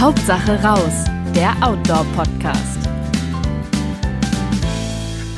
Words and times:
Hauptsache 0.00 0.58
raus, 0.62 1.04
der 1.34 1.54
Outdoor-Podcast. 1.60 2.88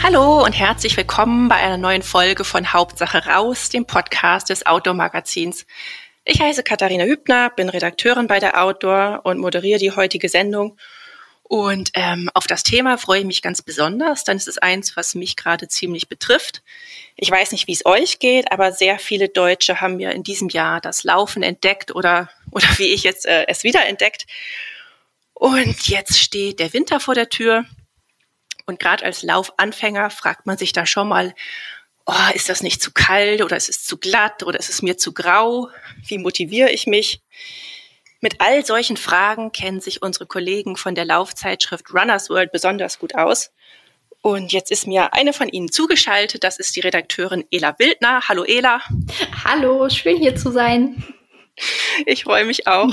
Hallo 0.00 0.44
und 0.44 0.52
herzlich 0.52 0.96
willkommen 0.96 1.48
bei 1.48 1.56
einer 1.56 1.78
neuen 1.78 2.04
Folge 2.04 2.44
von 2.44 2.72
Hauptsache 2.72 3.26
raus, 3.26 3.70
dem 3.70 3.86
Podcast 3.86 4.50
des 4.50 4.64
Outdoor-Magazins. 4.64 5.66
Ich 6.24 6.40
heiße 6.40 6.62
Katharina 6.62 7.02
Hübner, 7.02 7.50
bin 7.50 7.70
Redakteurin 7.70 8.28
bei 8.28 8.38
der 8.38 8.62
Outdoor 8.62 9.22
und 9.24 9.40
moderiere 9.40 9.80
die 9.80 9.90
heutige 9.90 10.28
Sendung. 10.28 10.78
Und 11.42 11.90
ähm, 11.94 12.30
auf 12.32 12.46
das 12.46 12.62
Thema 12.62 12.98
freue 12.98 13.18
ich 13.18 13.26
mich 13.26 13.42
ganz 13.42 13.62
besonders, 13.62 14.22
denn 14.22 14.36
es 14.36 14.46
ist 14.46 14.62
eins, 14.62 14.96
was 14.96 15.16
mich 15.16 15.34
gerade 15.34 15.66
ziemlich 15.66 16.08
betrifft. 16.08 16.62
Ich 17.16 17.32
weiß 17.32 17.50
nicht, 17.50 17.66
wie 17.66 17.72
es 17.72 17.84
euch 17.84 18.20
geht, 18.20 18.52
aber 18.52 18.70
sehr 18.70 19.00
viele 19.00 19.28
Deutsche 19.28 19.80
haben 19.80 19.98
ja 19.98 20.10
in 20.10 20.22
diesem 20.22 20.50
Jahr 20.50 20.80
das 20.80 21.02
Laufen 21.02 21.42
entdeckt 21.42 21.92
oder, 21.94 22.30
oder 22.52 22.66
wie 22.76 22.92
ich 22.92 23.02
jetzt 23.02 23.26
äh, 23.26 23.46
es 23.48 23.64
wieder 23.64 23.84
entdeckt. 23.86 24.26
Und 25.34 25.88
jetzt 25.88 26.18
steht 26.18 26.60
der 26.60 26.72
Winter 26.72 27.00
vor 27.00 27.14
der 27.14 27.28
Tür. 27.28 27.64
Und 28.66 28.78
gerade 28.78 29.04
als 29.04 29.24
Laufanfänger 29.24 30.10
fragt 30.10 30.46
man 30.46 30.56
sich 30.56 30.72
da 30.72 30.86
schon 30.86 31.08
mal, 31.08 31.34
oh, 32.06 32.34
ist 32.34 32.48
das 32.48 32.62
nicht 32.62 32.80
zu 32.80 32.92
kalt 32.92 33.42
oder 33.42 33.56
ist 33.56 33.68
es 33.68 33.84
zu 33.84 33.96
glatt 33.96 34.44
oder 34.44 34.58
ist 34.58 34.68
es 34.68 34.82
mir 34.82 34.96
zu 34.96 35.12
grau? 35.12 35.68
Wie 36.06 36.18
motiviere 36.18 36.70
ich 36.70 36.86
mich? 36.86 37.22
Mit 38.20 38.40
all 38.40 38.64
solchen 38.64 38.96
Fragen 38.96 39.50
kennen 39.50 39.80
sich 39.80 40.00
unsere 40.00 40.26
Kollegen 40.26 40.76
von 40.76 40.94
der 40.94 41.04
Laufzeitschrift 41.04 41.92
Runners 41.92 42.30
World 42.30 42.52
besonders 42.52 43.00
gut 43.00 43.16
aus. 43.16 43.50
Und 44.20 44.52
jetzt 44.52 44.70
ist 44.70 44.86
mir 44.86 45.12
eine 45.14 45.32
von 45.32 45.48
Ihnen 45.48 45.72
zugeschaltet. 45.72 46.44
Das 46.44 46.58
ist 46.58 46.76
die 46.76 46.80
Redakteurin 46.80 47.44
Ela 47.50 47.76
Wildner. 47.80 48.28
Hallo 48.28 48.44
Ela. 48.44 48.80
Hallo, 49.44 49.88
schön 49.88 50.18
hier 50.18 50.36
zu 50.36 50.52
sein. 50.52 51.02
Ich 52.06 52.24
freue 52.24 52.44
mich 52.44 52.66
auch. 52.66 52.92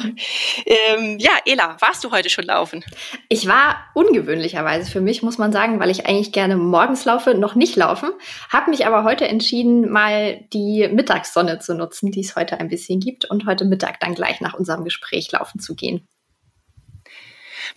Ähm, 0.65 1.17
ja, 1.19 1.31
Ela, 1.45 1.77
warst 1.79 2.03
du 2.03 2.11
heute 2.11 2.29
schon 2.29 2.45
laufen? 2.45 2.83
Ich 3.27 3.47
war 3.47 3.77
ungewöhnlicherweise 3.93 4.89
für 4.89 5.01
mich, 5.01 5.23
muss 5.23 5.37
man 5.37 5.51
sagen, 5.51 5.79
weil 5.79 5.89
ich 5.89 6.05
eigentlich 6.05 6.31
gerne 6.31 6.57
morgens 6.57 7.05
laufe, 7.05 7.33
noch 7.33 7.55
nicht 7.55 7.75
laufen. 7.75 8.09
Habe 8.49 8.69
mich 8.69 8.85
aber 8.85 9.03
heute 9.03 9.27
entschieden, 9.27 9.89
mal 9.89 10.41
die 10.53 10.87
Mittagssonne 10.91 11.59
zu 11.59 11.75
nutzen, 11.75 12.11
die 12.11 12.21
es 12.21 12.35
heute 12.35 12.59
ein 12.59 12.69
bisschen 12.69 12.99
gibt 12.99 13.25
und 13.25 13.45
heute 13.45 13.65
Mittag 13.65 13.99
dann 13.99 14.15
gleich 14.15 14.41
nach 14.41 14.53
unserem 14.53 14.83
Gespräch 14.83 15.31
laufen 15.31 15.59
zu 15.59 15.75
gehen 15.75 16.07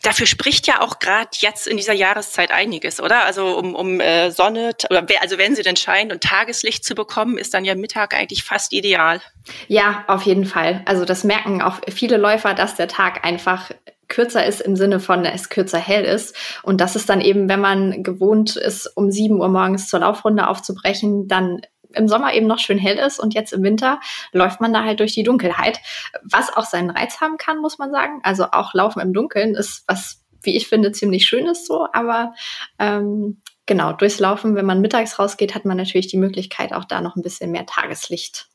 dafür 0.03 0.27
spricht 0.27 0.67
ja 0.67 0.81
auch 0.81 0.99
gerade 0.99 1.31
jetzt 1.35 1.67
in 1.67 1.77
dieser 1.77 1.93
Jahreszeit 1.93 2.51
einiges, 2.51 3.01
oder? 3.01 3.25
Also 3.25 3.59
um, 3.59 3.75
um 3.75 4.01
äh, 4.01 4.31
Sonne, 4.31 4.73
oder 4.91 5.05
also 5.21 5.39
wenn 5.39 5.55
sie 5.55 5.63
denn 5.63 5.77
scheint 5.77 6.13
und 6.13 6.23
Tageslicht 6.23 6.85
zu 6.85 6.95
bekommen, 6.95 7.39
ist 7.39 7.55
dann 7.55 7.65
ja 7.65 7.75
Mittag 7.75 8.15
eigentlich 8.15 8.45
fast 8.45 8.73
ideal. 8.73 9.21
Ja, 9.69 10.05
auf 10.09 10.23
jeden 10.23 10.47
Fall. 10.47 10.83
Also 10.87 11.05
das 11.05 11.25
merken 11.25 11.63
auch 11.63 11.81
viele 11.89 12.17
Läufer, 12.17 12.55
dass 12.55 12.77
der 12.77 12.89
Tag 12.89 13.25
einfach 13.25 13.71
kürzer 14.13 14.45
ist 14.45 14.61
im 14.61 14.77
Sinne 14.77 15.01
von 15.01 15.25
es 15.25 15.49
kürzer 15.49 15.79
hell 15.79 16.05
ist. 16.05 16.37
Und 16.63 16.81
das 16.81 16.97
ist 16.97 17.09
dann 17.09 17.21
eben, 17.21 17.49
wenn 17.49 17.61
man 17.61 18.03
gewohnt 18.03 18.57
ist, 18.57 18.87
um 18.95 19.11
sieben 19.11 19.41
Uhr 19.41 19.49
morgens 19.49 19.89
zur 19.89 20.01
Laufrunde 20.01 20.49
aufzubrechen, 20.49 21.29
dann 21.29 21.63
im 21.95 22.09
Sommer 22.09 22.35
eben 22.35 22.47
noch 22.47 22.59
schön 22.59 22.79
hell 22.79 22.99
ist 22.99 23.19
und 23.19 23.35
jetzt 23.35 23.53
im 23.53 23.63
Winter 23.63 24.01
läuft 24.33 24.61
man 24.61 24.73
da 24.73 24.85
halt 24.85 25.01
durch 25.01 25.13
die 25.15 25.23
Dunkelheit, 25.23 25.81
was 26.23 26.55
auch 26.55 26.65
seinen 26.65 26.91
Reiz 26.91 27.21
haben 27.21 27.37
kann, 27.37 27.59
muss 27.59 27.79
man 27.79 27.91
sagen. 27.91 28.21
Also 28.23 28.47
auch 28.53 28.75
Laufen 28.75 29.01
im 29.01 29.13
Dunkeln 29.13 29.55
ist 29.55 29.85
was, 29.87 30.25
wie 30.43 30.57
ich 30.57 30.69
finde, 30.69 30.93
ziemlich 30.93 31.27
schön 31.27 31.47
ist 31.47 31.67
so, 31.67 31.87
aber 31.93 32.35
ähm, 32.79 33.43
genau, 33.67 33.93
durchs 33.93 34.19
Laufen, 34.19 34.55
wenn 34.55 34.67
man 34.67 34.81
mittags 34.81 35.19
rausgeht, 35.19 35.55
hat 35.55 35.65
man 35.65 35.77
natürlich 35.77 36.09
die 36.09 36.19
Möglichkeit, 36.19 36.73
auch 36.73 36.85
da 36.85 37.01
noch 37.01 37.17
ein 37.17 37.23
bisschen 37.23 37.51
mehr 37.51 37.67
Tageslicht 37.67 38.49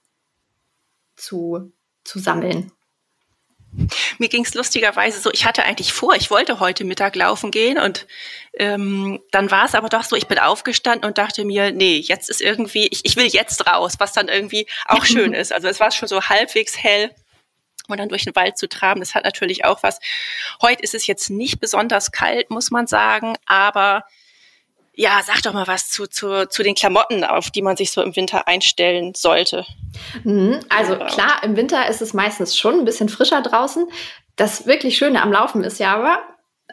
zu, 1.16 1.74
zu 2.04 2.20
sammeln. 2.20 2.72
Mir 4.18 4.30
ging 4.30 4.44
es 4.44 4.54
lustigerweise 4.54 5.20
so, 5.20 5.32
ich 5.32 5.46
hatte 5.46 5.64
eigentlich 5.64 5.94
vor, 5.94 6.16
ich 6.16 6.32
wollte 6.32 6.60
heute 6.60 6.84
Mittag 6.84 7.16
laufen 7.16 7.52
gehen 7.52 7.78
und 7.78 8.08
ähm, 8.54 9.20
dann 9.32 9.52
war 9.52 9.66
es 9.66 9.76
aber 9.76 9.90
doch 9.90 10.04
so, 10.04 10.16
ich 10.16 10.28
bin 10.28 10.40
aufgestanden 10.40 11.08
und 11.08 11.18
dachte 11.18 11.46
mir, 11.46 11.72
nee, 11.72 11.98
jetzt 11.98 12.30
ist 12.30 12.42
irgendwie, 12.42 12.88
ich, 12.88 13.02
ich 13.04 13.16
will 13.16 13.28
jetzt 13.28 13.68
raus, 13.68 13.96
was 14.00 14.14
dann 14.14 14.28
irgendwie 14.28 14.68
auch 14.88 15.06
schön 15.06 15.34
ist. 15.34 15.54
Also 15.54 15.68
es 15.68 15.80
war 15.80 15.92
schon 15.92 16.08
so 16.08 16.24
halbwegs 16.24 16.78
hell 16.78 17.12
und 17.88 18.00
dann 18.00 18.10
durch 18.10 18.26
den 18.26 18.36
Wald 18.36 18.58
zu 18.58 18.68
traben, 18.68 19.00
das 19.00 19.16
hat 19.16 19.24
natürlich 19.24 19.64
auch 19.64 19.84
was. 19.84 20.00
Heute 20.62 20.84
ist 20.84 20.96
es 20.96 21.08
jetzt 21.08 21.30
nicht 21.30 21.60
besonders 21.60 22.12
kalt, 22.12 22.50
muss 22.50 22.72
man 22.72 22.88
sagen, 22.88 23.38
aber 23.46 24.06
ja, 24.98 25.22
sag 25.24 25.44
doch 25.44 25.54
mal 25.54 25.68
was 25.68 25.90
zu, 25.90 26.08
zu, 26.08 26.50
zu 26.50 26.64
den 26.64 26.74
Klamotten, 26.74 27.24
auf 27.24 27.52
die 27.52 27.62
man 27.62 27.78
sich 27.78 27.92
so 27.92 28.02
im 28.02 28.16
Winter 28.16 28.48
einstellen 28.48 29.14
sollte. 29.16 29.64
Mhm, 30.24 30.60
also 30.70 30.98
klar, 30.98 31.44
im 31.44 31.56
Winter 31.56 31.88
ist 31.88 32.02
es 32.02 32.16
meistens 32.16 32.58
schon 32.58 32.80
ein 32.80 32.86
bisschen 32.86 33.08
frischer 33.08 33.42
draußen. 33.42 33.88
Das 34.36 34.66
wirklich 34.66 34.98
Schöne 34.98 35.22
am 35.22 35.32
Laufen 35.32 35.64
ist 35.64 35.80
ja 35.80 35.96
aber, 35.96 36.20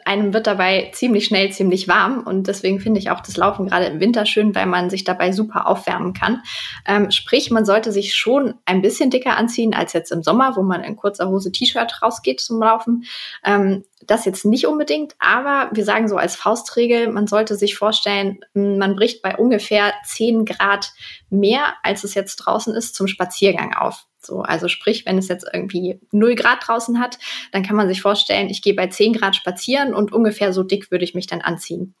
einem 0.05 0.33
wird 0.33 0.47
dabei 0.47 0.91
ziemlich 0.93 1.25
schnell 1.25 1.51
ziemlich 1.51 1.87
warm 1.87 2.23
und 2.25 2.47
deswegen 2.47 2.79
finde 2.79 2.99
ich 2.99 3.09
auch 3.09 3.21
das 3.21 3.37
Laufen 3.37 3.67
gerade 3.67 3.85
im 3.85 3.99
Winter 3.99 4.25
schön, 4.25 4.53
weil 4.53 4.67
man 4.67 4.89
sich 4.89 5.03
dabei 5.03 5.31
super 5.31 5.67
aufwärmen 5.67 6.13
kann. 6.13 6.41
Ähm, 6.87 7.11
sprich, 7.11 7.51
man 7.51 7.65
sollte 7.65 7.91
sich 7.91 8.15
schon 8.15 8.53
ein 8.65 8.81
bisschen 8.81 9.09
dicker 9.09 9.35
anziehen 9.35 9.73
als 9.73 9.93
jetzt 9.93 10.11
im 10.11 10.21
Sommer, 10.23 10.55
wo 10.55 10.61
man 10.61 10.83
in 10.83 10.95
kurzer 10.95 11.27
Hose 11.29 11.51
T-Shirt 11.51 12.01
rausgeht 12.01 12.39
zum 12.39 12.61
Laufen. 12.61 13.05
Ähm, 13.43 13.83
das 14.05 14.25
jetzt 14.25 14.45
nicht 14.45 14.67
unbedingt, 14.67 15.15
aber 15.17 15.69
wir 15.73 15.83
sagen 15.83 16.07
so 16.07 16.17
als 16.17 16.35
Faustregel, 16.35 17.11
man 17.11 17.25
sollte 17.25 17.55
sich 17.55 17.75
vorstellen, 17.75 18.39
man 18.53 18.95
bricht 18.95 19.23
bei 19.23 19.35
ungefähr 19.35 19.93
10 20.05 20.45
Grad 20.45 20.93
mehr, 21.29 21.73
als 21.81 22.03
es 22.03 22.13
jetzt 22.13 22.35
draußen 22.37 22.75
ist, 22.75 22.93
zum 22.93 23.07
Spaziergang 23.07 23.73
auf. 23.73 24.05
So, 24.25 24.41
also 24.41 24.67
sprich, 24.67 25.05
wenn 25.05 25.17
es 25.17 25.27
jetzt 25.27 25.45
irgendwie 25.51 25.99
0 26.11 26.35
Grad 26.35 26.67
draußen 26.67 26.99
hat, 26.99 27.17
dann 27.51 27.63
kann 27.63 27.75
man 27.75 27.87
sich 27.87 28.01
vorstellen, 28.01 28.49
ich 28.49 28.61
gehe 28.61 28.73
bei 28.73 28.87
10 28.87 29.13
Grad 29.13 29.35
spazieren 29.35 29.93
und 29.93 30.11
ungefähr 30.11 30.53
so 30.53 30.63
dick 30.63 30.91
würde 30.91 31.05
ich 31.05 31.15
mich 31.15 31.27
dann 31.27 31.41
anziehen. 31.41 31.95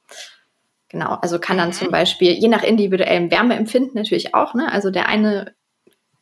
Genau, 0.89 1.17
also 1.21 1.39
kann 1.39 1.57
dann 1.57 1.73
zum 1.73 1.87
mhm. 1.87 1.91
Beispiel, 1.91 2.31
je 2.31 2.47
nach 2.47 2.63
individuellem 2.63 3.31
Wärmeempfinden 3.31 3.93
natürlich 3.95 4.33
auch, 4.33 4.53
ne? 4.53 4.71
Also 4.71 4.91
der 4.91 5.09
eine 5.09 5.53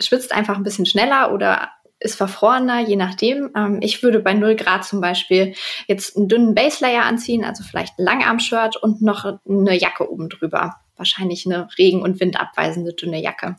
schwitzt 0.01 0.31
einfach 0.31 0.57
ein 0.57 0.63
bisschen 0.63 0.85
schneller 0.85 1.31
oder 1.33 1.69
ist 1.99 2.15
verfrorener, 2.15 2.81
je 2.81 2.95
nachdem. 2.95 3.51
Ähm, 3.55 3.79
ich 3.81 4.03
würde 4.03 4.19
bei 4.19 4.33
0 4.33 4.55
Grad 4.55 4.85
zum 4.85 5.01
Beispiel 5.01 5.55
jetzt 5.87 6.17
einen 6.17 6.27
dünnen 6.27 6.53
Baselayer 6.53 7.03
anziehen, 7.03 7.45
also 7.45 7.63
vielleicht 7.63 7.97
ein 7.97 8.03
Langarm-Shirt 8.03 8.75
und 8.77 9.01
noch 9.01 9.39
eine 9.47 9.77
Jacke 9.77 10.11
oben 10.11 10.29
drüber. 10.29 10.75
Wahrscheinlich 10.95 11.45
eine 11.45 11.67
regen- 11.77 12.01
und 12.01 12.19
windabweisende 12.19 12.93
dünne 12.93 13.21
Jacke. 13.21 13.55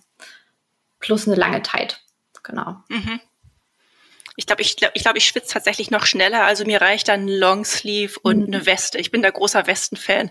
Plus 1.01 1.27
eine 1.27 1.37
lange 1.37 1.63
Tight 1.63 2.04
genau. 2.45 2.77
Mhm. 2.89 3.21
Ich 4.37 4.47
glaube, 4.47 4.63
ich, 4.63 4.77
glaub, 4.77 4.91
ich, 4.95 5.03
glaub, 5.03 5.17
ich 5.17 5.27
schwitze 5.27 5.53
tatsächlich 5.53 5.91
noch 5.91 6.07
schneller. 6.07 6.45
Also 6.45 6.65
mir 6.65 6.81
reicht 6.81 7.09
dann 7.09 7.27
ein 7.27 7.29
Longsleeve 7.29 8.19
und 8.23 8.49
mhm. 8.49 8.55
eine 8.55 8.67
Weste. 8.67 8.99
Ich 8.99 9.11
bin 9.11 9.23
da 9.23 9.31
großer 9.31 9.67
Westen-Fan. 9.67 10.31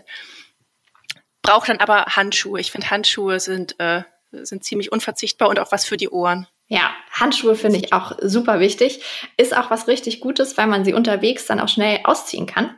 Brauche 1.42 1.66
dann 1.66 1.78
aber 1.78 2.04
Handschuhe. 2.06 2.60
Ich 2.60 2.70
finde, 2.70 2.90
Handschuhe 2.90 3.40
sind, 3.40 3.78
äh, 3.80 4.02
sind 4.32 4.64
ziemlich 4.64 4.92
unverzichtbar 4.92 5.48
und 5.48 5.58
auch 5.58 5.72
was 5.72 5.84
für 5.84 5.96
die 5.96 6.08
Ohren. 6.08 6.46
Ja, 6.66 6.94
Handschuhe 7.10 7.56
finde 7.56 7.78
ich 7.78 7.92
auch 7.92 8.12
super 8.20 8.60
wichtig. 8.60 9.02
Ist 9.36 9.56
auch 9.56 9.70
was 9.70 9.86
richtig 9.86 10.20
Gutes, 10.20 10.56
weil 10.56 10.66
man 10.66 10.84
sie 10.84 10.94
unterwegs 10.94 11.46
dann 11.46 11.60
auch 11.60 11.68
schnell 11.68 12.00
ausziehen 12.04 12.46
kann. 12.46 12.76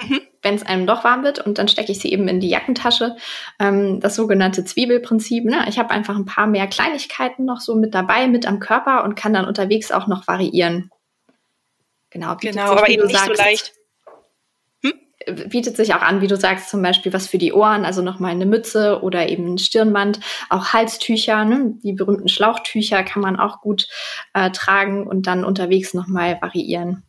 Mhm. 0.00 0.20
Wenn 0.42 0.54
es 0.54 0.64
einem 0.64 0.86
doch 0.86 1.02
warm 1.02 1.24
wird 1.24 1.44
und 1.44 1.58
dann 1.58 1.68
stecke 1.68 1.90
ich 1.90 1.98
sie 1.98 2.12
eben 2.12 2.28
in 2.28 2.40
die 2.40 2.48
Jackentasche. 2.48 3.16
Ähm, 3.58 4.00
das 4.00 4.14
sogenannte 4.14 4.64
Zwiebelprinzip. 4.64 5.44
Ne? 5.44 5.64
Ich 5.68 5.78
habe 5.78 5.90
einfach 5.90 6.16
ein 6.16 6.24
paar 6.24 6.46
mehr 6.46 6.68
Kleinigkeiten 6.68 7.44
noch 7.44 7.60
so 7.60 7.74
mit 7.74 7.94
dabei, 7.94 8.28
mit 8.28 8.46
am 8.46 8.60
Körper 8.60 9.04
und 9.04 9.16
kann 9.16 9.32
dann 9.32 9.46
unterwegs 9.46 9.90
auch 9.90 10.06
noch 10.06 10.28
variieren. 10.28 10.90
Genau, 12.10 12.36
genau 12.36 12.72
aber 12.72 12.88
eben 12.88 13.06
nicht 13.06 13.18
sagst, 13.18 13.36
so 13.36 13.42
leicht. 13.42 13.72
Hm? 14.82 15.48
Bietet 15.50 15.76
sich 15.76 15.94
auch 15.94 16.00
an, 16.00 16.20
wie 16.20 16.28
du 16.28 16.36
sagst, 16.36 16.70
zum 16.70 16.80
Beispiel 16.80 17.12
was 17.12 17.26
für 17.26 17.38
die 17.38 17.52
Ohren, 17.52 17.84
also 17.84 18.00
nochmal 18.00 18.30
eine 18.30 18.46
Mütze 18.46 19.02
oder 19.02 19.28
eben 19.28 19.54
ein 19.54 19.58
Stirnband, 19.58 20.20
auch 20.48 20.72
Halstücher, 20.72 21.44
ne? 21.44 21.74
die 21.82 21.92
berühmten 21.92 22.28
Schlauchtücher 22.28 23.02
kann 23.02 23.20
man 23.20 23.38
auch 23.38 23.60
gut 23.60 23.88
äh, 24.32 24.50
tragen 24.52 25.06
und 25.06 25.26
dann 25.26 25.44
unterwegs 25.44 25.92
nochmal 25.92 26.40
variieren. 26.40 27.02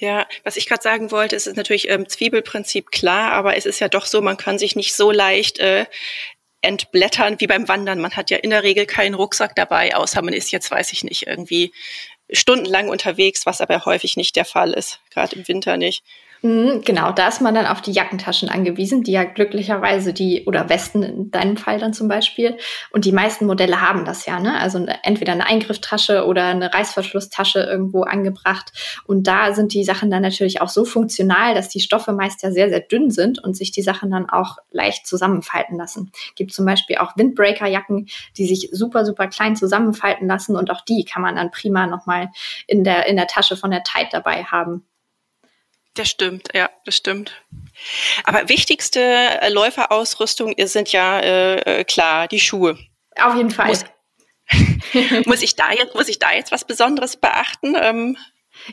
Ja, 0.00 0.26
was 0.44 0.56
ich 0.56 0.66
gerade 0.66 0.82
sagen 0.82 1.10
wollte, 1.10 1.36
ist, 1.36 1.46
ist 1.46 1.58
natürlich 1.58 1.90
ähm, 1.90 2.08
Zwiebelprinzip 2.08 2.90
klar, 2.90 3.32
aber 3.32 3.58
es 3.58 3.66
ist 3.66 3.80
ja 3.80 3.88
doch 3.88 4.06
so, 4.06 4.22
man 4.22 4.38
kann 4.38 4.58
sich 4.58 4.74
nicht 4.74 4.94
so 4.94 5.10
leicht 5.10 5.58
äh, 5.58 5.84
entblättern 6.62 7.38
wie 7.38 7.46
beim 7.46 7.68
Wandern. 7.68 8.00
Man 8.00 8.16
hat 8.16 8.30
ja 8.30 8.38
in 8.38 8.48
der 8.48 8.62
Regel 8.62 8.86
keinen 8.86 9.12
Rucksack 9.14 9.54
dabei, 9.56 9.94
außer 9.94 10.22
man 10.22 10.32
ist 10.32 10.52
jetzt, 10.52 10.70
weiß 10.70 10.92
ich 10.92 11.04
nicht, 11.04 11.26
irgendwie 11.26 11.74
stundenlang 12.32 12.88
unterwegs, 12.88 13.44
was 13.44 13.60
aber 13.60 13.84
häufig 13.84 14.16
nicht 14.16 14.36
der 14.36 14.46
Fall 14.46 14.72
ist, 14.72 15.00
gerade 15.10 15.36
im 15.36 15.46
Winter 15.46 15.76
nicht. 15.76 16.02
Mhm, 16.42 16.80
genau, 16.86 17.12
da 17.12 17.28
ist 17.28 17.42
man 17.42 17.54
dann 17.54 17.66
auf 17.66 17.82
die 17.82 17.92
Jackentaschen 17.92 18.48
angewiesen, 18.48 19.02
die 19.02 19.12
ja 19.12 19.24
glücklicherweise 19.24 20.14
die, 20.14 20.44
oder 20.46 20.70
Westen 20.70 21.02
in 21.02 21.30
deinem 21.30 21.58
Fall 21.58 21.78
dann 21.78 21.92
zum 21.92 22.08
Beispiel. 22.08 22.56
Und 22.92 23.04
die 23.04 23.12
meisten 23.12 23.44
Modelle 23.44 23.82
haben 23.82 24.06
das 24.06 24.24
ja, 24.24 24.40
ne? 24.40 24.58
Also 24.58 24.86
entweder 25.02 25.32
eine 25.32 25.46
Eingrifftasche 25.46 26.24
oder 26.24 26.46
eine 26.46 26.72
Reißverschlusstasche 26.72 27.60
irgendwo 27.60 28.04
angebracht. 28.04 28.72
Und 29.06 29.26
da 29.26 29.52
sind 29.52 29.74
die 29.74 29.84
Sachen 29.84 30.10
dann 30.10 30.22
natürlich 30.22 30.62
auch 30.62 30.70
so 30.70 30.86
funktional, 30.86 31.54
dass 31.54 31.68
die 31.68 31.80
Stoffe 31.80 32.12
meist 32.12 32.42
ja 32.42 32.50
sehr, 32.50 32.70
sehr 32.70 32.80
dünn 32.80 33.10
sind 33.10 33.38
und 33.44 33.54
sich 33.54 33.70
die 33.70 33.82
Sachen 33.82 34.10
dann 34.10 34.30
auch 34.30 34.56
leicht 34.70 35.06
zusammenfalten 35.06 35.76
lassen. 35.76 36.10
Gibt 36.36 36.54
zum 36.54 36.64
Beispiel 36.64 36.96
auch 36.96 37.18
Windbreaker-Jacken, 37.18 38.08
die 38.38 38.46
sich 38.46 38.70
super, 38.72 39.04
super 39.04 39.26
klein 39.26 39.56
zusammenfalten 39.56 40.26
lassen 40.26 40.56
und 40.56 40.70
auch 40.70 40.80
die 40.80 41.04
kann 41.04 41.20
man 41.20 41.36
dann 41.36 41.50
prima 41.50 41.86
nochmal 41.86 42.30
in 42.66 42.82
der, 42.82 43.06
in 43.08 43.16
der 43.16 43.26
Tasche 43.26 43.58
von 43.58 43.70
der 43.70 43.82
Tide 43.82 44.08
dabei 44.10 44.44
haben. 44.44 44.86
Das 46.00 46.08
stimmt, 46.08 46.48
ja, 46.54 46.70
das 46.86 46.96
stimmt. 46.96 47.42
Aber 48.24 48.48
wichtigste 48.48 49.00
äh, 49.02 49.50
Läuferausrüstung 49.50 50.54
sind 50.56 50.92
ja 50.92 51.20
äh, 51.20 51.80
äh, 51.80 51.84
klar 51.84 52.26
die 52.26 52.40
Schuhe. 52.40 52.78
Auf 53.20 53.36
jeden 53.36 53.50
Fall. 53.50 53.66
Muss, 53.66 53.84
muss 55.26 55.42
ich 55.42 55.56
da 55.56 55.72
jetzt 55.72 55.94
muss 55.94 56.08
ich 56.08 56.18
da 56.18 56.32
jetzt 56.32 56.52
was 56.52 56.64
Besonderes 56.64 57.18
beachten? 57.18 57.76
Ähm, 57.78 58.16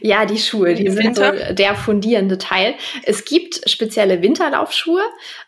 ja, 0.01 0.25
die 0.25 0.37
Schuhe, 0.37 0.73
die 0.73 0.89
sind 0.89 1.15
so 1.15 1.23
der 1.51 1.75
fundierende 1.75 2.37
Teil. 2.37 2.75
Es 3.03 3.25
gibt 3.25 3.69
spezielle 3.69 4.21
Winterlaufschuhe, 4.21 5.01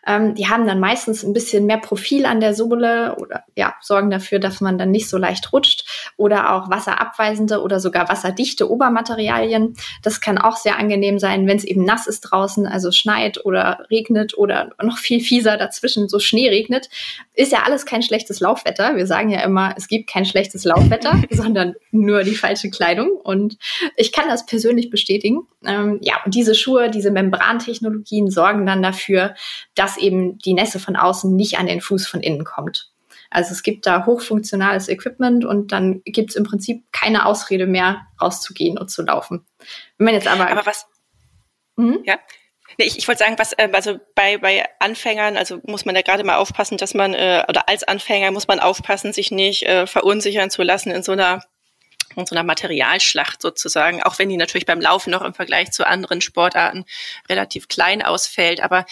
ähm, 0.06 0.34
die 0.34 0.48
haben 0.48 0.66
dann 0.66 0.80
meistens 0.80 1.22
ein 1.22 1.32
bisschen 1.32 1.66
mehr 1.66 1.78
Profil 1.78 2.26
an 2.26 2.40
der 2.40 2.54
Sohle 2.54 3.16
oder 3.18 3.44
ja, 3.54 3.74
sorgen 3.80 4.10
dafür, 4.10 4.38
dass 4.38 4.60
man 4.60 4.78
dann 4.78 4.90
nicht 4.90 5.08
so 5.08 5.18
leicht 5.18 5.52
rutscht 5.52 6.12
oder 6.16 6.54
auch 6.54 6.70
wasserabweisende 6.70 7.62
oder 7.62 7.80
sogar 7.80 8.08
wasserdichte 8.08 8.70
Obermaterialien. 8.70 9.74
Das 10.02 10.20
kann 10.20 10.38
auch 10.38 10.56
sehr 10.56 10.78
angenehm 10.78 11.18
sein, 11.18 11.46
wenn 11.46 11.56
es 11.56 11.64
eben 11.64 11.84
nass 11.84 12.06
ist 12.06 12.20
draußen, 12.20 12.66
also 12.66 12.90
schneit 12.92 13.44
oder 13.44 13.86
regnet 13.90 14.36
oder 14.36 14.70
noch 14.82 14.98
viel 14.98 15.20
fieser 15.20 15.56
dazwischen 15.56 16.08
so 16.08 16.18
Schnee 16.18 16.48
regnet. 16.48 16.88
Ist 17.34 17.52
ja 17.52 17.62
alles 17.64 17.86
kein 17.86 18.02
schlechtes 18.02 18.40
Laufwetter. 18.40 18.96
Wir 18.96 19.06
sagen 19.06 19.30
ja 19.30 19.40
immer, 19.42 19.74
es 19.76 19.88
gibt 19.88 20.10
kein 20.10 20.24
schlechtes 20.24 20.64
Laufwetter, 20.64 21.22
sondern 21.30 21.74
nur 21.90 22.22
die 22.22 22.34
falsche 22.34 22.70
Kleidung 22.70 23.10
und 23.10 23.56
ich 23.96 24.12
kann 24.12 24.28
das 24.28 24.39
persönlich 24.46 24.90
bestätigen. 24.90 25.46
Ähm, 25.64 25.98
ja, 26.02 26.14
und 26.24 26.34
diese 26.34 26.54
Schuhe, 26.54 26.90
diese 26.90 27.10
Membrantechnologien 27.10 28.30
sorgen 28.30 28.66
dann 28.66 28.82
dafür, 28.82 29.34
dass 29.74 29.96
eben 29.96 30.38
die 30.38 30.54
Nässe 30.54 30.78
von 30.78 30.96
außen 30.96 31.34
nicht 31.34 31.58
an 31.58 31.66
den 31.66 31.80
Fuß 31.80 32.06
von 32.06 32.20
innen 32.20 32.44
kommt. 32.44 32.90
Also 33.30 33.52
es 33.52 33.62
gibt 33.62 33.86
da 33.86 34.06
hochfunktionales 34.06 34.88
Equipment 34.88 35.44
und 35.44 35.70
dann 35.70 36.02
gibt 36.04 36.30
es 36.30 36.36
im 36.36 36.44
Prinzip 36.44 36.82
keine 36.92 37.26
Ausrede 37.26 37.66
mehr, 37.66 38.02
rauszugehen 38.20 38.76
und 38.76 38.90
zu 38.90 39.02
laufen. 39.02 39.46
Wenn 39.98 40.06
man 40.06 40.14
jetzt 40.14 40.26
aber. 40.26 40.50
Aber 40.50 40.66
was? 40.66 40.86
Mhm? 41.76 42.00
Ja. 42.04 42.18
Nee, 42.78 42.86
ich, 42.86 42.98
ich 42.98 43.08
wollte 43.08 43.20
sagen, 43.20 43.38
was, 43.38 43.52
äh, 43.52 43.68
also 43.72 43.98
bei, 44.14 44.38
bei 44.38 44.64
Anfängern, 44.78 45.36
also 45.36 45.60
muss 45.64 45.84
man 45.84 45.94
ja 45.94 46.02
gerade 46.02 46.24
mal 46.24 46.36
aufpassen, 46.36 46.78
dass 46.78 46.94
man, 46.94 47.14
äh, 47.14 47.44
oder 47.48 47.68
als 47.68 47.84
Anfänger 47.84 48.30
muss 48.30 48.48
man 48.48 48.60
aufpassen, 48.60 49.12
sich 49.12 49.30
nicht 49.30 49.64
äh, 49.64 49.86
verunsichern 49.86 50.50
zu 50.50 50.62
lassen 50.62 50.90
in 50.90 51.02
so 51.02 51.12
einer 51.12 51.42
und 52.16 52.28
so 52.28 52.34
einer 52.34 52.44
Materialschlacht 52.44 53.40
sozusagen, 53.40 54.02
auch 54.02 54.18
wenn 54.18 54.28
die 54.28 54.36
natürlich 54.36 54.66
beim 54.66 54.80
Laufen 54.80 55.10
noch 55.10 55.22
im 55.22 55.34
Vergleich 55.34 55.70
zu 55.70 55.86
anderen 55.86 56.20
Sportarten 56.20 56.84
relativ 57.28 57.68
klein 57.68 58.02
ausfällt. 58.02 58.60
Aber 58.62 58.84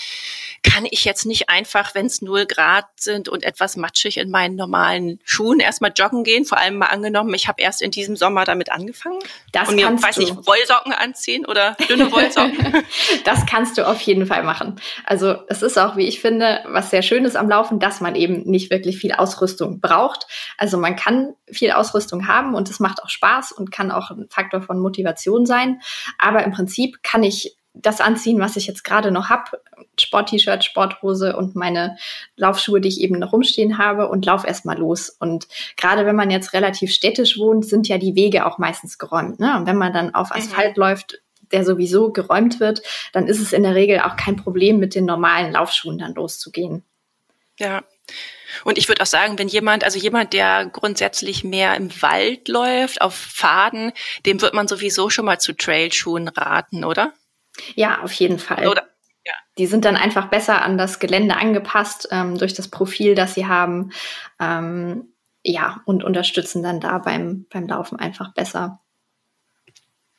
kann 0.63 0.87
ich 0.91 1.05
jetzt 1.05 1.27
nicht 1.27 1.49
einfach, 1.49 1.95
wenn 1.95 2.07
es 2.07 2.23
null 2.23 2.47
Grad 2.47 2.87
sind 2.97 3.29
und 3.29 3.43
etwas 3.43 3.77
matschig 3.77 4.19
in 4.19 4.31
meinen 4.31 4.55
normalen 4.55 5.19
Schuhen 5.25 5.61
erstmal 5.61 5.93
joggen 5.97 6.23
gehen? 6.25 6.45
Vor 6.45 6.59
allem 6.59 6.79
mal 6.79 6.87
angenommen, 6.87 7.35
ich 7.35 7.49
habe 7.49 7.61
erst 7.61 7.83
in 7.83 7.91
diesem 7.91 8.17
Sommer 8.17 8.45
damit 8.45 8.71
angefangen. 8.71 9.19
Das 9.53 9.69
und 9.69 9.77
mir, 9.77 9.87
kannst 9.87 10.05
weiß 10.05 10.15
du. 10.17 10.21
nicht, 10.21 10.37
Wollsocken 10.47 10.93
anziehen 10.93 11.45
oder 11.45 11.77
dünne 11.89 12.11
Wollsocken. 12.13 12.85
das 13.25 13.47
kannst 13.47 13.79
du 13.79 13.87
auf 13.87 14.01
jeden 14.03 14.27
Fall 14.27 14.45
machen. 14.45 14.81
Also 15.05 15.37
es 15.49 15.63
ist 15.63 15.79
auch, 15.79 15.97
wie 15.97 16.07
ich 16.07 16.21
finde, 16.21 16.65
was 16.67 16.91
sehr 16.91 17.03
schön 17.03 17.25
ist 17.25 17.37
am 17.37 17.49
Laufen, 17.49 17.81
dass 17.81 18.01
man 18.01 18.15
eben 18.15 18.43
nicht 18.43 18.71
wirklich 18.71 18.99
viel 18.99 19.13
Ausrüstung 19.13 19.81
braucht. 19.81 20.27
Also 20.57 20.79
man 20.79 20.97
kann 20.97 21.35
viel 21.51 21.73
Ausrüstung 21.73 22.29
haben 22.29 22.55
und 22.55 22.69
es 22.71 22.81
macht 22.81 23.03
auch 23.03 23.08
Spaß 23.11 23.53
und 23.53 23.71
kann 23.71 23.91
auch 23.91 24.11
ein 24.11 24.29
Faktor 24.31 24.63
von 24.63 24.79
Motivation 24.79 25.47
sein. 25.47 25.81
Aber 26.19 26.45
im 26.45 26.53
Prinzip 26.53 27.03
kann 27.03 27.23
ich 27.23 27.57
das 27.75 28.01
anziehen, 28.01 28.41
was 28.41 28.57
ich 28.57 28.67
jetzt 28.67 28.83
gerade 28.83 29.11
noch 29.11 29.29
habe. 29.29 29.61
Sport-T-Shirt, 29.99 30.65
Sporthose 30.65 31.37
und 31.37 31.55
meine 31.55 31.97
Laufschuhe, 32.37 32.81
die 32.81 32.89
ich 32.89 33.01
eben 33.01 33.19
noch 33.19 33.33
rumstehen 33.33 33.79
habe 33.79 34.09
und 34.09 34.27
lauf 34.27 34.45
erstmal 34.45 34.79
los. 34.79 35.11
Und 35.11 35.47
gerade 35.77 36.07
wenn 36.07 36.17
man 36.17 36.31
jetzt 36.31 36.53
relativ 36.53 36.93
städtisch 36.93 37.39
wohnt, 37.39 37.67
sind 37.67 37.89
ja 37.89 37.99
die 37.99 38.15
Wege 38.15 38.47
auch 38.47 38.59
meistens 38.59 38.99
geräumt. 38.99 39.39
Ne? 39.41 39.57
Und 39.57 39.67
wenn 39.67 39.77
man 39.77 39.93
dann 39.93 40.15
auf 40.15 40.31
mhm. 40.31 40.37
Asphalt 40.37 40.77
mhm. 40.77 40.83
läuft, 40.83 41.23
der 41.53 41.65
sowieso 41.65 42.13
geräumt 42.13 42.61
wird, 42.61 42.83
dann 43.13 43.27
ist 43.27 43.41
es 43.41 43.53
in 43.53 43.63
der 43.63 43.75
Regel 43.75 44.01
auch 44.01 44.17
kein 44.17 44.37
Problem, 44.37 44.79
mit 44.79 44.95
den 44.95 45.05
normalen 45.05 45.53
Laufschuhen 45.53 45.99
dann 45.99 46.15
loszugehen. 46.15 46.85
Ja. 47.59 47.83
Und 48.65 48.79
ich 48.79 48.89
würde 48.89 49.03
auch 49.03 49.07
sagen, 49.07 49.39
wenn 49.39 49.49
jemand, 49.49 49.85
also 49.85 49.99
jemand, 49.99 50.33
der 50.33 50.67
grundsätzlich 50.67 51.45
mehr 51.45 51.75
im 51.77 51.91
Wald 52.03 52.49
läuft, 52.49 53.01
auf 53.01 53.15
Pfaden, 53.15 53.93
dem 54.27 54.41
wird 54.41 54.55
man 54.55 54.69
sowieso 54.69 55.11
schon 55.11 55.25
mal 55.25 55.39
zu 55.39 55.53
Trailschuhen 55.55 56.29
raten, 56.29 56.85
oder? 56.85 57.13
Ja, 57.75 58.03
auf 58.03 58.13
jeden 58.13 58.39
Fall. 58.39 58.69
Oder? 58.69 58.89
Ja. 59.25 59.35
Die 59.59 59.67
sind 59.67 59.85
dann 59.85 59.97
einfach 59.97 60.29
besser 60.29 60.63
an 60.63 60.79
das 60.79 60.99
Gelände 61.01 61.37
angepasst 61.37 62.09
ähm, 62.11 62.39
durch 62.39 62.55
das 62.55 62.69
Profil, 62.69 63.15
das 63.15 63.35
sie 63.35 63.47
haben. 63.47 63.93
Ähm, 64.41 65.13
ja, 65.43 65.83
und 65.85 66.05
unterstützen 66.05 66.63
dann 66.63 66.81
da 66.81 66.99
beim, 66.99 67.47
beim 67.51 67.67
Laufen 67.67 67.99
einfach 67.99 68.33
besser. 68.35 68.81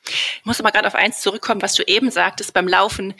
Ich 0.06 0.44
muss 0.44 0.60
aber 0.60 0.70
gerade 0.72 0.86
auf 0.86 0.94
eins 0.94 1.20
zurückkommen, 1.20 1.62
was 1.62 1.74
du 1.74 1.82
eben 1.82 2.10
sagtest 2.10 2.54
beim 2.54 2.66
Laufen 2.66 3.14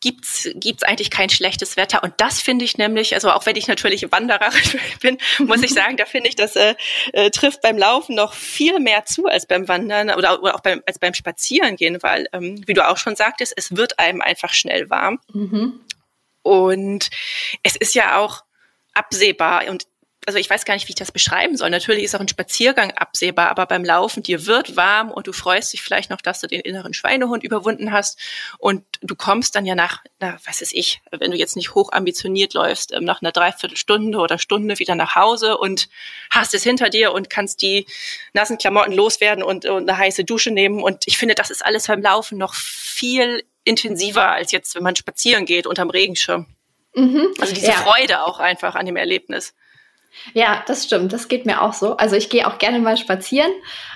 gibt's 0.00 0.48
gibt's 0.54 0.82
eigentlich 0.82 1.10
kein 1.10 1.30
schlechtes 1.30 1.76
Wetter. 1.76 2.02
Und 2.02 2.14
das 2.18 2.40
finde 2.40 2.64
ich 2.64 2.78
nämlich, 2.78 3.14
also 3.14 3.30
auch 3.30 3.46
wenn 3.46 3.56
ich 3.56 3.68
natürlich 3.68 4.10
Wandererin 4.10 4.80
bin, 5.00 5.18
muss 5.38 5.62
ich 5.62 5.70
sagen, 5.74 5.96
da 5.96 6.06
finde 6.06 6.28
ich, 6.28 6.36
das 6.36 6.56
äh, 6.56 6.74
äh, 7.12 7.30
trifft 7.30 7.60
beim 7.62 7.78
Laufen 7.78 8.14
noch 8.14 8.34
viel 8.34 8.78
mehr 8.80 9.04
zu 9.04 9.26
als 9.26 9.46
beim 9.46 9.68
Wandern 9.68 10.10
oder, 10.10 10.42
oder 10.42 10.54
auch 10.54 10.60
beim 10.60 10.82
als 10.86 10.98
beim 10.98 11.14
Spazierengehen, 11.14 12.02
weil 12.02 12.28
ähm, 12.32 12.62
wie 12.66 12.74
du 12.74 12.88
auch 12.88 12.96
schon 12.96 13.16
sagtest, 13.16 13.52
es 13.56 13.76
wird 13.76 13.98
einem 13.98 14.20
einfach 14.20 14.52
schnell 14.52 14.90
warm. 14.90 15.18
Mhm. 15.32 15.80
und 16.42 17.10
es 17.62 17.76
ist 17.76 17.94
ja 17.94 18.18
auch 18.18 18.44
absehbar. 18.94 19.68
Und 19.68 19.86
also 20.30 20.38
ich 20.38 20.48
weiß 20.48 20.64
gar 20.64 20.74
nicht, 20.74 20.86
wie 20.86 20.92
ich 20.92 20.96
das 20.96 21.10
beschreiben 21.10 21.56
soll. 21.56 21.70
Natürlich 21.70 22.04
ist 22.04 22.14
auch 22.14 22.20
ein 22.20 22.28
Spaziergang 22.28 22.92
absehbar, 22.92 23.48
aber 23.48 23.66
beim 23.66 23.84
Laufen, 23.84 24.22
dir 24.22 24.46
wird 24.46 24.76
warm 24.76 25.10
und 25.10 25.26
du 25.26 25.32
freust 25.32 25.72
dich 25.72 25.82
vielleicht 25.82 26.08
noch, 26.08 26.20
dass 26.20 26.40
du 26.40 26.46
den 26.46 26.60
inneren 26.60 26.94
Schweinehund 26.94 27.42
überwunden 27.42 27.90
hast 27.90 28.16
und 28.58 28.84
du 29.00 29.16
kommst 29.16 29.56
dann 29.56 29.66
ja 29.66 29.74
nach, 29.74 30.04
na, 30.20 30.38
was 30.46 30.60
weiß 30.60 30.72
ich, 30.72 31.00
wenn 31.10 31.32
du 31.32 31.36
jetzt 31.36 31.56
nicht 31.56 31.74
hoch 31.74 31.90
ambitioniert 31.90 32.54
läufst, 32.54 32.92
ähm, 32.92 33.02
nach 33.02 33.22
einer 33.22 33.32
Dreiviertelstunde 33.32 34.18
oder 34.18 34.38
Stunde 34.38 34.78
wieder 34.78 34.94
nach 34.94 35.16
Hause 35.16 35.58
und 35.58 35.88
hast 36.30 36.54
es 36.54 36.62
hinter 36.62 36.90
dir 36.90 37.10
und 37.10 37.28
kannst 37.28 37.60
die 37.60 37.86
nassen 38.32 38.56
Klamotten 38.56 38.92
loswerden 38.92 39.42
und, 39.42 39.64
und 39.64 39.90
eine 39.90 39.98
heiße 39.98 40.22
Dusche 40.22 40.52
nehmen 40.52 40.80
und 40.80 41.02
ich 41.06 41.18
finde, 41.18 41.34
das 41.34 41.50
ist 41.50 41.66
alles 41.66 41.88
beim 41.88 42.02
Laufen 42.02 42.38
noch 42.38 42.54
viel 42.54 43.42
intensiver 43.64 44.30
als 44.30 44.52
jetzt, 44.52 44.76
wenn 44.76 44.84
man 44.84 44.94
spazieren 44.94 45.44
geht 45.44 45.66
unterm 45.66 45.90
Regenschirm. 45.90 46.46
Mhm. 46.94 47.34
Also 47.40 47.52
diese 47.52 47.72
ja. 47.72 47.78
Freude 47.78 48.22
auch 48.22 48.38
einfach 48.38 48.76
an 48.76 48.86
dem 48.86 48.96
Erlebnis. 48.96 49.54
Ja, 50.34 50.62
das 50.66 50.84
stimmt. 50.84 51.12
Das 51.12 51.28
geht 51.28 51.46
mir 51.46 51.62
auch 51.62 51.72
so. 51.72 51.96
Also 51.96 52.16
ich 52.16 52.28
gehe 52.28 52.46
auch 52.46 52.58
gerne 52.58 52.78
mal 52.78 52.96
spazieren 52.96 53.52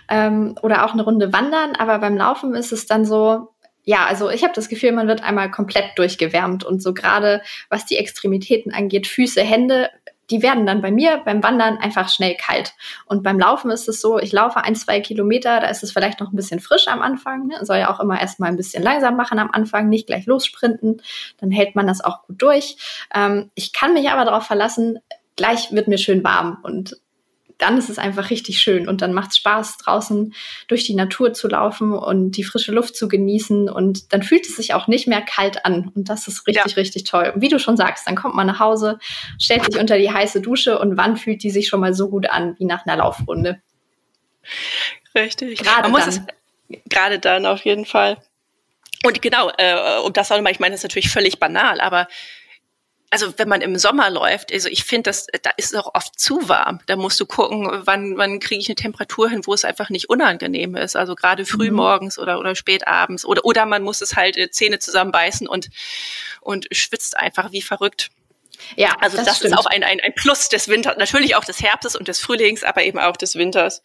ähm, 0.08 0.56
oder 0.62 0.84
auch 0.84 0.92
eine 0.92 1.02
Runde 1.02 1.32
wandern, 1.32 1.74
aber 1.76 1.98
beim 1.98 2.16
Laufen 2.16 2.54
ist 2.54 2.72
es 2.72 2.86
dann 2.86 3.04
so, 3.04 3.48
ja, 3.84 4.06
also 4.06 4.30
ich 4.30 4.42
habe 4.42 4.54
das 4.54 4.68
Gefühl, 4.68 4.92
man 4.92 5.08
wird 5.08 5.22
einmal 5.22 5.50
komplett 5.50 5.90
durchgewärmt 5.96 6.64
und 6.64 6.82
so 6.82 6.94
gerade 6.94 7.42
was 7.68 7.84
die 7.84 7.96
Extremitäten 7.96 8.72
angeht, 8.72 9.06
Füße, 9.06 9.42
Hände, 9.42 9.90
die 10.30 10.42
werden 10.42 10.66
dann 10.66 10.80
bei 10.80 10.90
mir 10.90 11.20
beim 11.24 11.42
Wandern 11.42 11.78
einfach 11.78 12.08
schnell 12.08 12.36
kalt. 12.36 12.74
Und 13.04 13.22
beim 13.22 13.38
Laufen 13.38 13.70
ist 13.70 13.88
es 13.88 14.00
so, 14.00 14.18
ich 14.18 14.32
laufe 14.32 14.62
ein, 14.64 14.74
zwei 14.74 15.00
Kilometer, 15.00 15.60
da 15.60 15.68
ist 15.68 15.82
es 15.82 15.92
vielleicht 15.92 16.20
noch 16.20 16.32
ein 16.32 16.36
bisschen 16.36 16.60
frisch 16.60 16.88
am 16.88 17.02
Anfang. 17.02 17.48
Ne? 17.48 17.58
Soll 17.64 17.78
ja 17.78 17.92
auch 17.92 18.00
immer 18.00 18.20
erstmal 18.20 18.50
ein 18.50 18.56
bisschen 18.56 18.82
langsam 18.82 19.16
machen 19.16 19.38
am 19.38 19.50
Anfang, 19.52 19.88
nicht 19.88 20.06
gleich 20.06 20.26
lossprinten. 20.26 21.02
Dann 21.38 21.50
hält 21.50 21.74
man 21.74 21.86
das 21.86 22.02
auch 22.02 22.22
gut 22.22 22.40
durch. 22.40 22.76
Ähm, 23.14 23.50
ich 23.54 23.72
kann 23.72 23.92
mich 23.92 24.08
aber 24.10 24.24
darauf 24.24 24.46
verlassen, 24.46 24.98
gleich 25.36 25.72
wird 25.72 25.88
mir 25.88 25.98
schön 25.98 26.22
warm 26.24 26.58
und 26.62 26.96
dann 27.58 27.78
ist 27.78 27.88
es 27.88 27.98
einfach 27.98 28.30
richtig 28.30 28.58
schön 28.58 28.88
und 28.88 29.00
dann 29.00 29.12
macht 29.12 29.30
es 29.30 29.36
Spaß, 29.36 29.78
draußen 29.78 30.34
durch 30.66 30.84
die 30.84 30.94
Natur 30.94 31.32
zu 31.32 31.48
laufen 31.48 31.92
und 31.92 32.32
die 32.32 32.44
frische 32.44 32.72
Luft 32.72 32.96
zu 32.96 33.08
genießen 33.08 33.68
und 33.68 34.12
dann 34.12 34.22
fühlt 34.22 34.46
es 34.46 34.56
sich 34.56 34.74
auch 34.74 34.88
nicht 34.88 35.06
mehr 35.06 35.22
kalt 35.22 35.64
an 35.64 35.90
und 35.94 36.08
das 36.08 36.26
ist 36.26 36.46
richtig, 36.46 36.72
ja. 36.72 36.80
richtig 36.80 37.04
toll. 37.04 37.32
Und 37.34 37.42
wie 37.42 37.48
du 37.48 37.58
schon 37.58 37.76
sagst, 37.76 38.06
dann 38.06 38.16
kommt 38.16 38.34
man 38.34 38.46
nach 38.46 38.58
Hause, 38.58 38.98
stellt 39.38 39.64
sich 39.64 39.80
unter 39.80 39.98
die 39.98 40.10
heiße 40.10 40.40
Dusche 40.40 40.78
und 40.78 40.96
wann 40.96 41.16
fühlt 41.16 41.42
die 41.42 41.50
sich 41.50 41.68
schon 41.68 41.80
mal 41.80 41.94
so 41.94 42.08
gut 42.08 42.28
an 42.28 42.56
wie 42.58 42.64
nach 42.64 42.86
einer 42.86 42.96
Laufrunde? 42.96 43.60
Richtig. 45.14 45.60
Gerade 45.60 45.90
dann. 45.90 46.08
Es, 46.08 46.20
gerade 46.88 47.18
dann 47.18 47.46
auf 47.46 47.64
jeden 47.64 47.84
Fall. 47.84 48.18
Und 49.04 49.20
genau, 49.22 49.50
äh, 49.58 50.00
um 50.00 50.12
das 50.12 50.32
auch 50.32 50.36
nochmal, 50.36 50.52
ich 50.52 50.60
meine, 50.60 50.72
das 50.72 50.80
ist 50.80 50.84
natürlich 50.84 51.10
völlig 51.10 51.38
banal, 51.38 51.80
aber 51.80 52.08
also 53.14 53.32
wenn 53.36 53.48
man 53.48 53.60
im 53.60 53.78
Sommer 53.78 54.10
läuft, 54.10 54.52
also 54.52 54.68
ich 54.68 54.82
finde, 54.82 55.04
das 55.04 55.28
da 55.42 55.50
ist 55.56 55.72
es 55.72 55.78
auch 55.78 55.94
oft 55.94 56.18
zu 56.18 56.48
warm. 56.48 56.80
Da 56.86 56.96
musst 56.96 57.20
du 57.20 57.26
gucken, 57.26 57.68
wann 57.84 58.18
wann 58.18 58.40
kriege 58.40 58.60
ich 58.60 58.68
eine 58.68 58.74
Temperatur 58.74 59.30
hin, 59.30 59.42
wo 59.44 59.54
es 59.54 59.64
einfach 59.64 59.88
nicht 59.88 60.08
unangenehm 60.10 60.74
ist. 60.74 60.96
Also 60.96 61.14
gerade 61.14 61.46
früh 61.46 61.70
mhm. 61.70 61.76
morgens 61.76 62.18
oder 62.18 62.40
oder 62.40 62.56
spät 62.56 62.88
abends 62.88 63.24
oder 63.24 63.44
oder 63.44 63.66
man 63.66 63.84
muss 63.84 64.00
es 64.00 64.16
halt 64.16 64.36
äh, 64.36 64.50
Zähne 64.50 64.80
zusammenbeißen 64.80 65.46
und 65.46 65.68
und 66.40 66.66
schwitzt 66.72 67.16
einfach 67.16 67.52
wie 67.52 67.62
verrückt. 67.62 68.10
Ja, 68.74 68.96
also 68.98 69.16
das, 69.16 69.26
das 69.26 69.42
ist 69.42 69.56
auch 69.56 69.66
ein, 69.66 69.84
ein, 69.84 70.00
ein 70.00 70.14
Plus 70.16 70.48
des 70.48 70.66
Winters, 70.66 70.96
natürlich 70.96 71.36
auch 71.36 71.44
des 71.44 71.62
Herbstes 71.62 71.94
und 71.94 72.08
des 72.08 72.18
Frühlings, 72.18 72.64
aber 72.64 72.82
eben 72.82 72.98
auch 72.98 73.16
des 73.16 73.36
Winters. 73.36 73.80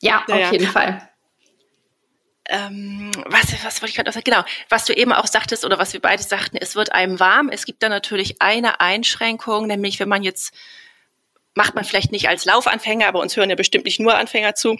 Ja, 0.00 0.24
auf 0.28 0.52
jeden 0.52 0.68
Fall 0.68 1.08
ähm, 2.48 3.10
was, 3.26 3.52
was 3.64 3.82
wollte 3.82 3.90
ich 3.90 3.94
gerade 3.94 4.08
noch 4.08 4.14
sagen? 4.14 4.24
Genau, 4.24 4.44
was 4.68 4.84
du 4.84 4.92
eben 4.92 5.12
auch 5.12 5.26
sagtest 5.26 5.64
oder 5.64 5.78
was 5.78 5.92
wir 5.92 6.00
beide 6.00 6.22
sagten, 6.22 6.56
es 6.56 6.76
wird 6.76 6.92
einem 6.92 7.18
warm. 7.18 7.48
Es 7.48 7.64
gibt 7.64 7.82
da 7.82 7.88
natürlich 7.88 8.40
eine 8.40 8.80
Einschränkung, 8.80 9.66
nämlich 9.66 9.98
wenn 10.00 10.08
man 10.08 10.22
jetzt, 10.22 10.54
macht 11.54 11.74
man 11.74 11.84
vielleicht 11.84 12.12
nicht 12.12 12.28
als 12.28 12.44
Laufanfänger, 12.44 13.08
aber 13.08 13.20
uns 13.20 13.36
hören 13.36 13.50
ja 13.50 13.56
bestimmt 13.56 13.84
nicht 13.84 14.00
nur 14.00 14.16
Anfänger 14.16 14.54
zu. 14.54 14.78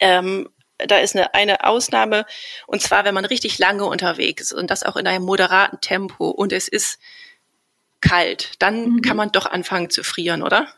Ähm, 0.00 0.48
da 0.78 0.98
ist 0.98 1.14
eine, 1.14 1.32
eine 1.34 1.64
Ausnahme, 1.64 2.26
und 2.66 2.82
zwar, 2.82 3.04
wenn 3.04 3.14
man 3.14 3.24
richtig 3.24 3.58
lange 3.58 3.84
unterwegs 3.84 4.42
ist 4.42 4.52
und 4.52 4.70
das 4.70 4.82
auch 4.82 4.96
in 4.96 5.06
einem 5.06 5.24
moderaten 5.24 5.80
Tempo 5.80 6.28
und 6.28 6.52
es 6.52 6.68
ist 6.68 6.98
kalt, 8.00 8.52
dann 8.58 8.86
mhm. 8.86 9.02
kann 9.02 9.16
man 9.16 9.32
doch 9.32 9.46
anfangen 9.46 9.90
zu 9.90 10.02
frieren, 10.02 10.42
oder? 10.42 10.68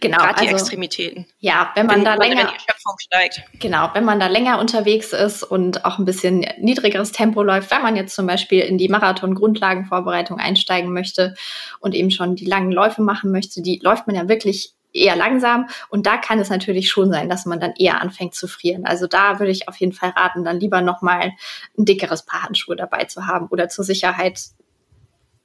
Genau. 0.00 0.18
Gerade 0.18 0.40
die 0.40 0.48
also, 0.48 0.56
Extremitäten. 0.56 1.26
Ja, 1.40 1.72
wenn 1.74 1.86
man 1.86 1.96
wenn, 1.96 2.04
da 2.04 2.14
länger. 2.14 2.36
Wenn 2.36 2.46
die 2.46 2.54
Erschöpfung 2.54 2.94
steigt. 2.98 3.42
Genau, 3.60 3.90
wenn 3.92 4.04
man 4.04 4.20
da 4.20 4.26
länger 4.26 4.58
unterwegs 4.58 5.12
ist 5.12 5.42
und 5.42 5.84
auch 5.84 5.98
ein 5.98 6.04
bisschen 6.04 6.46
niedrigeres 6.58 7.12
Tempo 7.12 7.42
läuft, 7.42 7.70
wenn 7.70 7.82
man 7.82 7.96
jetzt 7.96 8.14
zum 8.14 8.26
Beispiel 8.26 8.60
in 8.60 8.78
die 8.78 8.88
Marathon-Grundlagenvorbereitung 8.88 10.38
einsteigen 10.38 10.92
möchte 10.92 11.34
und 11.80 11.94
eben 11.94 12.10
schon 12.10 12.36
die 12.36 12.46
langen 12.46 12.72
Läufe 12.72 13.02
machen 13.02 13.30
möchte, 13.30 13.62
die 13.62 13.80
läuft 13.82 14.06
man 14.06 14.16
ja 14.16 14.28
wirklich 14.28 14.74
eher 14.92 15.16
langsam 15.16 15.68
und 15.90 16.06
da 16.06 16.16
kann 16.16 16.38
es 16.38 16.48
natürlich 16.48 16.88
schon 16.90 17.12
sein, 17.12 17.28
dass 17.28 17.46
man 17.46 17.60
dann 17.60 17.74
eher 17.76 18.00
anfängt 18.00 18.34
zu 18.34 18.48
frieren. 18.48 18.86
Also 18.86 19.06
da 19.06 19.38
würde 19.38 19.52
ich 19.52 19.68
auf 19.68 19.76
jeden 19.76 19.92
Fall 19.92 20.10
raten, 20.10 20.44
dann 20.44 20.60
lieber 20.60 20.80
nochmal 20.80 21.32
ein 21.78 21.84
dickeres 21.84 22.24
Paar 22.24 22.42
Handschuhe 22.44 22.76
dabei 22.76 23.04
zu 23.04 23.26
haben 23.26 23.48
oder 23.48 23.68
zur 23.68 23.84
Sicherheit 23.84 24.40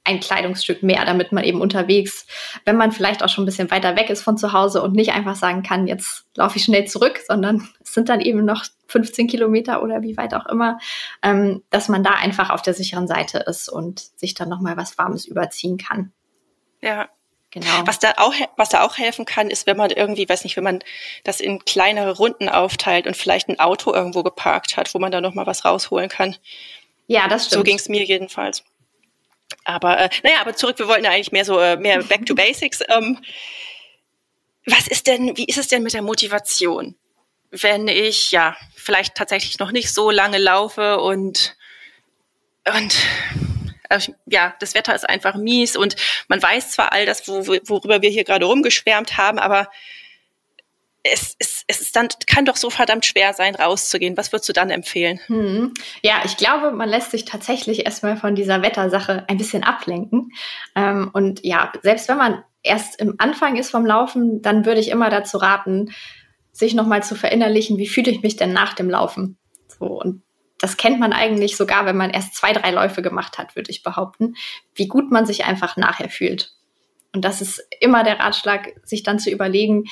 ein 0.04 0.20
Kleidungsstück 0.20 0.82
mehr, 0.82 1.04
damit 1.04 1.32
man 1.32 1.44
eben 1.44 1.60
unterwegs, 1.60 2.26
wenn 2.64 2.76
man 2.76 2.92
vielleicht 2.92 3.22
auch 3.22 3.28
schon 3.28 3.44
ein 3.44 3.46
bisschen 3.46 3.70
weiter 3.70 3.96
weg 3.96 4.10
ist 4.10 4.22
von 4.22 4.36
zu 4.36 4.52
Hause 4.52 4.82
und 4.82 4.94
nicht 4.94 5.12
einfach 5.12 5.34
sagen 5.34 5.62
kann, 5.62 5.86
jetzt 5.86 6.26
laufe 6.36 6.58
ich 6.58 6.64
schnell 6.64 6.84
zurück, 6.84 7.20
sondern 7.26 7.68
es 7.82 7.94
sind 7.94 8.08
dann 8.08 8.20
eben 8.20 8.44
noch 8.44 8.64
15 8.88 9.26
Kilometer 9.26 9.82
oder 9.82 10.02
wie 10.02 10.16
weit 10.16 10.34
auch 10.34 10.46
immer, 10.46 10.78
ähm, 11.22 11.62
dass 11.70 11.88
man 11.88 12.04
da 12.04 12.12
einfach 12.12 12.50
auf 12.50 12.62
der 12.62 12.74
sicheren 12.74 13.08
Seite 13.08 13.38
ist 13.38 13.68
und 13.68 14.00
sich 14.18 14.34
dann 14.34 14.48
nochmal 14.48 14.76
was 14.76 14.98
Warmes 14.98 15.24
überziehen 15.24 15.78
kann. 15.78 16.12
Ja, 16.82 17.08
Genau. 17.54 17.86
Was 17.86 18.00
da 18.00 18.14
auch, 18.16 18.34
was 18.56 18.70
da 18.70 18.82
auch 18.82 18.98
helfen 18.98 19.26
kann, 19.26 19.48
ist, 19.48 19.68
wenn 19.68 19.76
man 19.76 19.90
irgendwie, 19.90 20.28
weiß 20.28 20.42
nicht, 20.42 20.56
wenn 20.56 20.64
man 20.64 20.80
das 21.22 21.38
in 21.38 21.64
kleinere 21.64 22.16
Runden 22.16 22.48
aufteilt 22.48 23.06
und 23.06 23.16
vielleicht 23.16 23.48
ein 23.48 23.60
Auto 23.60 23.94
irgendwo 23.94 24.24
geparkt 24.24 24.76
hat, 24.76 24.92
wo 24.92 24.98
man 24.98 25.12
da 25.12 25.20
noch 25.20 25.34
mal 25.34 25.46
was 25.46 25.64
rausholen 25.64 26.08
kann. 26.08 26.34
Ja, 27.06 27.28
das 27.28 27.46
stimmt. 27.46 27.60
So 27.60 27.62
ging 27.62 27.76
es 27.76 27.88
mir 27.88 28.02
jedenfalls. 28.02 28.64
Aber 29.64 29.98
äh, 29.98 30.08
naja, 30.22 30.40
aber 30.40 30.54
zurück, 30.54 30.78
wir 30.78 30.88
wollten 30.88 31.06
eigentlich 31.06 31.32
mehr 31.32 31.44
so 31.44 31.58
äh, 31.58 31.76
mehr 31.76 32.02
back 32.02 32.26
to 32.26 32.34
basics. 32.34 32.80
Ähm, 32.88 33.18
was 34.66 34.86
ist 34.88 35.06
denn, 35.06 35.36
wie 35.36 35.44
ist 35.44 35.58
es 35.58 35.68
denn 35.68 35.82
mit 35.82 35.94
der 35.94 36.02
Motivation? 36.02 36.94
Wenn 37.50 37.88
ich 37.88 38.30
ja 38.30 38.56
vielleicht 38.74 39.14
tatsächlich 39.14 39.58
noch 39.58 39.72
nicht 39.72 39.92
so 39.92 40.10
lange 40.10 40.38
laufe 40.38 41.00
und 41.00 41.56
und 42.66 42.96
äh, 43.90 44.00
ja, 44.26 44.54
das 44.60 44.74
Wetter 44.74 44.94
ist 44.94 45.08
einfach 45.08 45.34
mies 45.34 45.76
und 45.76 45.96
man 46.28 46.42
weiß 46.42 46.72
zwar 46.72 46.92
all 46.92 47.06
das, 47.06 47.28
wo, 47.28 47.46
worüber 47.46 48.02
wir 48.02 48.10
hier 48.10 48.24
gerade 48.24 48.46
rumgeschwärmt 48.46 49.16
haben, 49.16 49.38
aber 49.38 49.68
es, 51.04 51.36
es, 51.38 51.64
es 51.66 51.80
ist 51.82 51.96
dann, 51.96 52.08
kann 52.26 52.46
doch 52.46 52.56
so 52.56 52.70
verdammt 52.70 53.04
schwer 53.04 53.34
sein, 53.34 53.54
rauszugehen. 53.54 54.16
Was 54.16 54.32
würdest 54.32 54.48
du 54.48 54.54
dann 54.54 54.70
empfehlen? 54.70 55.20
Hm. 55.26 55.74
Ja, 56.02 56.22
ich 56.24 56.36
glaube, 56.36 56.72
man 56.72 56.88
lässt 56.88 57.10
sich 57.10 57.26
tatsächlich 57.26 57.84
erstmal 57.84 58.16
von 58.16 58.34
dieser 58.34 58.62
Wettersache 58.62 59.24
ein 59.28 59.36
bisschen 59.36 59.64
ablenken. 59.64 60.32
Ähm, 60.74 61.10
und 61.12 61.44
ja, 61.44 61.72
selbst 61.82 62.08
wenn 62.08 62.16
man 62.16 62.42
erst 62.62 62.98
im 63.00 63.16
Anfang 63.18 63.56
ist 63.56 63.70
vom 63.70 63.84
Laufen, 63.84 64.40
dann 64.40 64.64
würde 64.64 64.80
ich 64.80 64.88
immer 64.88 65.10
dazu 65.10 65.36
raten, 65.36 65.92
sich 66.52 66.74
nochmal 66.74 67.02
zu 67.02 67.14
verinnerlichen, 67.14 67.76
wie 67.76 67.88
fühle 67.88 68.10
ich 68.10 68.22
mich 68.22 68.36
denn 68.36 68.52
nach 68.52 68.72
dem 68.72 68.88
Laufen? 68.88 69.36
So, 69.78 69.86
und 69.86 70.22
das 70.58 70.78
kennt 70.78 70.98
man 71.00 71.12
eigentlich 71.12 71.56
sogar, 71.56 71.84
wenn 71.84 71.96
man 71.96 72.10
erst 72.10 72.34
zwei, 72.34 72.52
drei 72.52 72.70
Läufe 72.70 73.02
gemacht 73.02 73.36
hat, 73.36 73.56
würde 73.56 73.70
ich 73.70 73.82
behaupten, 73.82 74.36
wie 74.74 74.88
gut 74.88 75.10
man 75.10 75.26
sich 75.26 75.44
einfach 75.44 75.76
nachher 75.76 76.08
fühlt. 76.08 76.52
Und 77.12 77.24
das 77.24 77.42
ist 77.42 77.62
immer 77.80 78.02
der 78.02 78.18
Ratschlag, 78.18 78.72
sich 78.84 79.02
dann 79.02 79.18
zu 79.18 79.30
überlegen, 79.30 79.84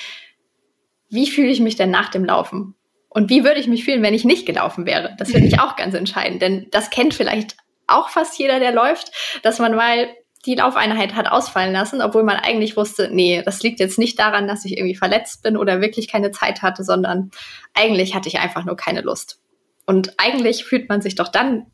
wie 1.13 1.31
fühle 1.31 1.49
ich 1.49 1.61
mich 1.61 1.77
denn 1.77 1.91
nach 1.91 2.09
dem 2.09 2.25
Laufen? 2.25 2.75
Und 3.09 3.29
wie 3.29 3.45
würde 3.45 3.61
ich 3.61 3.69
mich 3.69 3.85
fühlen, 3.85 4.03
wenn 4.03 4.15
ich 4.15 4.25
nicht 4.25 4.47
gelaufen 4.47 4.87
wäre? 4.87 5.15
Das 5.19 5.31
finde 5.31 5.47
ich 5.47 5.61
auch 5.61 5.77
ganz 5.77 5.95
entscheidend, 5.95 6.41
denn 6.41 6.69
das 6.71 6.91
kennt 6.91 7.13
vielleicht 7.13 7.57
auch 7.87 8.09
fast 8.09 8.39
jeder, 8.39 8.59
der 8.59 8.73
läuft, 8.73 9.13
dass 9.43 9.59
man 9.59 9.75
mal 9.75 10.09
die 10.47 10.55
Laufeinheit 10.55 11.15
hat 11.15 11.31
ausfallen 11.31 11.73
lassen, 11.73 12.03
obwohl 12.03 12.25
man 12.25 12.37
eigentlich 12.37 12.77
wusste, 12.77 13.11
nee, 13.13 13.43
das 13.45 13.63
liegt 13.63 13.81
jetzt 13.81 13.99
nicht 13.99 14.19
daran, 14.19 14.49
dass 14.49 14.65
ich 14.65 14.77
irgendwie 14.77 14.97
verletzt 14.97 15.43
bin 15.43 15.57
oder 15.57 15.81
wirklich 15.81 16.09
keine 16.09 16.31
Zeit 16.31 16.63
hatte, 16.63 16.83
sondern 16.83 17.31
eigentlich 17.75 18.15
hatte 18.15 18.29
ich 18.29 18.41
einfach 18.41 18.65
nur 18.65 18.77
keine 18.77 19.03
Lust. 19.03 19.41
Und 19.87 20.15
eigentlich 20.19 20.65
fühlt 20.65 20.89
man 20.89 21.03
sich 21.03 21.15
doch 21.15 21.29
dann 21.29 21.67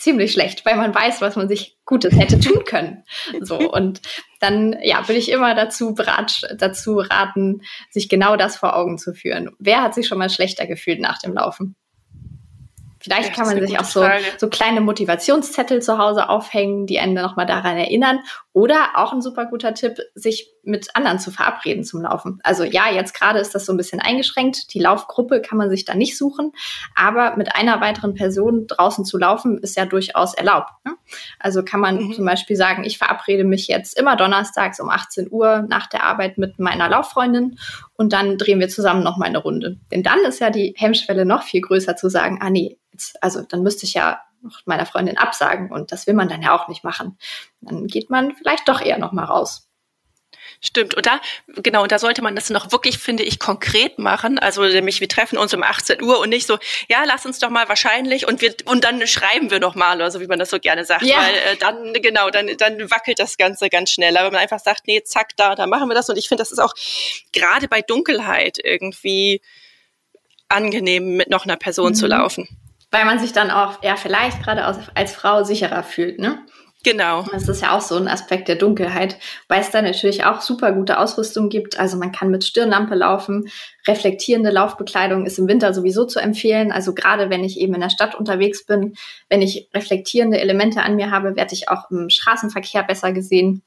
ziemlich 0.00 0.32
schlecht, 0.32 0.64
weil 0.64 0.76
man 0.76 0.94
weiß, 0.94 1.20
was 1.20 1.36
man 1.36 1.48
sich 1.48 1.78
Gutes 1.84 2.18
hätte 2.18 2.40
tun 2.40 2.64
können. 2.64 3.04
So 3.40 3.58
und 3.58 4.00
dann 4.40 4.76
ja, 4.82 5.06
würde 5.08 5.18
ich 5.18 5.30
immer 5.30 5.54
dazu, 5.54 5.94
berat, 5.94 6.42
dazu 6.56 6.98
raten, 6.98 7.62
sich 7.90 8.08
genau 8.08 8.36
das 8.36 8.56
vor 8.56 8.76
Augen 8.76 8.98
zu 8.98 9.12
führen. 9.12 9.50
Wer 9.58 9.82
hat 9.82 9.94
sich 9.94 10.08
schon 10.08 10.18
mal 10.18 10.30
schlechter 10.30 10.66
gefühlt 10.66 11.00
nach 11.00 11.18
dem 11.18 11.34
Laufen? 11.34 11.76
Vielleicht 13.02 13.30
ja, 13.30 13.34
kann 13.34 13.46
man 13.46 13.66
sich 13.66 13.78
auch 13.78 13.84
so, 13.84 14.06
so 14.36 14.48
kleine 14.48 14.82
Motivationszettel 14.82 15.80
zu 15.80 15.96
Hause 15.96 16.28
aufhängen, 16.28 16.86
die 16.86 17.00
einen 17.00 17.14
dann 17.14 17.24
nochmal 17.24 17.46
daran 17.46 17.78
erinnern. 17.78 18.20
Oder 18.52 18.90
auch 18.96 19.12
ein 19.12 19.22
super 19.22 19.46
guter 19.46 19.74
Tipp, 19.74 19.98
sich 20.14 20.52
mit 20.64 20.96
anderen 20.96 21.20
zu 21.20 21.30
verabreden 21.30 21.84
zum 21.84 22.02
Laufen. 22.02 22.40
Also 22.42 22.64
ja, 22.64 22.90
jetzt 22.90 23.14
gerade 23.14 23.38
ist 23.38 23.54
das 23.54 23.64
so 23.64 23.72
ein 23.72 23.76
bisschen 23.76 24.00
eingeschränkt. 24.00 24.74
Die 24.74 24.80
Laufgruppe 24.80 25.40
kann 25.40 25.56
man 25.56 25.70
sich 25.70 25.84
da 25.84 25.94
nicht 25.94 26.18
suchen. 26.18 26.52
Aber 26.96 27.36
mit 27.36 27.54
einer 27.54 27.80
weiteren 27.80 28.14
Person 28.14 28.66
draußen 28.66 29.04
zu 29.04 29.18
laufen, 29.18 29.58
ist 29.58 29.76
ja 29.76 29.86
durchaus 29.86 30.34
erlaubt. 30.34 30.70
Ne? 30.84 30.94
Also 31.38 31.62
kann 31.62 31.78
man 31.78 32.02
mhm. 32.02 32.12
zum 32.12 32.24
Beispiel 32.24 32.56
sagen, 32.56 32.82
ich 32.82 32.98
verabrede 32.98 33.44
mich 33.44 33.68
jetzt 33.68 33.96
immer 33.96 34.16
donnerstags 34.16 34.80
um 34.80 34.90
18 34.90 35.28
Uhr 35.30 35.64
nach 35.68 35.86
der 35.86 36.02
Arbeit 36.02 36.36
mit 36.36 36.58
meiner 36.58 36.88
Lauffreundin 36.88 37.56
und 37.96 38.12
dann 38.12 38.36
drehen 38.36 38.58
wir 38.58 38.68
zusammen 38.68 39.04
nochmal 39.04 39.28
eine 39.28 39.38
Runde. 39.38 39.78
Denn 39.92 40.02
dann 40.02 40.20
ist 40.26 40.40
ja 40.40 40.50
die 40.50 40.74
Hemmschwelle 40.76 41.24
noch 41.24 41.44
viel 41.44 41.60
größer 41.60 41.94
zu 41.94 42.08
sagen, 42.08 42.38
ah 42.42 42.50
nee, 42.50 42.78
jetzt, 42.92 43.22
also 43.22 43.42
dann 43.42 43.62
müsste 43.62 43.86
ich 43.86 43.94
ja 43.94 44.20
noch 44.42 44.62
meiner 44.66 44.86
Freundin 44.86 45.18
absagen 45.18 45.70
und 45.70 45.92
das 45.92 46.06
will 46.06 46.14
man 46.14 46.28
dann 46.28 46.42
ja 46.42 46.54
auch 46.54 46.68
nicht 46.68 46.84
machen. 46.84 47.18
Dann 47.60 47.86
geht 47.86 48.10
man 48.10 48.34
vielleicht 48.34 48.68
doch 48.68 48.80
eher 48.80 48.98
noch 48.98 49.12
mal 49.12 49.24
raus. 49.24 49.70
Stimmt. 50.62 50.94
Und 50.94 51.06
da, 51.06 51.20
genau, 51.46 51.82
und 51.82 51.92
da 51.92 51.98
sollte 51.98 52.20
man 52.20 52.34
das 52.34 52.50
noch 52.50 52.70
wirklich, 52.70 52.98
finde 52.98 53.22
ich, 53.22 53.38
konkret 53.38 53.98
machen. 53.98 54.38
Also 54.38 54.62
nämlich, 54.62 55.00
wir 55.00 55.08
treffen 55.08 55.38
uns 55.38 55.54
um 55.54 55.62
18 55.62 56.02
Uhr 56.02 56.20
und 56.20 56.28
nicht 56.28 56.46
so, 56.46 56.58
ja, 56.88 57.04
lass 57.06 57.24
uns 57.24 57.38
doch 57.38 57.48
mal 57.48 57.68
wahrscheinlich 57.68 58.28
und 58.28 58.42
wir 58.42 58.54
und 58.66 58.84
dann 58.84 59.06
schreiben 59.06 59.50
wir 59.50 59.58
noch 59.58 59.74
mal, 59.74 59.96
oder 59.96 60.10
so 60.10 60.20
wie 60.20 60.26
man 60.26 60.38
das 60.38 60.50
so 60.50 60.58
gerne 60.58 60.84
sagt. 60.84 61.02
Ja. 61.02 61.16
Weil 61.16 61.34
äh, 61.34 61.56
dann, 61.56 61.94
genau, 61.94 62.28
dann, 62.28 62.50
dann 62.58 62.90
wackelt 62.90 63.18
das 63.18 63.38
Ganze 63.38 63.70
ganz 63.70 63.90
schnell. 63.90 64.16
Aber 64.16 64.26
wenn 64.26 64.34
man 64.34 64.42
einfach 64.42 64.60
sagt, 64.60 64.86
nee, 64.86 65.02
zack, 65.02 65.36
da, 65.36 65.54
da 65.54 65.66
machen 65.66 65.88
wir 65.88 65.94
das. 65.94 66.10
Und 66.10 66.18
ich 66.18 66.28
finde, 66.28 66.42
das 66.42 66.52
ist 66.52 66.58
auch 66.58 66.74
gerade 67.32 67.66
bei 67.66 67.80
Dunkelheit 67.80 68.58
irgendwie 68.62 69.40
angenehm, 70.48 71.16
mit 71.16 71.30
noch 71.30 71.44
einer 71.44 71.56
Person 71.56 71.92
mhm. 71.92 71.94
zu 71.94 72.06
laufen 72.06 72.59
weil 72.90 73.04
man 73.04 73.18
sich 73.18 73.32
dann 73.32 73.50
auch, 73.50 73.82
ja, 73.82 73.96
vielleicht 73.96 74.42
gerade 74.42 74.64
als, 74.64 75.12
Frau 75.14 75.44
sicherer 75.44 75.82
fühlt, 75.82 76.18
ne? 76.18 76.44
Genau. 76.82 77.24
Das 77.30 77.46
ist 77.46 77.60
ja 77.60 77.76
auch 77.76 77.82
so 77.82 77.96
ein 77.96 78.08
Aspekt 78.08 78.48
der 78.48 78.56
Dunkelheit, 78.56 79.18
weil 79.48 79.60
es 79.60 79.70
da 79.70 79.82
natürlich 79.82 80.24
auch 80.24 80.40
super 80.40 80.72
gute 80.72 80.98
Ausrüstung 80.98 81.50
gibt. 81.50 81.78
Also 81.78 81.98
man 81.98 82.10
kann 82.10 82.30
mit 82.30 82.42
Stirnlampe 82.42 82.94
laufen. 82.94 83.50
Reflektierende 83.86 84.50
Laufbekleidung 84.50 85.26
ist 85.26 85.38
im 85.38 85.46
Winter 85.46 85.74
sowieso 85.74 86.06
zu 86.06 86.20
empfehlen. 86.20 86.72
Also 86.72 86.94
gerade 86.94 87.28
wenn 87.28 87.44
ich 87.44 87.60
eben 87.60 87.74
in 87.74 87.82
der 87.82 87.90
Stadt 87.90 88.14
unterwegs 88.14 88.64
bin, 88.64 88.94
wenn 89.28 89.42
ich 89.42 89.68
reflektierende 89.74 90.40
Elemente 90.40 90.82
an 90.82 90.96
mir 90.96 91.10
habe, 91.10 91.36
werde 91.36 91.52
ich 91.52 91.68
auch 91.68 91.90
im 91.90 92.08
Straßenverkehr 92.08 92.82
besser 92.82 93.12
gesehen. 93.12 93.62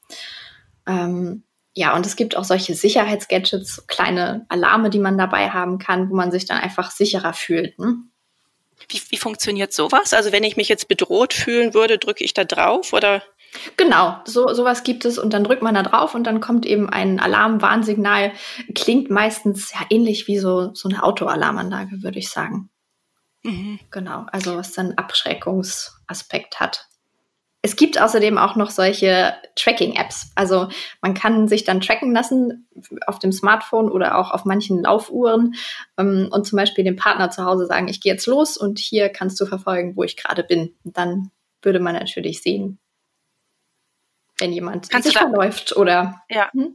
Ähm, 0.88 1.44
ja, 1.76 1.94
und 1.94 2.06
es 2.06 2.16
gibt 2.16 2.36
auch 2.36 2.44
solche 2.44 2.74
Sicherheitsgadgets, 2.74 3.86
kleine 3.86 4.44
Alarme, 4.48 4.90
die 4.90 4.98
man 4.98 5.18
dabei 5.18 5.50
haben 5.50 5.78
kann, 5.78 6.10
wo 6.10 6.16
man 6.16 6.32
sich 6.32 6.46
dann 6.46 6.58
einfach 6.58 6.90
sicherer 6.90 7.32
fühlt. 7.32 7.78
Ne? 7.78 7.96
Wie, 8.88 9.00
wie 9.08 9.16
funktioniert 9.16 9.72
sowas? 9.72 10.12
Also 10.12 10.32
wenn 10.32 10.44
ich 10.44 10.56
mich 10.56 10.68
jetzt 10.68 10.88
bedroht 10.88 11.32
fühlen 11.32 11.74
würde, 11.74 11.98
drücke 11.98 12.24
ich 12.24 12.34
da 12.34 12.44
drauf 12.44 12.92
oder? 12.92 13.22
Genau, 13.76 14.16
so 14.24 14.52
sowas 14.52 14.82
gibt 14.82 15.04
es 15.04 15.18
und 15.18 15.32
dann 15.32 15.44
drückt 15.44 15.62
man 15.62 15.74
da 15.74 15.82
drauf 15.82 16.14
und 16.14 16.24
dann 16.24 16.40
kommt 16.40 16.66
eben 16.66 16.88
ein 16.90 17.20
Alarm-Warnsignal. 17.20 18.32
Klingt 18.74 19.10
meistens 19.10 19.72
ja 19.72 19.80
ähnlich 19.90 20.26
wie 20.26 20.38
so, 20.38 20.74
so 20.74 20.88
eine 20.88 21.02
Autoalarmanlage, 21.02 22.02
würde 22.02 22.18
ich 22.18 22.30
sagen. 22.30 22.70
Mhm. 23.42 23.78
Genau, 23.90 24.26
also 24.32 24.56
was 24.56 24.72
dann 24.72 24.94
Abschreckungsaspekt 24.94 26.60
hat. 26.60 26.86
Es 27.64 27.76
gibt 27.76 27.98
außerdem 27.98 28.36
auch 28.36 28.56
noch 28.56 28.68
solche 28.68 29.32
Tracking-Apps. 29.56 30.32
Also 30.34 30.68
man 31.00 31.14
kann 31.14 31.48
sich 31.48 31.64
dann 31.64 31.80
tracken 31.80 32.12
lassen 32.12 32.68
auf 33.06 33.18
dem 33.18 33.32
Smartphone 33.32 33.90
oder 33.90 34.18
auch 34.18 34.32
auf 34.32 34.44
manchen 34.44 34.82
Laufuhren 34.82 35.54
ähm, 35.96 36.28
und 36.30 36.46
zum 36.46 36.58
Beispiel 36.58 36.84
dem 36.84 36.96
Partner 36.96 37.30
zu 37.30 37.42
Hause 37.46 37.64
sagen, 37.64 37.88
ich 37.88 38.02
gehe 38.02 38.12
jetzt 38.12 38.26
los 38.26 38.58
und 38.58 38.78
hier 38.78 39.08
kannst 39.08 39.40
du 39.40 39.46
verfolgen, 39.46 39.96
wo 39.96 40.02
ich 40.02 40.18
gerade 40.18 40.44
bin. 40.44 40.74
Und 40.84 40.98
dann 40.98 41.30
würde 41.62 41.80
man 41.80 41.94
natürlich 41.94 42.42
sehen, 42.42 42.78
wenn 44.36 44.52
jemand 44.52 44.90
kannst 44.90 45.08
sich 45.08 45.16
verläuft 45.16 45.74
oder. 45.74 46.22
Ja. 46.28 46.52
Hm? 46.52 46.74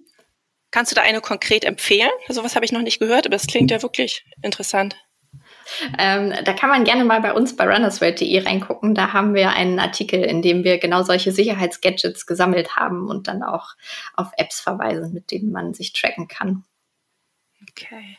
Kannst 0.72 0.92
du 0.92 0.96
da 0.96 1.04
eine 1.04 1.22
konkret 1.22 1.66
empfehlen? 1.66 2.10
Also 2.28 2.44
was 2.44 2.56
habe 2.56 2.66
ich 2.66 2.72
noch 2.72 2.82
nicht 2.82 2.98
gehört, 2.98 3.28
aber 3.28 3.36
das 3.36 3.46
klingt 3.46 3.70
ja 3.70 3.84
wirklich 3.84 4.26
interessant. 4.42 4.96
Ähm, 5.98 6.34
da 6.44 6.54
kann 6.54 6.70
man 6.70 6.84
gerne 6.84 7.06
mal 7.06 7.22
bei 7.22 7.34
uns 7.34 7.56
bei 7.56 7.66
runnersworld.de 7.66 8.46
reingucken. 8.46 8.96
Da 8.96 9.14
haben 9.14 9.34
wir 9.34 9.52
einen 9.52 9.80
Artikel, 9.80 10.22
in 10.22 10.42
dem 10.42 10.64
wir 10.64 10.78
genau 10.78 11.04
solche 11.04 11.32
Sicherheitsgadgets 11.32 12.26
gesammelt 12.26 12.76
haben 12.76 13.08
und 13.08 13.28
dann 13.28 13.44
auch 13.44 13.76
auf 14.16 14.32
Apps 14.38 14.60
verweisen, 14.60 15.14
mit 15.14 15.32
denen 15.32 15.52
man 15.52 15.74
sich 15.74 15.94
tracken 15.94 16.28
kann. 16.28 16.64
Okay 17.70 18.18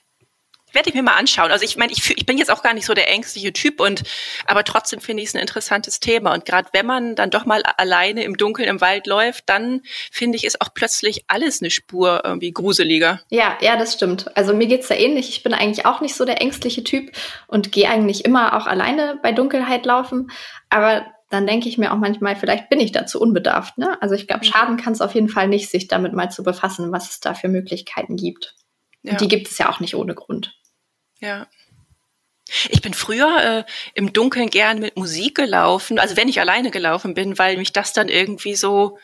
werde 0.72 0.88
ich 0.88 0.94
mir 0.94 1.02
mal 1.02 1.16
anschauen. 1.16 1.50
Also 1.50 1.64
ich 1.64 1.76
meine, 1.76 1.92
ich, 1.92 2.10
ich 2.16 2.26
bin 2.26 2.38
jetzt 2.38 2.50
auch 2.50 2.62
gar 2.62 2.74
nicht 2.74 2.86
so 2.86 2.94
der 2.94 3.10
ängstliche 3.10 3.52
Typ 3.52 3.80
und 3.80 4.02
aber 4.46 4.64
trotzdem 4.64 5.00
finde 5.00 5.22
ich 5.22 5.30
es 5.30 5.34
ein 5.34 5.40
interessantes 5.40 6.00
Thema. 6.00 6.32
Und 6.32 6.44
gerade 6.44 6.68
wenn 6.72 6.86
man 6.86 7.14
dann 7.14 7.30
doch 7.30 7.46
mal 7.46 7.62
alleine 7.76 8.24
im 8.24 8.36
Dunkeln 8.36 8.68
im 8.68 8.80
Wald 8.80 9.06
läuft, 9.06 9.48
dann 9.48 9.82
finde 10.10 10.36
ich, 10.36 10.44
ist 10.44 10.60
auch 10.60 10.74
plötzlich 10.74 11.24
alles 11.28 11.60
eine 11.60 11.70
Spur 11.70 12.22
irgendwie 12.24 12.52
gruseliger. 12.52 13.20
Ja, 13.30 13.56
ja, 13.60 13.76
das 13.76 13.94
stimmt. 13.94 14.36
Also 14.36 14.54
mir 14.54 14.66
geht's 14.66 14.88
da 14.88 14.94
ähnlich. 14.94 15.28
Ich 15.28 15.42
bin 15.42 15.54
eigentlich 15.54 15.86
auch 15.86 16.00
nicht 16.00 16.14
so 16.14 16.24
der 16.24 16.40
ängstliche 16.40 16.84
Typ 16.84 17.12
und 17.46 17.72
gehe 17.72 17.88
eigentlich 17.88 18.24
immer 18.24 18.56
auch 18.56 18.66
alleine 18.66 19.18
bei 19.22 19.32
Dunkelheit 19.32 19.86
laufen. 19.86 20.30
Aber 20.68 21.06
dann 21.30 21.46
denke 21.46 21.68
ich 21.68 21.78
mir 21.78 21.92
auch 21.92 21.96
manchmal, 21.96 22.36
vielleicht 22.36 22.68
bin 22.68 22.80
ich 22.80 22.92
dazu 22.92 23.20
unbedarft. 23.20 23.78
Ne? 23.78 23.96
Also 24.02 24.16
ich 24.16 24.26
glaube, 24.26 24.44
mhm. 24.44 24.50
schaden 24.50 24.76
kann 24.76 24.92
es 24.92 25.00
auf 25.00 25.14
jeden 25.14 25.28
Fall 25.28 25.48
nicht, 25.48 25.70
sich 25.70 25.86
damit 25.86 26.12
mal 26.12 26.30
zu 26.30 26.42
befassen, 26.42 26.92
was 26.92 27.08
es 27.10 27.20
da 27.20 27.34
für 27.34 27.48
Möglichkeiten 27.48 28.16
gibt. 28.16 28.56
Ja. 29.02 29.12
Und 29.12 29.20
die 29.20 29.28
gibt 29.28 29.48
es 29.48 29.56
ja 29.56 29.70
auch 29.70 29.80
nicht 29.80 29.94
ohne 29.94 30.14
Grund. 30.14 30.59
Ja. 31.20 31.46
Ich 32.68 32.82
bin 32.82 32.94
früher 32.94 33.64
äh, 33.66 33.70
im 33.94 34.12
Dunkeln 34.12 34.50
gern 34.50 34.80
mit 34.80 34.96
Musik 34.96 35.36
gelaufen, 35.36 35.98
also 36.00 36.16
wenn 36.16 36.28
ich 36.28 36.40
alleine 36.40 36.70
gelaufen 36.70 37.14
bin, 37.14 37.38
weil 37.38 37.56
mich 37.56 37.72
das 37.72 37.92
dann 37.92 38.08
irgendwie 38.08 38.56
so, 38.56 38.98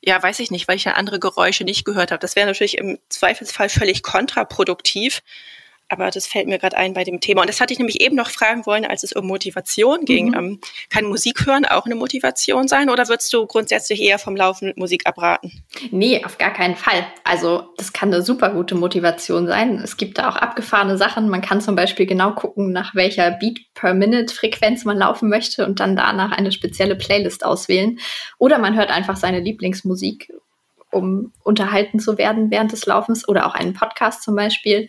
ja, 0.00 0.22
weiß 0.22 0.38
ich 0.38 0.50
nicht, 0.52 0.68
weil 0.68 0.76
ich 0.76 0.84
ja 0.84 0.92
andere 0.92 1.18
Geräusche 1.18 1.64
nicht 1.64 1.84
gehört 1.84 2.12
habe. 2.12 2.20
Das 2.20 2.36
wäre 2.36 2.46
natürlich 2.46 2.78
im 2.78 2.98
Zweifelsfall 3.08 3.68
völlig 3.68 4.02
kontraproduktiv. 4.02 5.22
Aber 5.92 6.10
das 6.10 6.26
fällt 6.26 6.48
mir 6.48 6.58
gerade 6.58 6.78
ein 6.78 6.94
bei 6.94 7.04
dem 7.04 7.20
Thema. 7.20 7.42
Und 7.42 7.50
das 7.50 7.60
hatte 7.60 7.74
ich 7.74 7.78
nämlich 7.78 8.00
eben 8.00 8.16
noch 8.16 8.30
fragen 8.30 8.64
wollen, 8.64 8.86
als 8.86 9.02
es 9.02 9.12
um 9.12 9.26
Motivation 9.26 10.06
ging. 10.06 10.28
Mhm. 10.28 10.34
Ähm, 10.34 10.60
kann 10.88 11.04
Musik 11.04 11.44
hören 11.44 11.66
auch 11.66 11.84
eine 11.84 11.94
Motivation 11.94 12.66
sein 12.66 12.88
oder 12.88 13.08
würdest 13.08 13.30
du 13.34 13.46
grundsätzlich 13.46 14.00
eher 14.00 14.18
vom 14.18 14.34
Laufen 14.34 14.68
mit 14.68 14.78
Musik 14.78 15.06
abraten? 15.06 15.52
Nee, 15.90 16.24
auf 16.24 16.38
gar 16.38 16.50
keinen 16.54 16.76
Fall. 16.76 17.06
Also 17.24 17.64
das 17.76 17.92
kann 17.92 18.08
eine 18.08 18.22
super 18.22 18.48
gute 18.48 18.74
Motivation 18.74 19.46
sein. 19.46 19.82
Es 19.84 19.98
gibt 19.98 20.16
da 20.16 20.30
auch 20.30 20.36
abgefahrene 20.36 20.96
Sachen. 20.96 21.28
Man 21.28 21.42
kann 21.42 21.60
zum 21.60 21.76
Beispiel 21.76 22.06
genau 22.06 22.32
gucken, 22.32 22.72
nach 22.72 22.94
welcher 22.94 23.30
Beat 23.30 23.58
per 23.74 23.92
Minute 23.92 24.34
Frequenz 24.34 24.86
man 24.86 24.96
laufen 24.96 25.28
möchte 25.28 25.66
und 25.66 25.78
dann 25.78 25.94
danach 25.94 26.32
eine 26.32 26.52
spezielle 26.52 26.96
Playlist 26.96 27.44
auswählen. 27.44 27.98
Oder 28.38 28.56
man 28.56 28.76
hört 28.76 28.88
einfach 28.88 29.16
seine 29.16 29.40
Lieblingsmusik 29.40 30.32
um 30.92 31.32
unterhalten 31.42 31.98
zu 31.98 32.18
werden 32.18 32.50
während 32.50 32.72
des 32.72 32.86
Laufens 32.86 33.26
oder 33.28 33.46
auch 33.46 33.54
einen 33.54 33.74
Podcast 33.74 34.22
zum 34.22 34.36
Beispiel. 34.36 34.88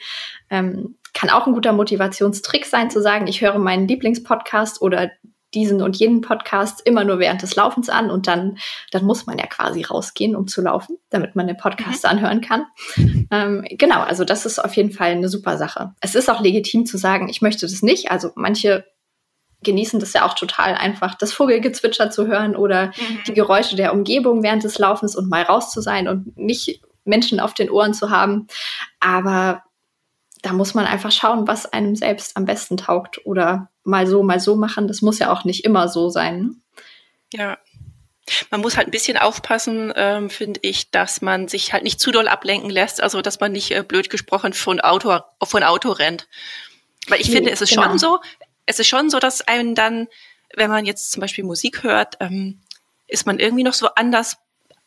Ähm, 0.50 0.96
kann 1.14 1.30
auch 1.30 1.48
ein 1.48 1.54
guter 1.54 1.74
Motivationstrick 1.74 2.66
sein, 2.66 2.90
zu 2.90 3.02
sagen, 3.02 3.28
ich 3.28 3.42
höre 3.42 3.58
meinen 3.60 3.88
Lieblingspodcast 3.88 4.82
oder 4.82 5.12
diesen 5.54 5.82
und 5.82 5.98
jenen 5.98 6.22
Podcast 6.22 6.82
immer 6.86 7.04
nur 7.04 7.20
während 7.20 7.42
des 7.42 7.56
Laufens 7.56 7.90
an 7.90 8.10
und 8.10 8.28
dann, 8.28 8.58
dann 8.92 9.06
muss 9.06 9.26
man 9.26 9.38
ja 9.38 9.46
quasi 9.46 9.84
rausgehen, 9.84 10.36
um 10.36 10.48
zu 10.48 10.62
laufen, 10.62 10.98
damit 11.10 11.36
man 11.36 11.48
den 11.48 11.58
Podcast 11.58 12.04
mhm. 12.04 12.10
anhören 12.10 12.42
kann. 12.42 12.66
Ähm, 13.32 13.66
genau, 13.70 14.02
also 14.02 14.26
das 14.26 14.46
ist 14.46 14.60
auf 14.60 14.76
jeden 14.76 14.92
Fall 14.92 15.12
eine 15.12 15.30
super 15.30 15.58
Sache. 15.58 15.94
Es 16.02 16.14
ist 16.14 16.30
auch 16.30 16.42
legitim 16.42 16.86
zu 16.86 16.98
sagen, 16.98 17.30
ich 17.30 17.42
möchte 17.42 17.66
das 17.66 17.82
nicht. 17.82 18.12
Also 18.12 18.32
manche 18.36 18.86
genießen 19.64 20.00
das 20.00 20.14
ja 20.14 20.26
auch 20.26 20.34
total 20.34 20.76
einfach, 20.76 21.16
das 21.16 21.34
Vogelgezwitscher 21.34 22.12
zu 22.12 22.28
hören 22.28 22.56
oder 22.56 22.88
mhm. 22.88 23.20
die 23.28 23.34
Geräusche 23.34 23.76
der 23.76 23.94
Umgebung 23.94 24.44
während 24.44 24.64
des 24.64 24.78
Laufens 24.78 25.16
und 25.16 25.30
mal 25.30 25.44
raus 25.44 25.72
zu 25.72 25.82
sein 25.82 26.08
und 26.08 26.38
nicht 26.38 26.82
Menschen 27.06 27.40
auf 27.40 27.54
den 27.54 27.70
Ohren 27.70 27.94
zu 27.94 28.10
haben. 28.10 28.48
Aber 29.00 29.64
da 30.42 30.54
muss 30.54 30.74
man 30.74 30.86
einfach 30.86 31.12
schauen, 31.12 31.48
was 31.48 31.66
einem 31.66 31.96
selbst 31.96 32.36
am 32.38 32.46
besten 32.46 32.78
taugt 32.78 33.26
oder 33.26 33.70
mal 33.84 34.08
so, 34.08 34.24
mal 34.24 34.40
so 34.40 34.56
machen. 34.56 34.88
Das 34.88 35.02
muss 35.02 35.20
ja 35.20 35.32
auch 35.32 35.46
nicht 35.46 35.64
immer 35.66 35.88
so 35.88 36.10
sein. 36.10 36.40
Ne? 36.40 36.56
Ja. 37.34 37.58
Man 38.52 38.62
muss 38.62 38.78
halt 38.78 38.88
ein 38.88 38.92
bisschen 38.92 39.18
aufpassen, 39.18 39.92
ähm, 39.96 40.30
finde 40.30 40.60
ich, 40.64 40.92
dass 40.92 41.22
man 41.22 41.50
sich 41.50 41.74
halt 41.74 41.84
nicht 41.84 42.00
zu 42.00 42.12
doll 42.12 42.28
ablenken 42.28 42.70
lässt, 42.70 43.04
also 43.04 43.22
dass 43.22 43.40
man 43.40 43.52
nicht 43.52 43.72
äh, 43.72 43.84
blöd 43.84 44.10
gesprochen 44.10 44.54
von 44.54 44.80
Auto, 44.80 45.20
von 45.44 45.64
Auto 45.64 45.92
rennt. 45.92 46.28
Weil 47.08 47.20
ich 47.20 47.28
nee, 47.28 47.36
finde, 47.36 47.52
es 47.52 47.62
ist 47.62 47.72
genau. 47.72 47.84
schon 47.84 48.00
so, 48.00 48.20
es 48.66 48.80
ist 48.80 48.88
schon 48.88 49.10
so, 49.10 49.20
dass 49.20 49.48
einen 49.48 49.76
dann, 49.76 50.08
wenn 50.56 50.70
man 50.70 50.86
jetzt 50.86 51.12
zum 51.12 51.22
Beispiel 51.22 51.44
Musik 51.44 51.84
hört, 51.84 52.18
ähm, 52.20 52.62
ist 53.08 53.26
man 53.26 53.40
irgendwie 53.40 53.64
noch 53.64 53.74
so 53.74 53.88
anders 53.96 54.38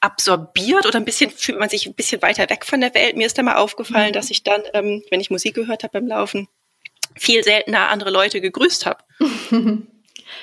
absorbiert 0.01 0.87
oder 0.87 0.99
ein 0.99 1.05
bisschen 1.05 1.31
fühlt 1.31 1.59
man 1.59 1.69
sich 1.69 1.87
ein 1.87 1.95
bisschen 1.95 2.23
weiter 2.23 2.49
weg 2.51 2.65
von 2.65 2.81
der 2.81 2.95
Welt. 2.95 3.17
Mir 3.17 3.27
ist 3.27 3.39
da 3.39 3.43
mal 3.43 3.57
aufgefallen, 3.57 4.11
mhm. 4.11 4.15
dass 4.15 4.31
ich 4.31 4.43
dann, 4.43 4.63
ähm, 4.75 5.03
wenn 5.11 5.21
ich 5.21 5.31
Musik 5.31 5.55
gehört 5.55 5.83
habe 5.83 5.93
beim 5.93 6.07
Laufen, 6.07 6.49
viel 7.15 7.43
seltener 7.43 7.89
andere 7.89 8.11
Leute 8.11 8.41
gegrüßt 8.41 8.87
habe. 8.87 9.03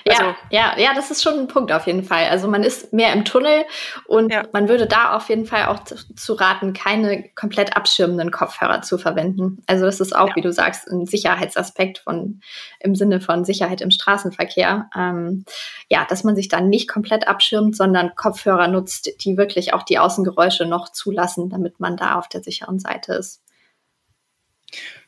Also, 0.07 0.23
ja, 0.23 0.35
ja, 0.49 0.79
ja, 0.79 0.93
das 0.93 1.11
ist 1.11 1.23
schon 1.23 1.39
ein 1.39 1.47
Punkt 1.47 1.71
auf 1.71 1.87
jeden 1.87 2.03
Fall. 2.03 2.25
Also 2.25 2.47
man 2.47 2.63
ist 2.63 2.91
mehr 2.91 3.13
im 3.13 3.23
Tunnel 3.23 3.65
und 4.05 4.31
ja. 4.31 4.43
man 4.51 4.67
würde 4.67 4.85
da 4.85 5.15
auf 5.15 5.29
jeden 5.29 5.45
Fall 5.45 5.67
auch 5.67 5.83
zu, 5.83 5.95
zu, 6.15 6.33
raten, 6.33 6.73
keine 6.73 7.29
komplett 7.35 7.75
abschirmenden 7.77 8.31
Kopfhörer 8.31 8.81
zu 8.81 8.97
verwenden. 8.97 9.63
Also 9.67 9.85
das 9.85 9.99
ist 9.99 10.15
auch, 10.15 10.29
ja. 10.29 10.35
wie 10.35 10.41
du 10.41 10.51
sagst, 10.51 10.87
ein 10.89 11.05
Sicherheitsaspekt 11.05 11.99
von 11.99 12.41
im 12.79 12.95
Sinne 12.95 13.21
von 13.21 13.45
Sicherheit 13.45 13.81
im 13.81 13.91
Straßenverkehr. 13.91 14.89
Ähm, 14.95 15.45
ja, 15.89 16.05
dass 16.09 16.23
man 16.23 16.35
sich 16.35 16.49
dann 16.49 16.69
nicht 16.69 16.89
komplett 16.89 17.27
abschirmt, 17.27 17.75
sondern 17.75 18.15
Kopfhörer 18.15 18.67
nutzt, 18.67 19.09
die 19.23 19.37
wirklich 19.37 19.73
auch 19.73 19.83
die 19.83 19.99
Außengeräusche 19.99 20.65
noch 20.65 20.89
zulassen, 20.89 21.49
damit 21.49 21.79
man 21.79 21.97
da 21.97 22.15
auf 22.15 22.27
der 22.27 22.43
sicheren 22.43 22.79
Seite 22.79 23.13
ist. 23.13 23.41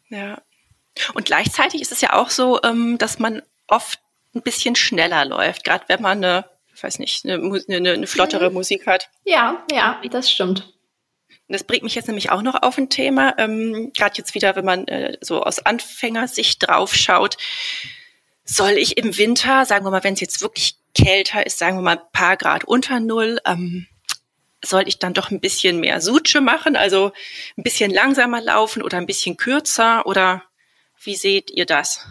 Ja. 0.10 0.42
Und 1.14 1.26
gleichzeitig 1.26 1.82
ist 1.82 1.92
es 1.92 2.02
ja 2.02 2.14
auch 2.14 2.30
so, 2.30 2.62
ähm, 2.64 2.98
dass 2.98 3.20
man 3.20 3.42
oft 3.68 4.00
ein 4.36 4.42
bisschen 4.42 4.76
schneller 4.76 5.26
läuft, 5.26 5.64
gerade 5.64 5.86
wenn 5.88 6.02
man 6.02 6.24
eine, 6.24 6.46
ich 6.74 6.84
weiß 6.84 7.00
nicht, 7.00 7.26
eine, 7.26 7.36
eine, 7.70 7.92
eine 7.94 8.08
flottere 8.08 8.50
mhm. 8.50 8.56
Musik 8.56 8.86
hat. 8.86 9.10
Ja, 9.24 9.64
ja, 9.72 10.02
das 10.12 10.30
stimmt. 10.30 10.72
Das 11.48 11.64
bringt 11.64 11.84
mich 11.84 11.96
jetzt 11.96 12.08
nämlich 12.08 12.32
auch 12.32 12.42
noch 12.42 12.62
auf 12.64 12.78
ein 12.78 12.90
Thema, 12.90 13.36
ähm, 13.38 13.92
gerade 13.96 14.18
jetzt 14.18 14.34
wieder, 14.34 14.56
wenn 14.56 14.66
man 14.66 14.88
äh, 14.88 15.18
so 15.22 15.44
aus 15.44 15.60
Anfängersicht 15.60 16.68
draufschaut. 16.68 17.38
Soll 18.44 18.72
ich 18.72 18.98
im 18.98 19.18
Winter, 19.18 19.66
sagen 19.66 19.86
wir 19.86 19.92
mal, 19.92 20.04
wenn 20.04 20.16
es 20.16 20.22
jetzt 20.22 20.42
wirklich 20.42 20.78
kälter 20.96 21.46
ist, 21.46 21.60
sagen 21.60 21.78
wir 21.78 21.82
mal 21.82 21.98
ein 21.98 22.12
paar 22.12 22.38
Grad 22.38 22.64
unter 22.64 23.00
Null, 23.00 23.40
ähm, 23.46 23.88
soll 24.64 24.88
ich 24.88 24.98
dann 24.98 25.14
doch 25.14 25.30
ein 25.30 25.40
bisschen 25.40 25.80
mehr 25.80 26.02
Suche 26.02 26.42
machen, 26.42 26.76
also 26.76 27.12
ein 27.58 27.64
bisschen 27.64 27.92
langsamer 27.92 28.42
laufen 28.42 28.82
oder 28.82 28.98
ein 28.98 29.06
bisschen 29.06 29.38
kürzer 29.38 30.06
oder 30.08 30.44
wie 31.04 31.16
seht 31.16 31.52
ihr 31.52 31.66
das? 31.66 32.08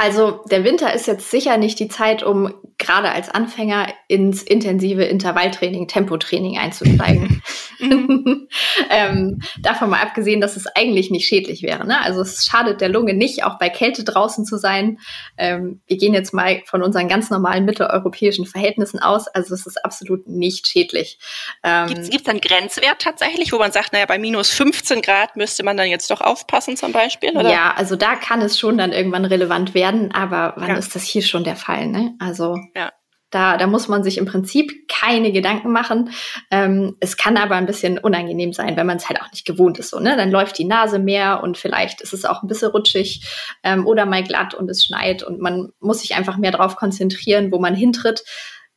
Also 0.00 0.44
der 0.48 0.62
Winter 0.62 0.94
ist 0.94 1.08
jetzt 1.08 1.28
sicher 1.28 1.56
nicht 1.56 1.80
die 1.80 1.88
Zeit, 1.88 2.22
um 2.22 2.54
gerade 2.78 3.10
als 3.10 3.28
Anfänger 3.28 3.88
ins 4.06 4.42
intensive 4.42 5.02
Intervalltraining, 5.02 5.88
Tempotraining 5.88 6.56
einzusteigen. 6.56 7.42
ähm, 8.90 9.40
davon 9.60 9.90
mal 9.90 10.00
abgesehen, 10.00 10.40
dass 10.40 10.56
es 10.56 10.66
eigentlich 10.66 11.10
nicht 11.10 11.26
schädlich 11.26 11.62
wäre. 11.62 11.86
Ne? 11.86 12.00
Also 12.02 12.20
es 12.20 12.44
schadet 12.44 12.80
der 12.80 12.88
Lunge 12.88 13.14
nicht, 13.14 13.44
auch 13.44 13.58
bei 13.58 13.68
Kälte 13.68 14.04
draußen 14.04 14.44
zu 14.44 14.56
sein. 14.56 14.98
Ähm, 15.36 15.80
wir 15.86 15.96
gehen 15.96 16.14
jetzt 16.14 16.34
mal 16.34 16.62
von 16.66 16.82
unseren 16.82 17.08
ganz 17.08 17.30
normalen 17.30 17.64
mitteleuropäischen 17.64 18.46
Verhältnissen 18.46 18.98
aus. 19.00 19.28
Also 19.28 19.54
es 19.54 19.66
ist 19.66 19.84
absolut 19.84 20.28
nicht 20.28 20.66
schädlich. 20.66 21.18
Ähm, 21.62 21.88
Gibt 21.88 22.22
es 22.22 22.28
einen 22.28 22.40
Grenzwert 22.40 23.00
tatsächlich, 23.00 23.52
wo 23.52 23.58
man 23.58 23.72
sagt, 23.72 23.92
naja, 23.92 24.06
bei 24.06 24.18
minus 24.18 24.50
15 24.50 25.02
Grad 25.02 25.36
müsste 25.36 25.62
man 25.62 25.76
dann 25.76 25.88
jetzt 25.88 26.10
doch 26.10 26.20
aufpassen 26.20 26.76
zum 26.76 26.92
Beispiel? 26.92 27.36
Oder? 27.36 27.50
Ja, 27.50 27.74
also 27.76 27.96
da 27.96 28.16
kann 28.16 28.40
es 28.42 28.58
schon 28.58 28.78
dann 28.78 28.92
irgendwann 28.92 29.24
relevant 29.24 29.74
werden 29.74 29.87
werden, 29.88 30.12
aber 30.12 30.54
wann 30.56 30.70
ja. 30.70 30.76
ist 30.76 30.94
das 30.94 31.04
hier 31.04 31.22
schon 31.22 31.44
der 31.44 31.56
Fall? 31.56 31.86
Ne? 31.86 32.14
Also 32.18 32.58
ja. 32.76 32.92
da, 33.30 33.56
da 33.56 33.66
muss 33.66 33.88
man 33.88 34.02
sich 34.02 34.18
im 34.18 34.26
Prinzip 34.26 34.88
keine 34.88 35.32
Gedanken 35.32 35.72
machen. 35.72 36.10
Ähm, 36.50 36.96
es 37.00 37.16
kann 37.16 37.36
aber 37.36 37.56
ein 37.56 37.66
bisschen 37.66 37.98
unangenehm 37.98 38.52
sein, 38.52 38.76
wenn 38.76 38.86
man 38.86 38.98
es 38.98 39.08
halt 39.08 39.20
auch 39.20 39.30
nicht 39.30 39.46
gewohnt 39.46 39.78
ist. 39.78 39.90
So, 39.90 40.00
ne? 40.00 40.16
Dann 40.16 40.30
läuft 40.30 40.58
die 40.58 40.64
Nase 40.64 40.98
mehr 40.98 41.42
und 41.42 41.58
vielleicht 41.58 42.00
ist 42.00 42.14
es 42.14 42.24
auch 42.24 42.42
ein 42.42 42.48
bisschen 42.48 42.70
rutschig 42.70 43.26
ähm, 43.62 43.86
oder 43.86 44.06
mal 44.06 44.22
glatt 44.22 44.54
und 44.54 44.70
es 44.70 44.84
schneit 44.84 45.22
und 45.22 45.40
man 45.40 45.70
muss 45.80 46.00
sich 46.00 46.14
einfach 46.14 46.36
mehr 46.36 46.52
darauf 46.52 46.76
konzentrieren, 46.76 47.52
wo 47.52 47.58
man 47.58 47.74
hintritt. 47.74 48.24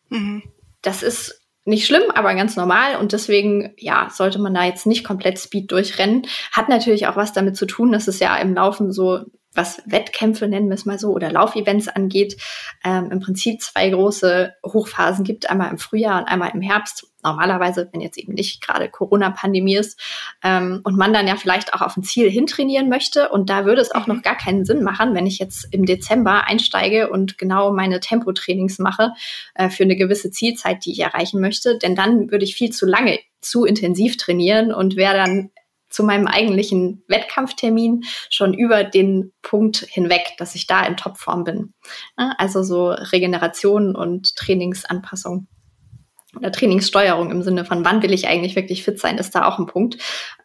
Mhm. 0.10 0.44
Das 0.82 1.04
ist 1.04 1.40
nicht 1.64 1.86
schlimm, 1.86 2.10
aber 2.16 2.34
ganz 2.34 2.56
normal 2.56 2.96
und 2.96 3.12
deswegen, 3.12 3.76
ja, 3.78 4.10
sollte 4.12 4.40
man 4.40 4.56
da 4.56 4.64
jetzt 4.64 4.88
nicht 4.88 5.04
komplett 5.04 5.38
Speed 5.38 5.72
durchrennen. 5.72 6.24
Hat 6.52 6.70
natürlich 6.70 7.06
auch 7.06 7.16
was 7.16 7.34
damit 7.34 7.56
zu 7.56 7.68
tun, 7.68 7.92
dass 7.92 8.08
es 8.08 8.20
ja 8.20 8.36
im 8.38 8.56
Laufen 8.56 8.92
so 8.92 9.20
was 9.54 9.82
Wettkämpfe 9.86 10.48
nennen 10.48 10.70
wir 10.70 10.76
es 10.76 10.86
mal 10.86 11.00
so 11.00 11.10
oder 11.12 11.32
Laufevents 11.32 11.88
angeht, 11.88 12.38
ähm, 12.84 13.12
im 13.12 13.20
Prinzip 13.20 13.62
zwei 13.62 13.90
große 13.90 14.54
Hochphasen 14.66 15.26
gibt, 15.26 15.50
einmal 15.50 15.70
im 15.72 15.78
Frühjahr 15.78 16.20
und 16.20 16.28
einmal 16.28 16.52
im 16.54 16.62
Herbst. 16.62 17.08
Normalerweise, 17.24 17.88
wenn 17.92 18.02
jetzt 18.02 18.18
eben 18.18 18.34
nicht 18.34 18.66
gerade 18.66 18.90
Corona-Pandemie 18.90 19.76
ist 19.76 20.00
ähm, 20.44 20.82
und 20.84 20.98
man 20.98 21.14
dann 21.14 21.28
ja 21.28 21.36
vielleicht 21.36 21.74
auch 21.74 21.82
auf 21.82 21.96
ein 21.96 22.04
Ziel 22.04 22.32
hintrainieren 22.32 22.90
möchte. 22.90 23.30
Und 23.30 23.50
da 23.50 23.66
würde 23.66 23.82
es 23.82 23.92
auch 23.92 24.08
noch 24.08 24.24
gar 24.24 24.36
keinen 24.36 24.66
Sinn 24.66 24.82
machen, 24.82 25.14
wenn 25.14 25.28
ich 25.28 25.38
jetzt 25.38 25.68
im 25.72 25.86
Dezember 25.86 26.48
einsteige 26.48 27.10
und 27.10 27.38
genau 27.38 27.72
meine 27.74 28.00
Tempotrainings 28.00 28.80
mache 28.80 29.12
äh, 29.54 29.70
für 29.70 29.84
eine 29.84 29.96
gewisse 29.96 30.32
Zielzeit, 30.32 30.84
die 30.84 30.94
ich 30.94 31.00
erreichen 31.00 31.42
möchte. 31.42 31.78
Denn 31.78 31.96
dann 31.96 32.32
würde 32.32 32.46
ich 32.46 32.56
viel 32.56 32.72
zu 32.72 32.88
lange 32.88 33.20
zu 33.40 33.66
intensiv 33.66 34.18
trainieren 34.18 34.74
und 34.74 34.96
wäre 34.96 35.16
dann 35.16 35.52
zu 35.92 36.04
meinem 36.04 36.28
eigentlichen 36.28 37.04
Wettkampftermin 37.08 38.04
schon 38.30 38.54
über 38.54 38.84
den 38.84 39.32
Punkt 39.42 39.86
hinweg, 39.90 40.34
dass 40.38 40.56
ich 40.56 40.66
da 40.66 40.84
in 40.86 40.98
Topform 40.98 41.44
bin. 41.44 41.74
Also 42.16 42.64
so 42.64 42.90
Regeneration 42.90 43.96
und 43.96 44.36
Trainingsanpassung 44.36 45.48
oder 46.36 46.52
Trainingssteuerung 46.52 47.30
im 47.30 47.44
Sinne 47.44 47.66
von, 47.66 47.84
wann 47.84 48.02
will 48.02 48.14
ich 48.14 48.28
eigentlich 48.28 48.56
wirklich 48.56 48.84
fit 48.84 49.00
sein, 49.00 49.18
ist 49.18 49.36
da 49.36 49.46
auch 49.46 49.60
ein 49.60 49.66
Punkt. 49.66 49.98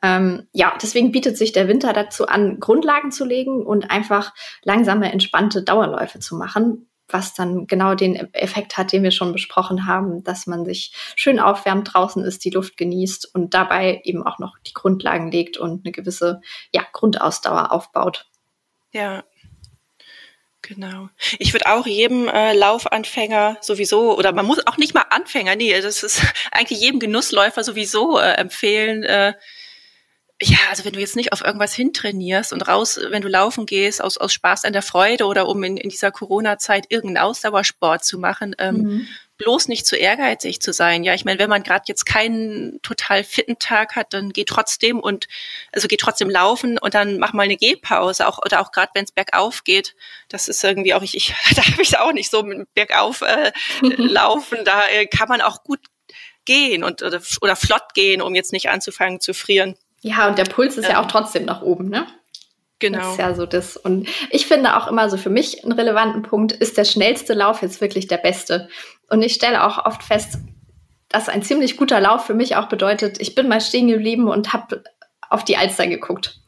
Ähm, 0.02 0.48
ja, 0.52 0.74
deswegen 0.82 1.12
bietet 1.12 1.38
sich 1.38 1.52
der 1.52 1.68
Winter 1.68 1.92
dazu 1.92 2.26
an, 2.26 2.59
Grundlagen 2.59 3.12
zu 3.12 3.24
legen 3.24 3.64
und 3.64 3.90
einfach 3.90 4.35
langsame, 4.64 5.12
entspannte 5.12 5.62
Dauerläufe 5.62 6.18
zu 6.18 6.37
machen, 6.37 6.88
was 7.09 7.35
dann 7.35 7.66
genau 7.66 7.95
den 7.95 8.33
Effekt 8.35 8.77
hat, 8.77 8.92
den 8.92 9.03
wir 9.03 9.11
schon 9.11 9.33
besprochen 9.33 9.87
haben, 9.87 10.25
dass 10.25 10.47
man 10.47 10.64
sich 10.64 10.92
schön 11.14 11.38
aufwärmt, 11.38 11.92
draußen 11.92 12.25
ist, 12.25 12.45
die 12.45 12.51
Luft 12.51 12.77
genießt 12.77 13.35
und 13.35 13.55
dabei 13.55 14.01
eben 14.05 14.27
auch 14.27 14.38
noch 14.38 14.59
die 14.66 14.75
Grundlagen 14.75 15.31
legt 15.31 15.57
und 15.57 15.85
eine 15.85 15.92
gewisse 15.92 16.40
ja, 16.73 16.85
Grundausdauer 16.92 17.73
aufbaut. 17.73 18.27
Ja, 18.92 19.25
Genau. 20.62 21.09
Ich 21.38 21.53
würde 21.53 21.66
auch 21.66 21.87
jedem 21.87 22.29
äh, 22.29 22.53
Laufanfänger 22.53 23.59
sowieso, 23.61 24.19
oder 24.19 24.33
man 24.33 24.47
muss 24.47 24.66
auch 24.66 24.79
nicht 24.79 24.95
mal 24.95 25.05
Anfänger, 25.11 25.55
nee, 25.55 25.81
das 25.81 26.03
ist 26.03 26.23
eigentlich 26.51 26.81
jedem 26.81 26.99
Genussläufer 26.99 27.62
sowieso 27.62 28.19
äh, 28.19 28.33
empfehlen, 28.33 29.05
äh, 29.05 29.35
ja, 30.42 30.59
also 30.68 30.85
wenn 30.85 30.92
du 30.92 31.01
jetzt 31.01 31.16
nicht 31.16 31.33
auf 31.33 31.42
irgendwas 31.42 31.75
hintrainierst 31.75 32.53
und 32.53 32.68
raus, 32.68 33.01
wenn 33.09 33.22
du 33.22 33.29
laufen 33.29 33.64
gehst, 33.64 34.03
aus, 34.03 34.18
aus 34.18 34.35
Spaß 34.35 34.66
an 34.66 34.75
der 34.75 34.83
Freude 34.83 35.25
oder 35.25 35.49
um 35.49 35.62
in, 35.64 35.79
in 35.79 35.88
dieser 35.88 36.11
Corona-Zeit 36.11 36.87
irgendeinen 36.90 37.25
Ausdauersport 37.25 38.05
zu 38.05 38.18
machen, 38.18 38.55
ähm, 38.59 38.77
mhm. 38.77 39.09
bloß 39.38 39.68
nicht 39.68 39.87
zu 39.87 39.96
ehrgeizig 39.96 40.61
zu 40.61 40.75
sein. 40.75 41.05
Ja, 41.05 41.14
ich 41.14 41.25
meine, 41.25 41.38
wenn 41.38 41.49
man 41.49 41.62
gerade 41.62 41.85
jetzt 41.88 42.05
keinen 42.05 42.83
total 42.83 43.25
fitten 43.25 43.59
Tag 43.59 43.96
hat, 43.96 44.12
dann 44.12 44.31
geht 44.31 44.49
trotzdem 44.51 45.01
und 45.01 45.27
also 45.72 45.88
geht 45.88 46.01
trotzdem 46.01 46.29
laufen 46.29 46.77
und 46.77 46.92
dann 46.92 47.18
mach 47.18 47.33
mal 47.33 47.44
eine 47.44 47.57
Gehpause, 47.57 48.29
auch 48.29 48.38
oder 48.44 48.61
auch 48.61 48.72
gerade 48.72 48.90
wenn 48.92 49.05
es 49.05 49.12
bergauf 49.12 49.64
geht. 49.64 49.94
Das 50.29 50.49
ist 50.49 50.62
irgendwie 50.62 50.92
auch 50.92 51.03
ich, 51.03 51.16
ich 51.16 51.35
da 51.57 51.64
habe 51.64 51.81
ich 51.81 51.99
auch 51.99 52.12
nicht 52.12 52.31
so 52.31 52.42
mit 52.42 52.75
bergauf 52.75 53.22
äh, 53.22 53.53
laufen. 53.81 54.59
Da 54.66 54.87
äh, 54.88 55.07
kann 55.07 55.29
man 55.29 55.40
auch 55.40 55.64
gut 55.64 55.81
gehen 56.44 56.85
und 56.85 57.03
oder, 57.03 57.22
oder 57.40 57.57
flott 57.57 57.94
gehen, 57.94 58.20
um 58.20 58.35
jetzt 58.35 58.53
nicht 58.53 58.68
anzufangen 58.68 59.18
zu 59.20 59.33
frieren. 59.33 59.77
Ja, 60.07 60.29
und 60.29 60.38
der 60.38 60.45
Puls 60.45 60.77
ist 60.77 60.85
ja, 60.85 60.92
ja 60.92 61.03
auch 61.03 61.09
trotzdem 61.09 61.45
nach 61.47 61.62
oben, 61.62 61.88
ne? 61.88 62.07
Genau. 62.79 62.99
Das 62.99 63.12
ist 63.12 63.19
ja 63.19 63.35
so 63.35 63.45
das. 63.45 63.77
Und 63.77 64.09
ich 64.31 64.47
finde 64.47 64.77
auch 64.77 64.87
immer 64.87 65.11
so 65.11 65.16
für 65.16 65.31
mich 65.31 65.64
einen 65.64 65.73
relevanten 65.73 66.23
Punkt, 66.23 66.53
ist 66.53 66.79
der 66.79 66.85
schnellste 66.85 67.35
Lauf 67.35 67.61
jetzt 67.61 67.81
wirklich 67.81 68.07
der 68.07 68.19
beste? 68.19 68.69
Und 69.09 69.23
ich 69.23 69.33
stelle 69.33 69.64
auch 69.64 69.85
oft 69.85 70.05
fest, 70.05 70.38
dass 71.09 71.29
ein 71.29 71.42
ziemlich 71.42 71.77
guter 71.77 72.01
Lauf 72.01 72.25
für 72.25 72.35
mich 72.35 72.55
auch 72.55 72.69
bedeutet, 72.69 73.21
ich 73.21 73.35
bin 73.35 73.49
mal 73.49 73.61
stehen 73.61 73.88
geblieben 73.88 74.29
und 74.29 74.53
habe 74.53 74.85
auf 75.29 75.42
die 75.42 75.57
Alster 75.57 75.88
geguckt 75.88 76.40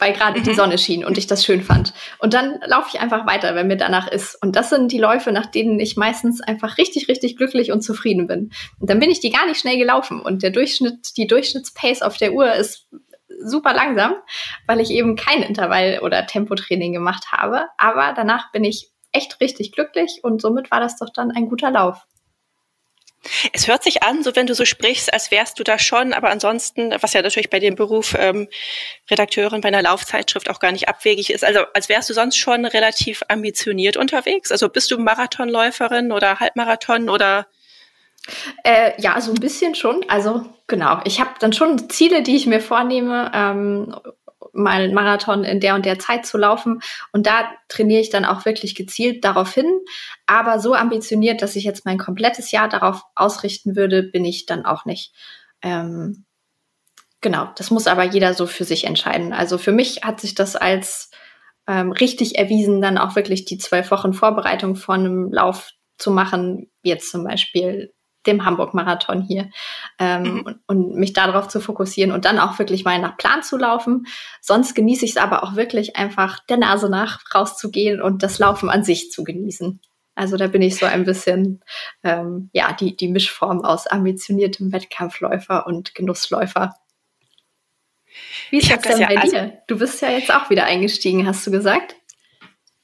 weil 0.00 0.12
gerade 0.12 0.40
mhm. 0.40 0.44
die 0.44 0.54
Sonne 0.54 0.78
schien 0.78 1.04
und 1.04 1.18
ich 1.18 1.26
das 1.26 1.44
schön 1.44 1.62
fand. 1.62 1.92
Und 2.18 2.34
dann 2.34 2.58
laufe 2.66 2.88
ich 2.92 3.00
einfach 3.00 3.26
weiter, 3.26 3.54
wenn 3.54 3.68
mir 3.68 3.76
danach 3.76 4.08
ist. 4.08 4.36
Und 4.42 4.56
das 4.56 4.70
sind 4.70 4.90
die 4.90 4.98
Läufe, 4.98 5.30
nach 5.30 5.46
denen 5.46 5.78
ich 5.78 5.96
meistens 5.96 6.40
einfach 6.40 6.78
richtig, 6.78 7.08
richtig 7.08 7.36
glücklich 7.36 7.70
und 7.70 7.82
zufrieden 7.82 8.26
bin. 8.26 8.50
Und 8.78 8.90
dann 8.90 8.98
bin 8.98 9.10
ich 9.10 9.20
die 9.20 9.30
gar 9.30 9.46
nicht 9.46 9.60
schnell 9.60 9.78
gelaufen. 9.78 10.20
Und 10.20 10.42
der 10.42 10.50
Durchschnitt, 10.50 11.16
die 11.16 11.26
Durchschnittspace 11.26 12.02
auf 12.02 12.16
der 12.16 12.32
Uhr 12.32 12.52
ist 12.54 12.88
super 13.42 13.74
langsam, 13.74 14.14
weil 14.66 14.80
ich 14.80 14.90
eben 14.90 15.16
kein 15.16 15.42
Intervall- 15.42 16.00
oder 16.02 16.26
Tempotraining 16.26 16.92
gemacht 16.92 17.32
habe. 17.32 17.66
Aber 17.78 18.12
danach 18.14 18.50
bin 18.52 18.64
ich 18.64 18.90
echt 19.12 19.40
richtig 19.40 19.72
glücklich 19.72 20.20
und 20.22 20.40
somit 20.40 20.70
war 20.70 20.80
das 20.80 20.96
doch 20.96 21.10
dann 21.12 21.30
ein 21.30 21.48
guter 21.48 21.70
Lauf. 21.70 22.06
Es 23.52 23.68
hört 23.68 23.82
sich 23.82 24.02
an, 24.02 24.22
so 24.22 24.34
wenn 24.34 24.46
du 24.46 24.54
so 24.54 24.64
sprichst, 24.64 25.12
als 25.12 25.30
wärst 25.30 25.58
du 25.58 25.64
da 25.64 25.78
schon, 25.78 26.14
aber 26.14 26.30
ansonsten, 26.30 26.94
was 27.00 27.12
ja 27.12 27.20
natürlich 27.20 27.50
bei 27.50 27.58
dem 27.58 27.74
Beruf 27.74 28.14
ähm, 28.18 28.48
Redakteurin 29.10 29.60
bei 29.60 29.68
einer 29.68 29.82
Laufzeitschrift 29.82 30.48
auch 30.48 30.58
gar 30.58 30.72
nicht 30.72 30.88
abwegig 30.88 31.30
ist, 31.30 31.44
also 31.44 31.60
als 31.74 31.88
wärst 31.88 32.08
du 32.08 32.14
sonst 32.14 32.36
schon 32.36 32.64
relativ 32.64 33.22
ambitioniert 33.28 33.96
unterwegs. 33.96 34.50
Also 34.50 34.68
bist 34.68 34.90
du 34.90 34.98
Marathonläuferin 34.98 36.12
oder 36.12 36.40
Halbmarathon 36.40 37.10
oder 37.10 37.46
äh, 38.64 39.00
ja, 39.00 39.20
so 39.20 39.32
ein 39.32 39.40
bisschen 39.40 39.74
schon. 39.74 40.04
Also 40.08 40.46
genau, 40.66 41.00
ich 41.04 41.20
habe 41.20 41.30
dann 41.40 41.52
schon 41.52 41.88
Ziele, 41.90 42.22
die 42.22 42.36
ich 42.36 42.46
mir 42.46 42.60
vornehme, 42.60 43.30
ähm, 43.34 43.94
mal 44.52 44.82
einen 44.82 44.94
Marathon 44.94 45.44
in 45.44 45.60
der 45.60 45.74
und 45.74 45.84
der 45.84 45.98
Zeit 45.98 46.26
zu 46.26 46.38
laufen. 46.38 46.80
Und 47.12 47.26
da 47.26 47.50
trainiere 47.68 48.00
ich 48.00 48.10
dann 48.10 48.24
auch 48.24 48.44
wirklich 48.44 48.74
gezielt 48.74 49.24
darauf 49.24 49.52
hin. 49.52 49.66
Aber 50.26 50.58
so 50.58 50.74
ambitioniert, 50.74 51.42
dass 51.42 51.56
ich 51.56 51.64
jetzt 51.64 51.84
mein 51.84 51.98
komplettes 51.98 52.50
Jahr 52.50 52.68
darauf 52.68 53.02
ausrichten 53.14 53.76
würde, 53.76 54.02
bin 54.02 54.24
ich 54.24 54.46
dann 54.46 54.64
auch 54.64 54.84
nicht. 54.84 55.14
Ähm, 55.62 56.24
genau, 57.20 57.48
das 57.56 57.70
muss 57.70 57.86
aber 57.86 58.04
jeder 58.04 58.34
so 58.34 58.46
für 58.46 58.64
sich 58.64 58.84
entscheiden. 58.84 59.32
Also 59.32 59.58
für 59.58 59.72
mich 59.72 60.02
hat 60.02 60.20
sich 60.20 60.34
das 60.34 60.56
als 60.56 61.10
ähm, 61.66 61.92
richtig 61.92 62.38
erwiesen, 62.38 62.80
dann 62.80 62.98
auch 62.98 63.16
wirklich 63.16 63.44
die 63.44 63.58
zwölf 63.58 63.90
Wochen 63.90 64.12
Vorbereitung 64.12 64.76
vor 64.76 64.94
einem 64.94 65.32
Lauf 65.32 65.70
zu 65.98 66.10
machen. 66.10 66.70
Jetzt 66.82 67.10
zum 67.10 67.24
Beispiel 67.24 67.92
dem 68.26 68.44
Hamburg-Marathon 68.44 69.22
hier 69.22 69.50
ähm, 69.98 70.22
mhm. 70.22 70.40
und, 70.40 70.60
und, 70.66 70.94
mich 70.96 71.12
darauf 71.12 71.48
zu 71.48 71.60
fokussieren 71.60 72.12
und 72.12 72.24
dann 72.24 72.38
auch 72.38 72.58
wirklich 72.58 72.84
mal 72.84 72.98
nach 72.98 73.16
Plan 73.16 73.42
zu 73.42 73.56
laufen. 73.56 74.06
Sonst 74.40 74.74
genieße 74.74 75.04
ich 75.04 75.12
es 75.12 75.16
aber 75.16 75.42
auch 75.42 75.56
wirklich 75.56 75.96
einfach 75.96 76.40
der 76.46 76.58
Nase 76.58 76.90
nach 76.90 77.20
rauszugehen 77.34 78.02
und 78.02 78.22
das 78.22 78.38
Laufen 78.38 78.68
an 78.68 78.84
sich 78.84 79.10
zu 79.10 79.24
genießen. 79.24 79.80
Also 80.14 80.36
da 80.36 80.48
bin 80.48 80.60
ich 80.60 80.76
so 80.76 80.86
ein 80.86 81.04
bisschen 81.04 81.62
ähm, 82.02 82.50
ja 82.52 82.72
die 82.72 82.94
die 82.94 83.08
Mischform 83.08 83.64
aus 83.64 83.86
ambitioniertem 83.86 84.72
Wettkampfläufer 84.72 85.66
und 85.66 85.94
Genussläufer. 85.94 86.74
Wie 88.50 88.58
ist 88.58 88.70
das 88.70 88.82
denn 88.82 89.00
ja, 89.00 89.06
bei 89.06 89.16
also 89.16 89.36
dir? 89.36 89.62
Du 89.66 89.78
bist 89.78 90.02
ja 90.02 90.10
jetzt 90.10 90.32
auch 90.32 90.50
wieder 90.50 90.64
eingestiegen, 90.64 91.26
hast 91.26 91.46
du 91.46 91.50
gesagt? 91.50 91.96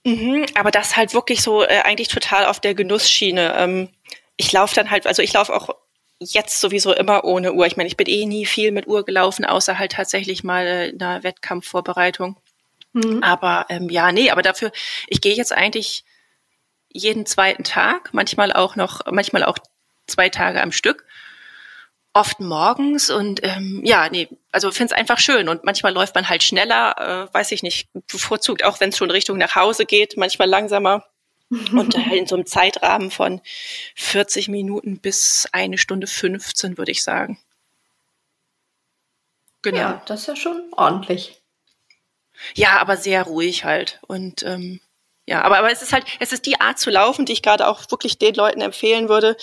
Mhm, 0.05 0.47
aber 0.55 0.71
das 0.71 0.97
halt 0.97 1.15
wirklich 1.15 1.43
so 1.43 1.63
äh, 1.63 1.81
eigentlich 1.83 2.09
total 2.09 2.47
auf 2.47 2.61
der 2.61 2.75
Genussschiene. 2.75 3.55
Ähm, 3.57 3.89
ich 4.37 4.53
laufe 4.53 4.75
dann 4.75 4.91
halt, 4.91 5.07
also 5.07 5.23
ich 5.23 5.33
laufe 5.33 5.55
auch 5.55 5.71
jetzt 6.19 6.61
sowieso 6.61 6.95
immer 6.95 7.25
ohne 7.25 7.53
Uhr. 7.53 7.67
Ich 7.67 7.77
meine, 7.77 7.89
ich 7.89 7.97
bin 7.97 8.07
eh 8.07 8.27
nie 8.27 8.47
viel 8.47 8.73
mit 8.73 8.87
Uhr 8.87 9.05
gelaufen, 9.05 9.45
außer 9.45 9.79
halt 9.79 9.93
tatsächlich 9.93 10.45
mal 10.45 10.91
in 10.93 11.03
einer 11.03 11.23
Wettkampfvorbereitung. 11.23 12.37
Mhm. 12.93 13.23
Aber 13.23 13.67
ähm, 13.69 13.89
ja, 13.91 14.13
nee, 14.13 14.31
aber 14.31 14.43
dafür, 14.43 14.73
ich 15.09 15.21
gehe 15.21 15.35
jetzt 15.35 15.53
eigentlich 15.53 16.05
jeden 16.91 17.27
zweiten 17.27 17.65
Tag, 17.65 18.11
manchmal 18.13 18.53
auch 18.53 18.77
noch, 18.77 19.03
manchmal 19.11 19.45
auch 19.45 19.59
zwei 20.07 20.31
Tage 20.31 20.63
am 20.63 20.73
Stück, 20.73 21.05
oft 22.15 22.41
morgens 22.41 23.11
und 23.11 23.41
ähm, 23.43 23.83
ja, 23.85 24.09
nee, 24.09 24.29
also 24.51 24.71
finde 24.71 24.95
es 24.95 24.99
einfach 24.99 25.19
schön 25.19 25.51
und 25.51 25.65
manchmal 25.65 25.93
läuft 25.93 26.15
man 26.15 26.31
halt 26.31 26.43
schneller, 26.43 27.29
äh, 27.31 27.35
weiß 27.35 27.53
ich 27.53 27.63
nicht, 27.63 27.91
bevorzugt 28.11 28.65
auch, 28.65 28.81
wenn 28.81 28.89
es 28.89 28.97
schon 28.97 29.11
Richtung 29.11 29.37
nach 29.37 29.55
Hause 29.55 29.85
geht, 29.85 30.17
manchmal 30.17 30.49
langsamer. 30.49 31.05
Und 31.51 31.95
in 32.13 32.27
so 32.27 32.35
einem 32.35 32.47
Zeitrahmen 32.47 33.11
von 33.11 33.41
40 33.95 34.49
Minuten 34.49 34.99
bis 34.99 35.47
eine 35.53 35.79
Stunde 35.79 36.07
15, 36.07 36.77
würde 36.77 36.91
ich 36.91 37.05
sagen. 37.05 37.39
Genau. 39.63 39.79
Ja, 39.79 40.03
das 40.07 40.23
ist 40.23 40.27
ja 40.27 40.37
schon 40.37 40.63
ordentlich. 40.73 41.41
Ja, 42.55 42.79
aber 42.79 42.97
sehr 42.97 43.23
ruhig 43.23 43.65
halt. 43.65 44.01
Und 44.07 44.43
ähm, 44.43 44.81
ja, 45.25 45.43
aber, 45.43 45.59
aber 45.59 45.73
es 45.73 45.83
ist 45.83 45.93
halt, 45.93 46.05
es 46.21 46.33
ist 46.33 46.47
die 46.47 46.61
Art 46.61 46.79
zu 46.79 46.91
laufen, 46.91 47.27
die 47.27 47.33
ich 47.33 47.43
gerade 47.43 47.67
auch 47.67 47.91
wirklich 47.91 48.19
den 48.19 48.35
Leuten 48.35 48.61
empfehlen 48.61 49.09
würde, 49.09 49.37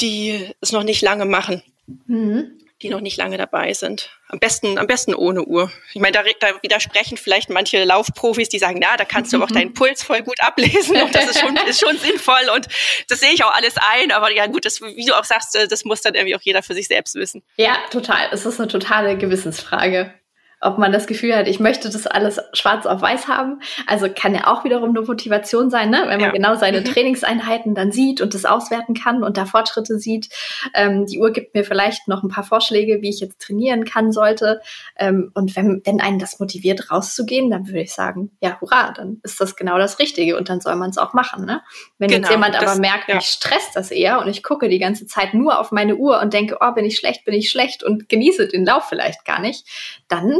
die 0.00 0.54
es 0.60 0.72
noch 0.72 0.84
nicht 0.84 1.02
lange 1.02 1.24
machen. 1.24 1.62
Mhm 2.06 2.59
die 2.82 2.88
noch 2.88 3.00
nicht 3.00 3.16
lange 3.16 3.36
dabei 3.36 3.72
sind. 3.74 4.10
Am 4.28 4.38
besten, 4.38 4.78
am 4.78 4.86
besten 4.86 5.14
ohne 5.14 5.44
Uhr. 5.44 5.70
Ich 5.92 6.00
meine, 6.00 6.12
da, 6.12 6.22
da 6.40 6.62
widersprechen 6.62 7.18
vielleicht 7.18 7.50
manche 7.50 7.84
Laufprofis, 7.84 8.48
die 8.48 8.58
sagen, 8.58 8.78
na, 8.80 8.96
da 8.96 9.04
kannst 9.04 9.32
du 9.32 9.42
auch 9.42 9.50
deinen 9.50 9.74
Puls 9.74 10.02
voll 10.02 10.22
gut 10.22 10.40
ablesen 10.40 10.96
und 10.96 11.14
das 11.14 11.26
ist 11.30 11.40
schon, 11.40 11.56
ist 11.68 11.80
schon 11.80 11.98
sinnvoll 11.98 12.48
und 12.54 12.66
das 13.08 13.20
sehe 13.20 13.32
ich 13.32 13.44
auch 13.44 13.54
alles 13.54 13.74
ein. 13.76 14.12
Aber 14.12 14.32
ja, 14.32 14.46
gut, 14.46 14.64
das, 14.64 14.80
wie 14.80 15.04
du 15.04 15.18
auch 15.18 15.24
sagst, 15.24 15.58
das 15.68 15.84
muss 15.84 16.00
dann 16.00 16.14
irgendwie 16.14 16.36
auch 16.36 16.42
jeder 16.42 16.62
für 16.62 16.74
sich 16.74 16.88
selbst 16.88 17.14
wissen. 17.16 17.42
Ja, 17.56 17.76
total. 17.90 18.28
Es 18.32 18.46
ist 18.46 18.58
eine 18.58 18.68
totale 18.68 19.18
Gewissensfrage. 19.18 20.14
Ob 20.60 20.76
man 20.76 20.92
das 20.92 21.06
Gefühl 21.06 21.34
hat, 21.34 21.48
ich 21.48 21.58
möchte 21.58 21.88
das 21.88 22.06
alles 22.06 22.38
schwarz 22.52 22.84
auf 22.84 23.00
weiß 23.00 23.28
haben. 23.28 23.60
Also 23.86 24.08
kann 24.14 24.34
ja 24.34 24.46
auch 24.46 24.62
wiederum 24.62 24.90
eine 24.90 25.00
Motivation 25.00 25.70
sein, 25.70 25.88
ne? 25.88 26.02
wenn 26.06 26.20
man 26.20 26.20
ja. 26.20 26.30
genau 26.30 26.54
seine 26.54 26.80
mhm. 26.80 26.84
Trainingseinheiten 26.84 27.74
dann 27.74 27.92
sieht 27.92 28.20
und 28.20 28.34
das 28.34 28.44
auswerten 28.44 28.94
kann 28.94 29.24
und 29.24 29.38
da 29.38 29.46
Fortschritte 29.46 29.98
sieht. 29.98 30.28
Ähm, 30.74 31.06
die 31.06 31.18
Uhr 31.18 31.32
gibt 31.32 31.54
mir 31.54 31.64
vielleicht 31.64 32.08
noch 32.08 32.22
ein 32.22 32.28
paar 32.28 32.44
Vorschläge, 32.44 33.00
wie 33.00 33.08
ich 33.08 33.20
jetzt 33.20 33.40
trainieren 33.40 33.84
kann 33.86 34.12
sollte. 34.12 34.60
Ähm, 34.96 35.30
und 35.34 35.56
wenn, 35.56 35.80
wenn 35.84 36.00
einen 36.00 36.18
das 36.18 36.38
motiviert, 36.40 36.90
rauszugehen, 36.90 37.50
dann 37.50 37.66
würde 37.66 37.80
ich 37.80 37.94
sagen, 37.94 38.30
ja, 38.42 38.60
hurra, 38.60 38.92
dann 38.92 39.20
ist 39.22 39.40
das 39.40 39.56
genau 39.56 39.78
das 39.78 39.98
Richtige 39.98 40.36
und 40.36 40.50
dann 40.50 40.60
soll 40.60 40.76
man 40.76 40.90
es 40.90 40.98
auch 40.98 41.14
machen. 41.14 41.46
Ne? 41.46 41.62
Wenn 41.96 42.10
genau, 42.10 42.20
jetzt 42.20 42.30
jemand 42.30 42.54
das, 42.54 42.64
aber 42.64 42.80
merkt, 42.80 43.08
ja. 43.08 43.14
mich 43.14 43.26
stresst 43.26 43.76
das 43.76 43.90
eher 43.90 44.20
und 44.20 44.28
ich 44.28 44.42
gucke 44.42 44.68
die 44.68 44.78
ganze 44.78 45.06
Zeit 45.06 45.32
nur 45.32 45.58
auf 45.58 45.72
meine 45.72 45.96
Uhr 45.96 46.20
und 46.20 46.34
denke, 46.34 46.58
oh, 46.60 46.72
bin 46.72 46.84
ich 46.84 46.98
schlecht, 46.98 47.24
bin 47.24 47.34
ich 47.34 47.48
schlecht 47.48 47.82
und 47.82 48.10
genieße 48.10 48.48
den 48.48 48.66
Lauf 48.66 48.84
vielleicht 48.84 49.24
gar 49.24 49.40
nicht, 49.40 49.66
dann 50.08 50.34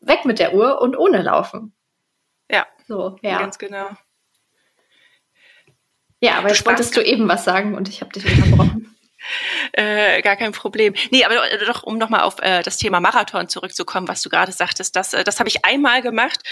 weg 0.00 0.24
mit 0.24 0.38
der 0.38 0.54
Uhr 0.54 0.80
und 0.80 0.96
ohne 0.96 1.22
laufen. 1.22 1.74
Ja. 2.50 2.66
So, 2.86 3.18
ja. 3.22 3.38
Ganz 3.38 3.58
genau. 3.58 3.90
Ja, 6.20 6.38
aber 6.38 6.48
jetzt 6.48 6.66
wolltest 6.66 6.96
du 6.96 7.00
eben 7.00 7.28
was 7.28 7.44
sagen 7.44 7.74
und 7.74 7.88
ich 7.88 8.00
habe 8.00 8.12
dich 8.12 8.26
unterbrochen. 8.26 8.86
Äh, 9.72 10.22
gar 10.22 10.36
kein 10.36 10.52
Problem. 10.52 10.94
Nee, 11.10 11.24
aber 11.24 11.36
doch, 11.66 11.82
um 11.82 11.98
nochmal 11.98 12.22
auf 12.22 12.40
äh, 12.40 12.62
das 12.62 12.78
Thema 12.78 13.00
Marathon 13.00 13.48
zurückzukommen, 13.48 14.08
was 14.08 14.22
du 14.22 14.28
gerade 14.28 14.52
sagtest, 14.52 14.96
das, 14.96 15.12
äh, 15.12 15.24
das 15.24 15.38
habe 15.38 15.48
ich 15.48 15.64
einmal 15.64 16.02
gemacht 16.02 16.42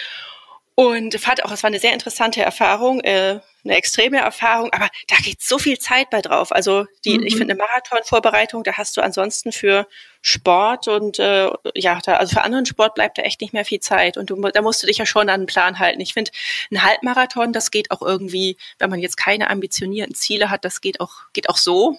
und 0.74 1.18
fand 1.18 1.44
auch, 1.44 1.50
es 1.50 1.62
war 1.62 1.68
eine 1.68 1.80
sehr 1.80 1.92
interessante 1.92 2.42
Erfahrung, 2.42 3.00
äh, 3.00 3.40
eine 3.64 3.76
extreme 3.76 4.18
Erfahrung, 4.18 4.72
aber 4.72 4.88
da 5.08 5.16
geht 5.16 5.42
so 5.42 5.58
viel 5.58 5.78
Zeit 5.78 6.10
bei 6.10 6.22
drauf. 6.22 6.52
Also 6.52 6.86
die, 7.04 7.18
mhm. 7.18 7.26
ich 7.26 7.36
finde 7.36 7.54
eine 7.54 7.62
Marathonvorbereitung, 7.62 8.62
da 8.62 8.74
hast 8.74 8.96
du 8.96 9.00
ansonsten 9.00 9.50
für 9.50 9.88
Sport 10.20 10.88
und 10.88 11.18
äh, 11.18 11.50
ja, 11.74 11.98
da, 12.04 12.14
also 12.16 12.34
für 12.34 12.42
anderen 12.42 12.66
Sport 12.66 12.94
bleibt 12.94 13.18
da 13.18 13.22
echt 13.22 13.40
nicht 13.40 13.52
mehr 13.52 13.64
viel 13.64 13.80
Zeit. 13.80 14.16
Und 14.16 14.30
du, 14.30 14.36
da 14.36 14.62
musst 14.62 14.82
du 14.82 14.86
dich 14.86 14.98
ja 14.98 15.06
schon 15.06 15.28
an 15.28 15.40
einen 15.40 15.46
Plan 15.46 15.78
halten. 15.78 16.00
Ich 16.00 16.12
finde, 16.12 16.30
ein 16.70 16.82
Halbmarathon, 16.82 17.52
das 17.52 17.70
geht 17.70 17.90
auch 17.90 18.02
irgendwie, 18.02 18.56
wenn 18.78 18.90
man 18.90 19.00
jetzt 19.00 19.16
keine 19.16 19.50
ambitionierten 19.50 20.14
Ziele 20.14 20.50
hat, 20.50 20.64
das 20.64 20.80
geht 20.80 21.00
auch, 21.00 21.14
geht 21.32 21.48
auch 21.48 21.56
so 21.56 21.96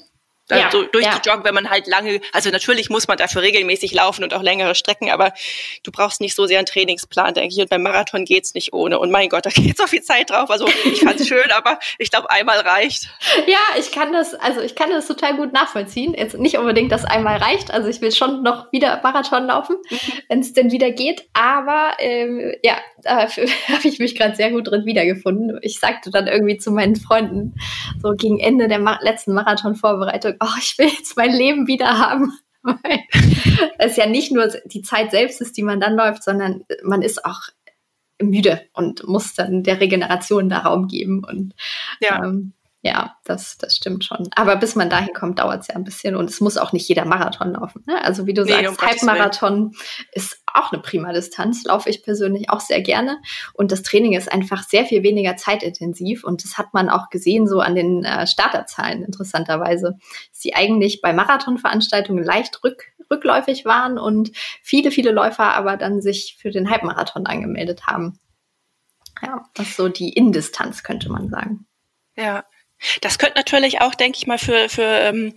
ja, 0.57 0.71
so 0.71 0.83
durchzujoggen, 0.83 1.41
ja. 1.41 1.43
wenn 1.43 1.53
man 1.53 1.69
halt 1.69 1.88
lange, 1.88 2.21
also 2.33 2.49
natürlich 2.49 2.89
muss 2.89 3.07
man 3.07 3.17
dafür 3.17 3.41
regelmäßig 3.41 3.93
laufen 3.93 4.23
und 4.23 4.33
auch 4.33 4.41
längere 4.41 4.75
Strecken, 4.75 5.09
aber 5.09 5.33
du 5.83 5.91
brauchst 5.91 6.21
nicht 6.21 6.35
so 6.35 6.45
sehr 6.45 6.59
einen 6.59 6.65
Trainingsplan, 6.65 7.33
denke 7.33 7.53
ich. 7.53 7.62
Und 7.62 7.69
beim 7.69 7.83
Marathon 7.83 8.25
geht's 8.25 8.53
nicht 8.53 8.73
ohne. 8.73 8.99
Und 8.99 9.12
mein 9.12 9.29
Gott, 9.29 9.45
da 9.45 9.49
geht 9.53 9.77
so 9.77 9.88
viel 9.88 10.01
Zeit 10.01 10.29
drauf. 10.29 10.49
Also 10.49 10.67
ich 10.85 11.01
fand's 11.01 11.27
schön, 11.27 11.51
aber 11.51 11.79
ich 11.97 12.12
glaube, 12.12 12.29
einmal 12.29 12.59
reicht. 12.59 13.09
Ja, 13.47 13.59
ich 13.77 13.91
kann 13.91 14.12
das, 14.12 14.33
also 14.33 14.62
ich 14.62 14.75
kann 14.75 14.89
das 14.89 15.07
total 15.07 15.35
gut 15.35 15.53
nachvollziehen. 15.53 16.13
Jetzt 16.13 16.38
nicht 16.38 16.57
unbedingt, 16.57 16.91
dass 16.91 17.05
einmal 17.05 17.38
reicht. 17.38 17.71
Also 17.71 17.89
ich 17.89 18.01
will 18.01 18.12
schon 18.12 18.43
noch 18.43 18.71
wieder 18.71 18.99
Marathon 19.03 19.47
laufen, 19.47 19.77
mhm. 19.89 19.97
wenn 20.27 20.39
es 20.39 20.53
denn 20.53 20.71
wieder 20.71 20.91
geht. 20.91 21.27
Aber 21.33 21.93
ähm, 21.99 22.53
ja, 22.63 22.77
da 23.03 23.27
habe 23.27 23.88
ich 23.88 23.99
mich 23.99 24.15
gerade 24.15 24.35
sehr 24.35 24.51
gut 24.51 24.67
drin 24.67 24.85
wiedergefunden. 24.85 25.59
Ich 25.62 25.79
sagte 25.79 26.12
dann 26.12 26.27
irgendwie 26.27 26.57
zu 26.57 26.71
meinen 26.71 26.95
Freunden, 26.95 27.55
so 28.01 28.13
gegen 28.13 28.39
Ende 28.39 28.67
der 28.67 28.79
Ma 28.79 28.99
letzten 29.01 29.33
Marathon-Vorbereitung, 29.33 30.35
oh, 30.39 30.57
ich 30.59 30.77
will 30.77 30.88
jetzt 30.88 31.17
mein 31.17 31.33
Leben 31.33 31.67
wieder 31.67 31.97
haben. 31.97 32.33
Weil 32.62 32.99
es 33.77 33.95
ja 33.95 34.05
nicht 34.05 34.31
nur 34.31 34.47
die 34.65 34.81
Zeit 34.81 35.12
selbst 35.12 35.41
ist, 35.41 35.55
die 35.57 35.63
man 35.63 35.79
dann 35.79 35.95
läuft, 35.95 36.23
sondern 36.23 36.65
man 36.83 37.01
ist 37.01 37.23
auch 37.23 37.41
müde 38.21 38.62
und 38.73 39.07
muss 39.07 39.33
dann 39.33 39.63
der 39.63 39.79
Regeneration 39.79 40.49
da 40.49 40.59
Raum 40.59 40.88
geben. 40.88 41.23
Und 41.23 41.53
ja. 42.01 42.23
Ähm, 42.23 42.53
ja, 42.82 43.18
das, 43.26 43.58
das 43.58 43.76
stimmt 43.76 44.06
schon. 44.06 44.30
Aber 44.36 44.56
bis 44.56 44.76
man 44.76 44.89
dahin 44.89 45.13
kommt, 45.13 45.39
dauert 45.39 45.62
es 45.62 45.68
ja 45.68 45.76
ein 45.76 45.84
bisschen 45.84 46.15
und 46.15 46.30
es 46.30 46.39
muss 46.39 46.58
auch 46.58 46.72
nicht 46.72 46.88
jeder 46.88 47.04
Marathon 47.04 47.52
laufen. 47.52 47.84
Ne? 47.86 48.02
Also 48.02 48.26
wie 48.26 48.34
du 48.34 48.44
nee, 48.44 48.52
sagst, 48.52 48.70
um 48.70 48.88
Halbmarathon 48.88 49.76
ist 50.13 50.42
auch 50.46 50.72
eine 50.72 50.82
prima 50.82 51.12
Distanz, 51.12 51.65
laufe 51.65 51.89
ich 51.89 52.04
persönlich 52.04 52.50
auch 52.50 52.62
sehr 52.62 52.82
gerne. 52.82 53.18
Und 53.54 53.74
das 53.74 53.84
Training 53.84 54.13
ist 54.13 54.32
einfach 54.32 54.63
sehr 54.63 54.86
viel 54.86 55.04
weniger 55.04 55.36
zeitintensiv 55.36 56.24
und 56.24 56.46
das 56.46 56.58
hat 56.58 56.74
man 56.74 56.89
auch 56.89 57.10
gesehen 57.10 57.48
so 57.48 57.60
an 57.60 57.76
den 57.76 58.06
äh, 58.06 58.26
Starterzahlen 58.26 59.04
interessanterweise, 59.04 59.98
dass 60.32 60.42
sie 60.42 60.56
eigentlich 60.56 61.02
bei 61.02 61.12
Marathonveranstaltungen 61.12 62.24
leicht 62.24 62.63
rück, 62.63 62.86
rückläufig 63.12 63.65
waren 63.65 63.98
und 63.98 64.32
viele, 64.63 64.92
viele 64.92 65.12
Läufer 65.12 65.54
aber 65.54 65.76
dann 65.76 66.02
sich 66.02 66.38
für 66.39 66.50
den 66.50 66.70
Halbmarathon 66.70 67.26
angemeldet 67.26 67.88
haben. 67.88 68.20
Ja, 69.22 69.44
das 69.54 69.68
ist 69.68 69.76
so 69.76 69.89
die 69.89 70.13
Indistanz, 70.13 70.84
könnte 70.84 71.12
man 71.12 71.28
sagen. 71.28 71.65
Ja, 72.15 72.46
das 73.02 73.18
könnte 73.18 73.38
natürlich 73.38 73.82
auch, 73.82 73.94
denke 73.94 74.18
ich 74.18 74.28
mal, 74.28 74.38
für, 74.38 74.70
für 74.70 74.84
ähm, 74.84 75.36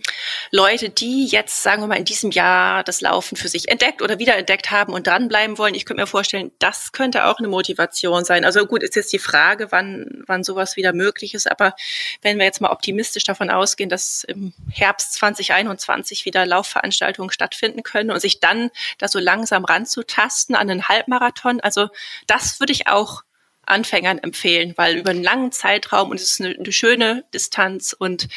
Leute, 0.51 0.89
die 0.89 1.25
jetzt, 1.25 1.61
sagen 1.61 1.81
wir 1.81 1.87
mal, 1.87 1.97
in 1.97 2.05
diesem 2.05 2.31
Jahr 2.31 2.83
das 2.83 3.01
Laufen 3.01 3.35
für 3.35 3.49
sich 3.49 3.69
entdeckt 3.69 4.01
oder 4.01 4.19
wiederentdeckt 4.19 4.71
haben 4.71 4.93
und 4.93 5.07
dranbleiben 5.07 5.57
wollen, 5.57 5.75
ich 5.75 5.85
könnte 5.85 6.01
mir 6.01 6.07
vorstellen, 6.07 6.51
das 6.59 6.91
könnte 6.91 7.25
auch 7.25 7.39
eine 7.39 7.47
Motivation 7.47 8.23
sein. 8.23 8.45
Also 8.45 8.65
gut, 8.65 8.81
ist 8.81 8.95
jetzt 8.95 9.11
die 9.11 9.19
Frage, 9.19 9.71
wann, 9.71 10.23
wann 10.25 10.43
sowas 10.43 10.77
wieder 10.77 10.93
möglich 10.93 11.33
ist, 11.33 11.49
aber 11.51 11.75
wenn 12.21 12.37
wir 12.37 12.45
jetzt 12.45 12.61
mal 12.61 12.71
optimistisch 12.71 13.23
davon 13.23 13.49
ausgehen, 13.49 13.89
dass 13.89 14.23
im 14.23 14.53
Herbst 14.71 15.13
2021 15.13 16.25
wieder 16.25 16.45
Laufveranstaltungen 16.45 17.31
stattfinden 17.31 17.83
können 17.83 18.11
und 18.11 18.21
sich 18.21 18.39
dann 18.39 18.69
da 18.99 19.07
so 19.07 19.19
langsam 19.19 19.65
ranzutasten 19.65 20.55
an 20.55 20.69
einen 20.69 20.87
Halbmarathon, 20.87 21.59
also 21.59 21.89
das 22.27 22.59
würde 22.59 22.73
ich 22.73 22.87
auch 22.87 23.23
Anfängern 23.65 24.17
empfehlen, 24.17 24.73
weil 24.75 24.97
über 24.97 25.11
einen 25.11 25.23
langen 25.23 25.51
Zeitraum 25.51 26.09
und 26.09 26.19
es 26.19 26.33
ist 26.33 26.41
eine, 26.41 26.55
eine 26.55 26.71
schöne 26.71 27.23
Distanz 27.33 27.95
und 27.97 28.27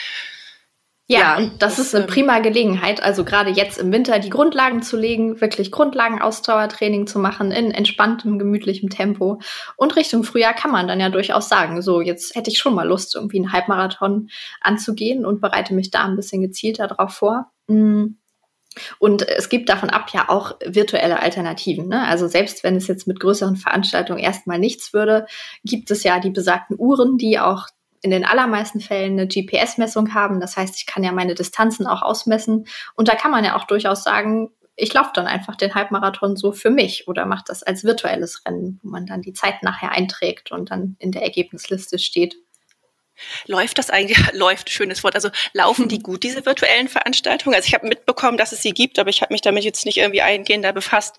ja, 1.09 1.21
ja, 1.21 1.37
und 1.37 1.63
das, 1.63 1.77
das 1.77 1.87
ist 1.87 1.95
eine 1.95 2.05
ähm, 2.05 2.11
prima 2.11 2.41
Gelegenheit, 2.41 3.01
also 3.01 3.25
gerade 3.25 3.51
jetzt 3.51 3.79
im 3.79 3.93
Winter 3.93 4.19
die 4.19 4.29
Grundlagen 4.29 4.83
zu 4.83 4.97
legen, 4.97 5.41
wirklich 5.41 5.71
Grundlagen-Ausdauertraining 5.71 7.07
zu 7.07 7.21
machen 7.21 7.53
in 7.53 7.71
entspanntem, 7.71 8.41
gemütlichem 8.41 8.91
Tempo. 8.91 9.41
Und 9.77 9.95
Richtung 9.95 10.25
Frühjahr 10.25 10.53
kann 10.53 10.73
man 10.73 10.89
dann 10.89 10.99
ja 10.99 11.09
durchaus 11.09 11.49
sagen, 11.49 11.81
so 11.81 12.01
jetzt 12.01 12.35
hätte 12.35 12.51
ich 12.51 12.59
schon 12.59 12.75
mal 12.75 12.89
Lust, 12.89 13.15
irgendwie 13.15 13.39
einen 13.39 13.53
Halbmarathon 13.53 14.31
anzugehen 14.61 15.25
und 15.25 15.41
bereite 15.41 15.75
mich 15.75 15.93
da 15.93 16.05
ein 16.05 16.17
bisschen 16.17 16.43
gezielter 16.43 16.89
drauf 16.89 17.13
vor. 17.15 17.53
Mhm. 17.69 18.19
Und 18.99 19.29
es 19.29 19.49
gibt 19.49 19.69
davon 19.69 19.91
ab 19.91 20.11
ja 20.13 20.29
auch 20.29 20.57
virtuelle 20.65 21.21
Alternativen. 21.21 21.89
Ne? 21.89 22.07
Also 22.07 22.29
selbst 22.29 22.65
wenn 22.65 22.77
es 22.77 22.87
jetzt 22.87 23.07
mit 23.07 23.21
größeren 23.21 23.57
Veranstaltungen 23.57 24.19
erstmal 24.19 24.59
nichts 24.59 24.93
würde, 24.93 25.27
gibt 25.65 25.91
es 25.91 26.03
ja 26.03 26.21
die 26.21 26.31
besagten 26.31 26.77
Uhren, 26.79 27.19
die 27.19 27.39
auch 27.39 27.67
in 28.03 28.11
den 28.11 28.25
allermeisten 28.25 28.81
Fällen 28.81 29.13
eine 29.13 29.27
GPS-Messung 29.27 30.15
haben. 30.15 30.41
Das 30.41 30.57
heißt, 30.57 30.77
ich 30.77 30.87
kann 30.87 31.03
ja 31.03 31.13
meine 31.13 31.35
Distanzen 31.35 31.87
auch 31.87 32.03
ausmessen. 32.03 32.67
Und 32.95 33.09
da 33.09 33.15
kann 33.15 33.31
man 33.31 33.45
ja 33.45 33.57
auch 33.57 33.65
durchaus 33.65 34.05
sagen, 34.05 34.51
ich 34.77 34.93
laufe 34.93 35.11
dann 35.15 35.27
einfach 35.27 35.57
den 35.57 35.75
Halbmarathon 35.75 36.37
so 36.37 36.53
für 36.53 36.71
mich 36.71 37.09
oder 37.09 37.25
mache 37.25 37.45
das 37.47 37.63
als 37.63 37.83
virtuelles 37.83 38.45
Rennen, 38.47 38.79
wo 38.83 38.91
man 38.91 39.07
dann 39.07 39.23
die 39.23 39.33
Zeit 39.33 39.63
nachher 39.63 39.91
einträgt 39.91 40.53
und 40.53 40.71
dann 40.71 40.97
in 40.99 41.13
der 41.13 41.23
Ergebnisliste 41.23 41.99
steht. 41.99 42.37
Läuft 43.47 43.79
das 43.79 43.91
eigentlich, 43.91 44.19
läuft, 44.33 44.71
schönes 44.71 45.05
Wort, 45.05 45.15
also 45.15 45.31
laufen 45.53 45.89
die 45.89 46.01
gut, 46.01 46.23
diese 46.23 46.45
virtuellen 46.47 46.89
Veranstaltungen? 46.89 47.55
Also 47.55 47.67
ich 47.67 47.75
habe 47.75 47.89
mitbekommen, 47.89 48.37
dass 48.37 48.53
es 48.53 48.63
sie 48.63 48.73
gibt, 48.73 48.99
aber 48.99 49.11
ich 49.11 49.23
habe 49.23 49.33
mich 49.33 49.43
damit 49.43 49.65
jetzt 49.65 49.87
nicht 49.87 49.99
irgendwie 49.99 50.23
eingehender 50.23 50.73
befasst. 50.73 51.19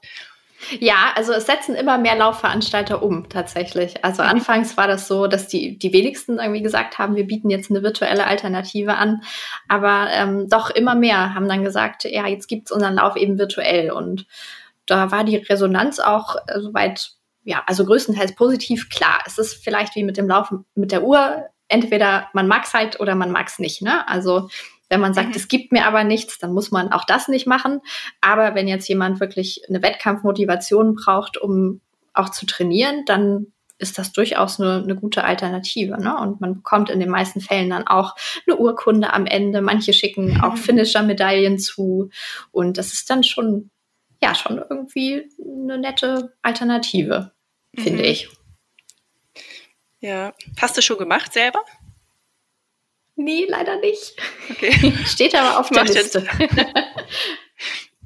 Ja, 0.80 1.14
also 1.16 1.34
es 1.34 1.46
setzen 1.46 1.76
immer 1.76 1.98
mehr 1.98 2.16
Laufveranstalter 2.16 3.04
um 3.04 3.30
tatsächlich. 3.30 4.04
Also 4.04 4.24
mhm. 4.24 4.30
anfangs 4.30 4.76
war 4.76 4.88
das 4.88 5.08
so, 5.08 5.28
dass 5.28 5.48
die, 5.48 5.78
die 5.78 5.94
wenigsten 5.94 6.40
irgendwie 6.40 6.64
gesagt 6.64 6.98
haben, 6.98 7.16
wir 7.16 7.28
bieten 7.28 7.50
jetzt 7.50 7.70
eine 7.70 7.84
virtuelle 7.84 8.26
Alternative 8.26 8.96
an. 8.96 9.22
Aber 9.68 10.08
ähm, 10.12 10.50
doch 10.50 10.70
immer 10.70 10.96
mehr 10.96 11.36
haben 11.36 11.48
dann 11.48 11.64
gesagt, 11.64 12.06
ja, 12.06 12.28
jetzt 12.28 12.48
gibt's 12.48 12.72
unseren 12.72 12.96
Lauf 12.96 13.16
eben 13.16 13.38
virtuell. 13.38 13.92
Und 13.92 14.26
da 14.88 15.12
war 15.12 15.24
die 15.24 15.38
Resonanz 15.38 16.00
auch 16.00 16.36
äh, 16.48 16.60
soweit, 16.60 17.12
ja, 17.44 17.64
also 17.68 17.86
größtenteils 17.86 18.34
positiv. 18.36 18.90
Klar, 18.90 19.20
es 19.28 19.38
ist 19.38 19.64
vielleicht 19.64 19.96
wie 19.96 20.04
mit 20.04 20.18
dem 20.18 20.28
Laufen 20.28 20.66
mit 20.74 20.92
der 20.92 21.04
Uhr 21.04 21.46
entweder 21.68 22.30
man 22.34 22.48
mag 22.48 22.66
es 22.66 22.74
halt 22.74 23.00
oder 23.00 23.16
man 23.16 23.32
mag 23.32 23.48
es 23.48 23.60
nicht. 23.60 23.82
Ne? 23.82 24.08
Also 24.08 24.50
wenn 24.90 25.02
man 25.02 25.14
sagt, 25.14 25.30
mhm. 25.30 25.36
es 25.36 25.48
gibt 25.48 25.72
mir 25.72 25.86
aber 25.86 26.04
nichts, 26.04 26.38
dann 26.40 26.54
muss 26.54 26.72
man 26.72 26.92
auch 26.92 27.04
das 27.06 27.28
nicht 27.28 27.48
machen. 27.48 27.82
Aber 28.22 28.56
wenn 28.56 28.68
jetzt 28.68 28.88
jemand 28.88 29.20
wirklich 29.20 29.62
eine 29.68 29.82
Wettkampfmotivation 29.82 30.96
braucht, 30.96 31.38
um 31.38 31.82
auch 32.14 32.30
zu 32.30 32.46
trainieren, 32.46 33.04
dann 33.06 33.48
ist 33.80 34.00
das 34.00 34.12
durchaus 34.12 34.60
eine, 34.60 34.82
eine 34.84 34.96
gute 34.96 35.24
Alternative. 35.24 36.02
Ne? 36.02 36.18
Und 36.18 36.42
man 36.42 36.56
bekommt 36.56 36.90
in 36.90 37.00
den 37.00 37.10
meisten 37.10 37.42
Fällen 37.42 37.70
dann 37.70 37.86
auch 37.88 38.16
eine 38.48 38.58
Urkunde 38.58 39.14
am 39.14 39.26
Ende. 39.26 39.62
Manche 39.62 39.94
schicken 39.94 40.42
auch 40.42 40.58
Finisher-Medaillen 40.58 41.60
zu. 41.60 42.10
Und 42.52 42.78
das 42.78 42.94
ist 42.94 43.10
dann 43.10 43.24
schon, 43.24 43.70
ja, 44.22 44.34
schon 44.34 44.58
irgendwie 44.70 45.30
eine 45.40 45.78
nette 45.78 46.34
Alternative, 46.42 47.32
mhm. 47.74 47.82
finde 47.82 48.04
ich. 48.04 48.30
Ja. 50.08 50.34
Hast 50.58 50.78
du 50.78 50.82
schon 50.82 50.98
gemacht 50.98 51.34
selber? 51.34 51.66
Nee, 53.18 53.46
leider 53.50 53.76
nicht. 53.82 54.16
Okay. 54.50 54.94
Steht 55.06 55.36
aber 55.36 55.60
auf 55.60 55.70
der 55.70 55.84
Liste. 55.84 56.26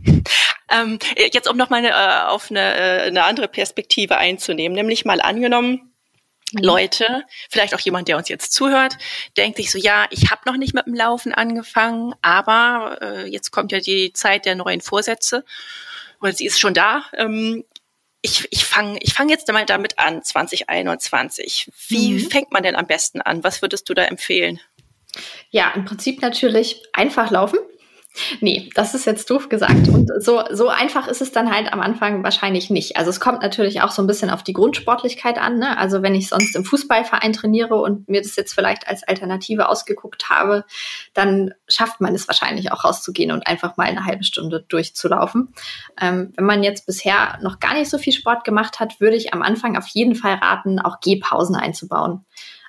ähm, 0.71 0.97
jetzt 1.15 1.47
um 1.47 1.57
nochmal 1.57 1.85
äh, 1.85 2.27
auf 2.27 2.49
eine, 2.49 2.75
äh, 2.75 3.01
eine 3.03 3.23
andere 3.25 3.47
Perspektive 3.47 4.17
einzunehmen, 4.17 4.75
nämlich 4.75 5.05
mal 5.05 5.21
angenommen, 5.21 5.93
mhm. 6.53 6.63
Leute, 6.63 7.23
vielleicht 7.51 7.75
auch 7.75 7.79
jemand, 7.79 8.07
der 8.07 8.17
uns 8.17 8.29
jetzt 8.29 8.51
zuhört, 8.51 8.97
denkt 9.37 9.57
sich 9.57 9.69
so, 9.69 9.77
ja, 9.77 10.07
ich 10.09 10.31
habe 10.31 10.41
noch 10.47 10.57
nicht 10.57 10.73
mit 10.73 10.87
dem 10.87 10.95
Laufen 10.95 11.35
angefangen, 11.35 12.15
aber 12.23 12.97
äh, 12.99 13.27
jetzt 13.27 13.51
kommt 13.51 13.71
ja 13.71 13.79
die 13.79 14.11
Zeit 14.13 14.47
der 14.47 14.55
neuen 14.55 14.81
Vorsätze 14.81 15.45
oder 16.19 16.33
sie 16.33 16.47
ist 16.47 16.59
schon 16.59 16.73
da. 16.73 17.03
Ähm, 17.13 17.63
ich, 18.21 18.47
ich 18.51 18.65
fange 18.65 18.99
ich 19.01 19.13
fang 19.13 19.29
jetzt 19.29 19.47
mal 19.51 19.65
damit 19.65 19.97
an, 19.99 20.23
2021. 20.23 21.71
Wie 21.87 22.13
mhm. 22.13 22.29
fängt 22.29 22.51
man 22.51 22.63
denn 22.63 22.75
am 22.75 22.87
besten 22.87 23.21
an? 23.21 23.43
Was 23.43 23.61
würdest 23.61 23.89
du 23.89 23.93
da 23.93 24.03
empfehlen? 24.03 24.59
Ja, 25.49 25.71
im 25.75 25.85
Prinzip 25.85 26.21
natürlich 26.21 26.81
einfach 26.93 27.31
laufen. 27.31 27.59
Nee, 28.41 28.69
das 28.75 28.93
ist 28.93 29.05
jetzt 29.05 29.29
doof 29.29 29.47
gesagt. 29.47 29.87
Und 29.87 30.11
so, 30.19 30.43
so 30.51 30.67
einfach 30.67 31.07
ist 31.07 31.21
es 31.21 31.31
dann 31.31 31.49
halt 31.49 31.71
am 31.71 31.79
Anfang 31.79 32.23
wahrscheinlich 32.23 32.69
nicht. 32.69 32.97
Also 32.97 33.09
es 33.09 33.21
kommt 33.21 33.41
natürlich 33.41 33.81
auch 33.81 33.91
so 33.91 34.01
ein 34.01 34.07
bisschen 34.07 34.29
auf 34.29 34.43
die 34.43 34.51
Grundsportlichkeit 34.51 35.37
an. 35.37 35.59
Ne? 35.59 35.77
Also 35.77 36.01
wenn 36.01 36.13
ich 36.13 36.27
sonst 36.27 36.55
im 36.55 36.65
Fußballverein 36.65 37.31
trainiere 37.31 37.75
und 37.75 38.09
mir 38.09 38.21
das 38.21 38.35
jetzt 38.35 38.53
vielleicht 38.53 38.87
als 38.87 39.03
Alternative 39.03 39.69
ausgeguckt 39.69 40.29
habe, 40.29 40.65
dann 41.13 41.53
schafft 41.69 42.01
man 42.01 42.13
es 42.13 42.27
wahrscheinlich 42.27 42.71
auch 42.73 42.83
rauszugehen 42.83 43.31
und 43.31 43.47
einfach 43.47 43.77
mal 43.77 43.87
eine 43.87 44.05
halbe 44.05 44.25
Stunde 44.25 44.65
durchzulaufen. 44.67 45.53
Ähm, 45.99 46.33
wenn 46.35 46.45
man 46.45 46.63
jetzt 46.63 46.85
bisher 46.85 47.39
noch 47.41 47.59
gar 47.59 47.75
nicht 47.75 47.89
so 47.89 47.97
viel 47.97 48.13
Sport 48.13 48.43
gemacht 48.43 48.81
hat, 48.81 48.99
würde 48.99 49.15
ich 49.15 49.33
am 49.33 49.41
Anfang 49.41 49.77
auf 49.77 49.87
jeden 49.87 50.15
Fall 50.15 50.33
raten, 50.33 50.79
auch 50.79 50.99
Gehpausen 50.99 51.55
einzubauen. 51.55 52.25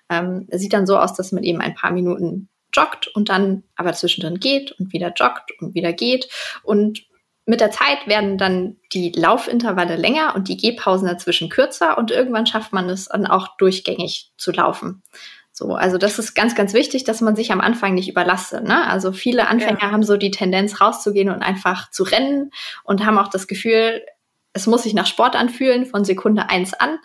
Ähm, 0.08 0.46
sieht 0.52 0.72
dann 0.72 0.86
so 0.86 0.98
aus, 0.98 1.14
dass 1.14 1.32
man 1.32 1.42
eben 1.42 1.60
ein 1.60 1.74
paar 1.74 1.90
Minuten 1.90 2.48
joggt 2.72 3.08
und 3.08 3.28
dann 3.28 3.64
aber 3.76 3.92
zwischendrin 3.92 4.40
geht 4.40 4.72
und 4.72 4.92
wieder 4.92 5.12
joggt 5.14 5.52
und 5.60 5.74
wieder 5.74 5.92
geht. 5.92 6.28
Und 6.62 7.04
mit 7.44 7.60
der 7.60 7.70
Zeit 7.70 8.06
werden 8.06 8.38
dann 8.38 8.76
die 8.92 9.10
Laufintervalle 9.10 9.96
länger 9.96 10.34
und 10.36 10.48
die 10.48 10.56
Gehpausen 10.56 11.08
dazwischen 11.08 11.48
kürzer 11.48 11.98
und 11.98 12.10
irgendwann 12.10 12.46
schafft 12.46 12.72
man 12.72 12.88
es 12.88 13.06
dann 13.06 13.26
auch 13.26 13.56
durchgängig 13.56 14.32
zu 14.36 14.52
laufen. 14.52 15.02
So, 15.54 15.74
also 15.74 15.98
das 15.98 16.18
ist 16.18 16.34
ganz, 16.34 16.54
ganz 16.54 16.72
wichtig, 16.72 17.04
dass 17.04 17.20
man 17.20 17.36
sich 17.36 17.52
am 17.52 17.60
Anfang 17.60 17.94
nicht 17.94 18.08
überlastet. 18.08 18.64
Ne? 18.64 18.86
Also 18.88 19.12
viele 19.12 19.48
Anfänger 19.48 19.82
ja. 19.82 19.90
haben 19.90 20.02
so 20.02 20.16
die 20.16 20.30
Tendenz 20.30 20.80
rauszugehen 20.80 21.28
und 21.28 21.42
einfach 21.42 21.90
zu 21.90 22.04
rennen 22.04 22.50
und 22.84 23.04
haben 23.04 23.18
auch 23.18 23.28
das 23.28 23.46
Gefühl, 23.46 24.02
es 24.54 24.66
muss 24.66 24.82
sich 24.82 24.94
nach 24.94 25.06
Sport 25.06 25.36
anfühlen 25.36 25.86
von 25.86 26.04
Sekunde 26.04 26.48
eins 26.48 26.74
an. 26.74 26.98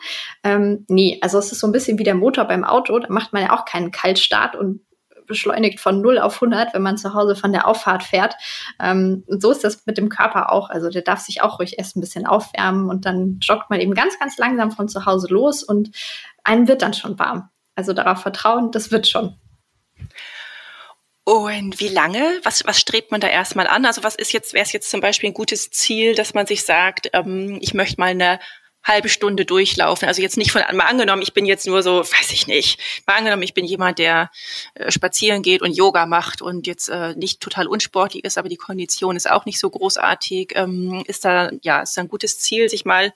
Ähm, 0.43 0.85
nee, 0.87 1.17
also 1.21 1.37
es 1.39 1.51
ist 1.51 1.59
so 1.59 1.67
ein 1.67 1.73
bisschen 1.73 1.97
wie 1.97 2.03
der 2.03 2.15
Motor 2.15 2.45
beim 2.45 2.63
Auto. 2.63 2.99
Da 2.99 3.07
macht 3.09 3.33
man 3.33 3.43
ja 3.43 3.57
auch 3.57 3.65
keinen 3.65 3.91
Kaltstart 3.91 4.55
und 4.55 4.81
beschleunigt 5.27 5.79
von 5.79 6.01
0 6.01 6.19
auf 6.19 6.35
100, 6.35 6.73
wenn 6.73 6.81
man 6.81 6.97
zu 6.97 7.13
Hause 7.13 7.35
von 7.35 7.51
der 7.51 7.67
Auffahrt 7.67 8.03
fährt. 8.03 8.35
Ähm, 8.81 9.23
so 9.27 9.51
ist 9.51 9.63
das 9.63 9.85
mit 9.85 9.97
dem 9.97 10.09
Körper 10.09 10.51
auch. 10.51 10.69
Also 10.69 10.89
der 10.89 11.01
darf 11.01 11.19
sich 11.19 11.41
auch 11.41 11.59
ruhig 11.59 11.77
erst 11.77 11.95
ein 11.95 12.01
bisschen 12.01 12.25
aufwärmen 12.25 12.89
und 12.89 13.05
dann 13.05 13.39
joggt 13.41 13.69
man 13.69 13.79
eben 13.79 13.93
ganz, 13.93 14.17
ganz 14.19 14.37
langsam 14.37 14.71
von 14.71 14.89
zu 14.89 15.05
Hause 15.05 15.27
los 15.29 15.63
und 15.63 15.91
einem 16.43 16.67
wird 16.67 16.81
dann 16.81 16.93
schon 16.93 17.19
warm. 17.19 17.49
Also 17.75 17.93
darauf 17.93 18.21
vertrauen, 18.21 18.71
das 18.71 18.91
wird 18.91 19.07
schon. 19.07 19.35
Und 21.23 21.81
wie 21.81 21.89
lange? 21.89 22.39
Was, 22.43 22.65
was 22.65 22.79
strebt 22.79 23.11
man 23.11 23.19
da 23.19 23.27
erstmal 23.27 23.67
an? 23.67 23.85
Also 23.85 24.01
was 24.01 24.15
ist 24.15 24.31
jetzt, 24.31 24.53
wäre 24.53 24.63
es 24.63 24.71
jetzt 24.71 24.89
zum 24.89 25.01
Beispiel 25.01 25.29
ein 25.29 25.33
gutes 25.33 25.69
Ziel, 25.71 26.15
dass 26.15 26.33
man 26.33 26.47
sich 26.47 26.63
sagt, 26.63 27.09
ähm, 27.11 27.57
ich 27.61 27.73
möchte 27.73 27.99
mal 27.99 28.11
eine 28.11 28.39
halbe 28.87 29.09
Stunde 29.09 29.45
durchlaufen. 29.45 30.07
Also 30.07 30.21
jetzt 30.21 30.37
nicht 30.37 30.51
von 30.51 30.61
mal 30.73 30.85
angenommen, 30.85 31.21
ich 31.21 31.33
bin 31.33 31.45
jetzt 31.45 31.67
nur 31.67 31.83
so, 31.83 31.99
weiß 31.99 32.31
ich 32.31 32.47
nicht. 32.47 32.79
Mal 33.05 33.17
angenommen, 33.17 33.43
ich 33.43 33.53
bin 33.53 33.65
jemand, 33.65 33.99
der 33.99 34.31
äh, 34.75 34.91
spazieren 34.91 35.41
geht 35.41 35.61
und 35.61 35.75
Yoga 35.75 36.05
macht 36.05 36.41
und 36.41 36.67
jetzt 36.67 36.89
äh, 36.89 37.13
nicht 37.15 37.41
total 37.41 37.67
unsportlich 37.67 38.23
ist, 38.23 38.37
aber 38.37 38.49
die 38.49 38.55
Kondition 38.57 39.15
ist 39.15 39.29
auch 39.29 39.45
nicht 39.45 39.59
so 39.59 39.69
großartig. 39.69 40.53
Ähm, 40.55 41.03
ist 41.07 41.25
da 41.25 41.51
ja 41.61 41.81
ist 41.81 41.97
ein 41.97 42.07
gutes 42.07 42.39
Ziel, 42.39 42.69
sich 42.69 42.85
mal 42.85 43.13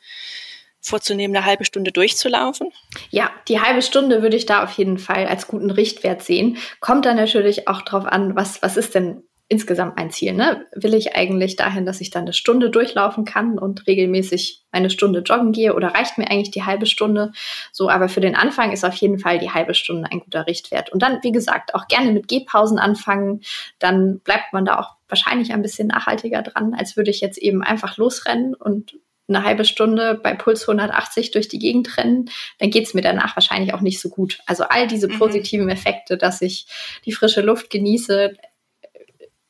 vorzunehmen, 0.81 1.35
eine 1.35 1.45
halbe 1.45 1.63
Stunde 1.63 1.91
durchzulaufen? 1.91 2.71
Ja, 3.11 3.31
die 3.47 3.61
halbe 3.61 3.81
Stunde 3.81 4.21
würde 4.21 4.35
ich 4.35 4.47
da 4.47 4.63
auf 4.63 4.71
jeden 4.73 4.97
Fall 4.97 5.27
als 5.27 5.47
guten 5.47 5.69
Richtwert 5.69 6.23
sehen. 6.23 6.57
Kommt 6.79 7.05
dann 7.05 7.17
natürlich 7.17 7.67
auch 7.67 7.83
drauf 7.83 8.05
an, 8.05 8.35
was, 8.35 8.61
was 8.61 8.77
ist 8.77 8.95
denn 8.95 9.23
insgesamt 9.51 9.97
mein 9.97 10.11
Ziel. 10.11 10.31
Ne? 10.31 10.65
Will 10.73 10.93
ich 10.93 11.13
eigentlich 11.13 11.57
dahin, 11.57 11.85
dass 11.85 11.99
ich 11.99 12.09
dann 12.09 12.21
eine 12.21 12.31
Stunde 12.31 12.69
durchlaufen 12.69 13.25
kann 13.25 13.59
und 13.59 13.85
regelmäßig 13.85 14.63
eine 14.71 14.89
Stunde 14.89 15.19
joggen 15.19 15.51
gehe 15.51 15.75
oder 15.75 15.89
reicht 15.89 16.17
mir 16.17 16.31
eigentlich 16.31 16.51
die 16.51 16.63
halbe 16.63 16.85
Stunde? 16.85 17.33
So, 17.73 17.89
aber 17.89 18.07
für 18.07 18.21
den 18.21 18.33
Anfang 18.33 18.71
ist 18.71 18.85
auf 18.85 18.95
jeden 18.95 19.19
Fall 19.19 19.39
die 19.39 19.51
halbe 19.51 19.73
Stunde 19.73 20.09
ein 20.09 20.21
guter 20.21 20.47
Richtwert. 20.47 20.93
Und 20.93 21.01
dann, 21.01 21.19
wie 21.23 21.33
gesagt, 21.33 21.75
auch 21.75 21.89
gerne 21.89 22.13
mit 22.13 22.29
Gehpausen 22.29 22.79
anfangen. 22.79 23.41
Dann 23.77 24.19
bleibt 24.19 24.53
man 24.53 24.63
da 24.63 24.79
auch 24.79 24.95
wahrscheinlich 25.09 25.51
ein 25.51 25.61
bisschen 25.61 25.89
nachhaltiger 25.89 26.43
dran, 26.43 26.73
als 26.73 26.95
würde 26.95 27.11
ich 27.11 27.19
jetzt 27.19 27.37
eben 27.37 27.61
einfach 27.61 27.97
losrennen 27.97 28.53
und 28.53 28.93
eine 29.27 29.43
halbe 29.43 29.65
Stunde 29.65 30.19
bei 30.21 30.33
Puls 30.33 30.67
180 30.67 31.31
durch 31.31 31.47
die 31.47 31.59
Gegend 31.59 31.97
rennen, 31.97 32.29
dann 32.59 32.69
geht 32.69 32.85
es 32.85 32.93
mir 32.93 33.01
danach 33.01 33.35
wahrscheinlich 33.35 33.73
auch 33.73 33.81
nicht 33.81 33.99
so 33.99 34.09
gut. 34.09 34.39
Also 34.45 34.65
all 34.65 34.87
diese 34.87 35.07
mhm. 35.07 35.19
positiven 35.19 35.69
Effekte, 35.69 36.17
dass 36.17 36.41
ich 36.41 36.67
die 37.05 37.13
frische 37.13 37.41
Luft 37.41 37.69
genieße, 37.69 38.33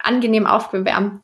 angenehm 0.03 0.45
aufgewärmt 0.45 1.21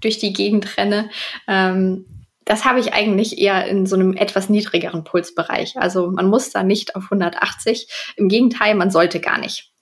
durch 0.00 0.18
die 0.18 0.32
Gegend 0.32 0.76
renne. 0.76 1.10
Ähm, 1.48 2.06
das 2.44 2.64
habe 2.64 2.78
ich 2.78 2.92
eigentlich 2.92 3.38
eher 3.38 3.66
in 3.66 3.86
so 3.86 3.96
einem 3.96 4.16
etwas 4.16 4.48
niedrigeren 4.48 5.02
Pulsbereich. 5.04 5.76
Also 5.78 6.10
man 6.10 6.28
muss 6.28 6.50
da 6.50 6.62
nicht 6.62 6.94
auf 6.94 7.04
180. 7.04 7.88
Im 8.16 8.28
Gegenteil, 8.28 8.74
man 8.76 8.90
sollte 8.90 9.20
gar 9.20 9.38
nicht. 9.38 9.72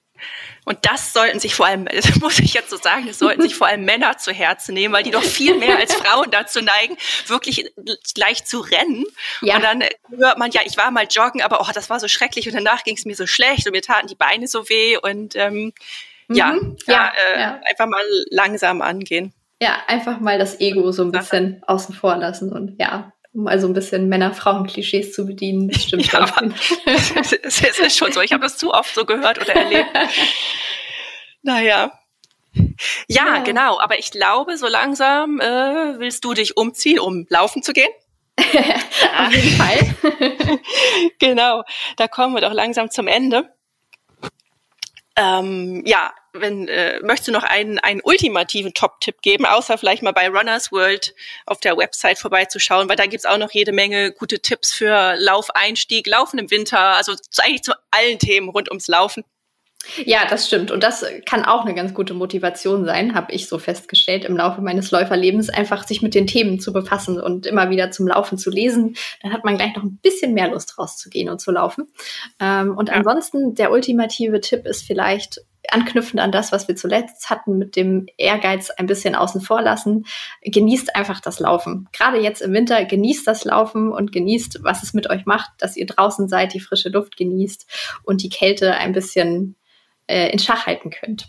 Und 0.65 0.79
das 0.83 1.13
sollten 1.13 1.41
sich 1.41 1.55
vor 1.55 1.67
allem, 1.67 1.85
das 1.95 2.17
muss 2.17 2.39
ich 2.39 2.55
jetzt 2.55 2.71
so 2.71 2.77
sagen, 2.77 3.07
das 3.07 3.19
sollten 3.19 3.43
sich 3.43 3.55
vor 3.55 3.67
allem 3.67 3.85
Männer 3.85 4.17
zu 4.17 4.33
Herzen 4.33 4.75
nehmen, 4.75 4.95
weil 4.95 5.03
die 5.03 5.11
doch 5.11 5.23
viel 5.23 5.59
mehr 5.59 5.77
als 5.77 5.95
Frauen 5.95 6.31
dazu 6.31 6.63
neigen, 6.63 6.97
wirklich 7.27 7.71
gleich 8.15 8.45
zu 8.45 8.61
rennen. 8.61 9.05
Ja. 9.43 9.57
Und 9.57 9.63
dann 9.63 9.85
hört 10.17 10.39
man, 10.39 10.51
ja, 10.51 10.63
ich 10.65 10.77
war 10.77 10.91
mal 10.91 11.07
joggen, 11.11 11.43
aber 11.43 11.61
oh, 11.61 11.71
das 11.75 11.91
war 11.91 12.01
so 12.01 12.09
schrecklich 12.09 12.49
und 12.49 12.55
danach 12.55 12.83
ging 12.85 12.97
es 12.97 13.05
mir 13.05 13.15
so 13.15 13.27
schlecht 13.27 13.67
und 13.67 13.73
mir 13.73 13.83
taten 13.83 14.07
die 14.07 14.15
Beine 14.15 14.49
so 14.49 14.69
weh 14.69 14.97
und 14.97 15.37
ähm, 15.37 15.73
ja, 16.37 16.53
mhm. 16.53 16.77
ja, 16.87 17.13
äh, 17.35 17.41
ja, 17.41 17.61
einfach 17.65 17.87
mal 17.87 18.03
langsam 18.31 18.83
angehen. 18.83 19.33
Ja, 19.61 19.77
einfach 19.87 20.21
mal 20.21 20.39
das 20.39 20.61
Ego 20.61 20.93
so 20.93 21.05
ein 21.05 21.13
bisschen 21.13 21.59
ja. 21.61 21.69
außen 21.69 21.95
vor 21.95 22.17
lassen 22.17 22.53
und 22.53 22.79
ja, 22.79 23.13
um 23.33 23.47
also 23.49 23.67
ein 23.67 23.73
bisschen 23.73 24.09
Männer-Frauen-Klischees 24.09 25.13
zu 25.13 25.27
bedienen. 25.27 25.69
Das 25.69 25.83
stimmt 25.83 26.13
ja, 26.13 26.27
es 27.43 27.63
ist 27.63 27.97
schon 27.97 28.13
so. 28.13 28.21
Ich 28.21 28.33
habe 28.33 28.43
das 28.43 28.57
zu 28.57 28.73
oft 28.73 28.95
so 28.95 29.05
gehört 29.05 29.41
oder 29.41 29.55
erlebt. 29.55 29.89
naja. 31.43 31.93
Ja, 33.09 33.35
ja, 33.37 33.39
genau. 33.39 33.81
Aber 33.81 33.99
ich 33.99 34.13
glaube, 34.13 34.57
so 34.57 34.69
langsam 34.69 35.41
äh, 35.41 35.99
willst 35.99 36.25
du 36.25 36.35
dich 36.35 36.57
umziehen, 36.57 37.01
um 37.01 37.27
laufen 37.29 37.63
zu 37.63 37.73
gehen. 37.73 37.91
Auf 38.39 39.33
jeden 39.33 39.57
Fall. 39.57 40.31
genau. 41.19 41.65
Da 41.97 42.07
kommen 42.07 42.35
wir 42.35 42.41
doch 42.41 42.53
langsam 42.53 42.91
zum 42.91 43.09
Ende. 43.09 43.53
Ähm, 45.17 45.83
ja, 45.87 46.13
wenn 46.35 46.69
äh, 46.69 47.01
möchtest 47.03 47.29
du 47.29 47.33
noch 47.33 47.45
einen, 47.45 47.79
einen 47.79 48.01
ultimativen 48.03 48.75
Top-Tipp 48.75 49.23
geben, 49.23 49.47
außer 49.47 49.79
vielleicht 49.79 50.03
mal 50.03 50.13
bei 50.13 50.29
Runners 50.29 50.73
World 50.73 51.15
auf 51.47 51.61
der 51.61 51.77
Website 51.77 52.19
vorbeizuschauen, 52.19 52.89
weil 52.89 52.97
da 52.97 53.07
gibt's 53.07 53.27
auch 53.27 53.39
noch 53.39 53.53
jede 53.53 53.73
Menge 53.73 54.13
gute 54.13 54.41
Tipps 54.41 54.73
für 54.73 55.15
Laufeinstieg, 55.17 56.07
Laufen 56.07 56.39
im 56.39 56.51
Winter, 56.51 56.79
also 56.79 57.15
eigentlich 57.39 57.63
zu 57.63 57.73
allen 57.91 58.19
Themen 58.19 58.49
rund 58.49 58.69
ums 58.69 58.89
Laufen. 58.89 59.25
Ja, 60.05 60.27
das 60.29 60.47
stimmt. 60.47 60.71
Und 60.71 60.83
das 60.83 61.05
kann 61.27 61.45
auch 61.45 61.65
eine 61.65 61.75
ganz 61.75 61.93
gute 61.95 62.15
Motivation 62.15 62.85
sein, 62.87 63.15
habe 63.15 63.33
ich 63.33 63.49
so 63.49 63.59
festgestellt 63.59 64.25
im 64.25 64.37
Laufe 64.37 64.61
meines 64.61 64.91
Läuferlebens, 64.91 65.51
einfach 65.51 65.87
sich 65.87 66.01
mit 66.01 66.15
den 66.15 66.27
Themen 66.27 66.59
zu 66.59 66.73
befassen 66.73 67.21
und 67.21 67.47
immer 67.47 67.71
wieder 67.71 67.91
zum 67.91 68.09
Laufen 68.09 68.39
zu 68.39 68.51
lesen. 68.51 68.97
Dann 69.23 69.33
hat 69.33 69.45
man 69.45 69.57
gleich 69.57 69.77
noch 69.77 69.83
ein 69.83 69.99
bisschen 70.03 70.33
mehr 70.33 70.49
Lust 70.49 70.79
rauszugehen 70.79 71.29
und 71.29 71.41
zu 71.41 71.51
laufen. 71.51 71.93
Ähm, 72.41 72.77
und 72.77 72.89
ja. 72.89 72.95
ansonsten, 72.95 73.55
der 73.55 73.71
ultimative 73.73 74.41
Tipp 74.41 74.65
ist 74.65 74.87
vielleicht, 74.87 75.43
anknüpfend 75.71 76.21
an 76.21 76.33
das, 76.33 76.53
was 76.53 76.69
wir 76.69 76.77
zuletzt 76.77 77.31
hatten, 77.31 77.59
mit 77.59 77.77
dem 77.77 78.07
Ehrgeiz 78.17 78.71
ein 78.71 78.87
bisschen 78.87 79.15
außen 79.15 79.41
vor 79.41 79.63
lassen. 79.63 80.07
Genießt 80.43 80.95
einfach 80.97 81.21
das 81.21 81.41
Laufen. 81.41 81.89
Gerade 81.93 82.19
jetzt 82.19 82.43
im 82.43 82.53
Winter 82.53 82.85
genießt 82.85 83.27
das 83.27 83.45
Laufen 83.45 83.93
und 83.93 84.13
genießt, 84.13 84.61
was 84.63 84.83
es 84.83 84.95
mit 84.95 85.11
euch 85.11 85.27
macht, 85.27 85.51
dass 85.59 85.77
ihr 85.77 85.87
draußen 85.87 86.29
seid, 86.29 86.55
die 86.55 86.61
frische 86.61 86.89
Luft 86.89 87.17
genießt 87.17 87.67
und 88.03 88.23
die 88.23 88.29
Kälte 88.29 88.75
ein 88.75 88.93
bisschen 88.93 89.57
äh, 90.07 90.31
in 90.31 90.39
Schach 90.39 90.67
halten 90.67 90.91
könnt. 90.91 91.29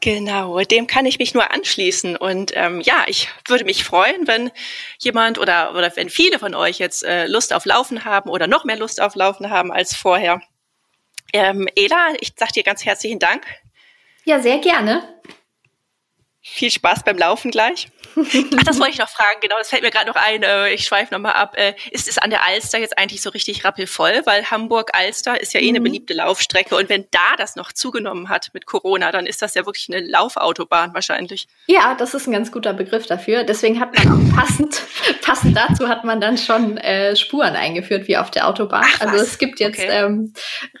Genau, 0.00 0.58
dem 0.60 0.86
kann 0.86 1.04
ich 1.04 1.18
mich 1.18 1.34
nur 1.34 1.52
anschließen. 1.52 2.16
Und 2.16 2.52
ähm, 2.54 2.80
ja, 2.80 3.04
ich 3.06 3.28
würde 3.46 3.64
mich 3.64 3.84
freuen, 3.84 4.26
wenn 4.26 4.50
jemand 4.98 5.38
oder, 5.38 5.74
oder 5.76 5.94
wenn 5.94 6.08
viele 6.08 6.38
von 6.38 6.54
euch 6.54 6.78
jetzt 6.78 7.04
äh, 7.04 7.26
Lust 7.26 7.52
auf 7.52 7.66
Laufen 7.66 8.06
haben 8.06 8.30
oder 8.30 8.46
noch 8.46 8.64
mehr 8.64 8.78
Lust 8.78 9.00
auf 9.02 9.14
Laufen 9.14 9.50
haben 9.50 9.70
als 9.70 9.94
vorher. 9.94 10.40
Ähm, 11.32 11.68
Ela, 11.76 12.14
ich 12.20 12.32
sage 12.36 12.52
dir 12.52 12.62
ganz 12.62 12.84
herzlichen 12.84 13.18
Dank. 13.18 13.44
Ja, 14.24 14.40
sehr 14.40 14.58
gerne. 14.58 15.20
Viel 16.42 16.70
Spaß 16.70 17.04
beim 17.04 17.18
Laufen 17.18 17.50
gleich. 17.50 17.88
Ach, 18.58 18.62
das 18.64 18.78
wollte 18.78 18.92
ich 18.92 18.98
noch 18.98 19.08
fragen, 19.08 19.38
genau, 19.40 19.56
das 19.58 19.70
fällt 19.70 19.82
mir 19.82 19.90
gerade 19.90 20.06
noch 20.06 20.16
ein, 20.16 20.42
äh, 20.42 20.72
ich 20.72 20.84
schweife 20.84 21.14
nochmal 21.14 21.34
ab. 21.34 21.54
Äh, 21.56 21.74
ist 21.90 22.08
es 22.08 22.18
an 22.18 22.30
der 22.30 22.46
Alster 22.46 22.78
jetzt 22.78 22.98
eigentlich 22.98 23.22
so 23.22 23.30
richtig 23.30 23.64
rappelvoll? 23.64 24.22
Weil 24.24 24.50
Hamburg-Alster 24.50 25.40
ist 25.40 25.54
ja 25.54 25.60
eh 25.60 25.68
eine 25.68 25.80
mhm. 25.80 25.84
beliebte 25.84 26.14
Laufstrecke 26.14 26.76
und 26.76 26.88
wenn 26.88 27.06
da 27.10 27.36
das 27.38 27.56
noch 27.56 27.72
zugenommen 27.72 28.28
hat 28.28 28.50
mit 28.52 28.66
Corona, 28.66 29.12
dann 29.12 29.26
ist 29.26 29.42
das 29.42 29.54
ja 29.54 29.66
wirklich 29.66 29.88
eine 29.88 30.06
Laufautobahn 30.06 30.94
wahrscheinlich. 30.94 31.46
Ja, 31.66 31.94
das 31.94 32.14
ist 32.14 32.26
ein 32.26 32.32
ganz 32.32 32.50
guter 32.52 32.72
Begriff 32.72 33.06
dafür. 33.06 33.44
Deswegen 33.44 33.80
hat 33.80 33.96
man 33.96 34.08
auch 34.12 34.36
passend, 34.36 34.82
passend 35.22 35.56
dazu 35.56 35.88
hat 35.88 36.04
man 36.04 36.20
dann 36.20 36.38
schon 36.38 36.76
äh, 36.78 37.14
Spuren 37.16 37.54
eingeführt 37.54 38.08
wie 38.08 38.16
auf 38.16 38.30
der 38.30 38.48
Autobahn. 38.48 38.84
Ach, 38.84 39.00
also 39.00 39.16
es 39.16 39.38
gibt 39.38 39.60
jetzt 39.60 39.78
okay. 39.78 39.88
ähm, 39.90 40.32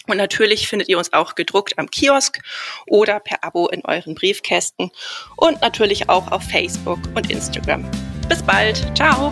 Und 0.07 0.17
natürlich 0.17 0.67
findet 0.67 0.89
ihr 0.89 0.97
uns 0.97 1.13
auch 1.13 1.35
gedruckt 1.35 1.77
am 1.77 1.91
Kiosk 1.91 2.39
oder 2.87 3.19
per 3.19 3.43
Abo 3.43 3.67
in 3.67 3.85
euren 3.85 4.15
Briefkästen 4.15 4.89
und 5.35 5.61
natürlich 5.61 6.09
auch 6.09 6.31
auf 6.31 6.41
Facebook 6.43 6.99
und 7.13 7.29
Instagram. 7.29 7.85
Bis 8.27 8.41
bald. 8.41 8.83
Ciao. 8.97 9.31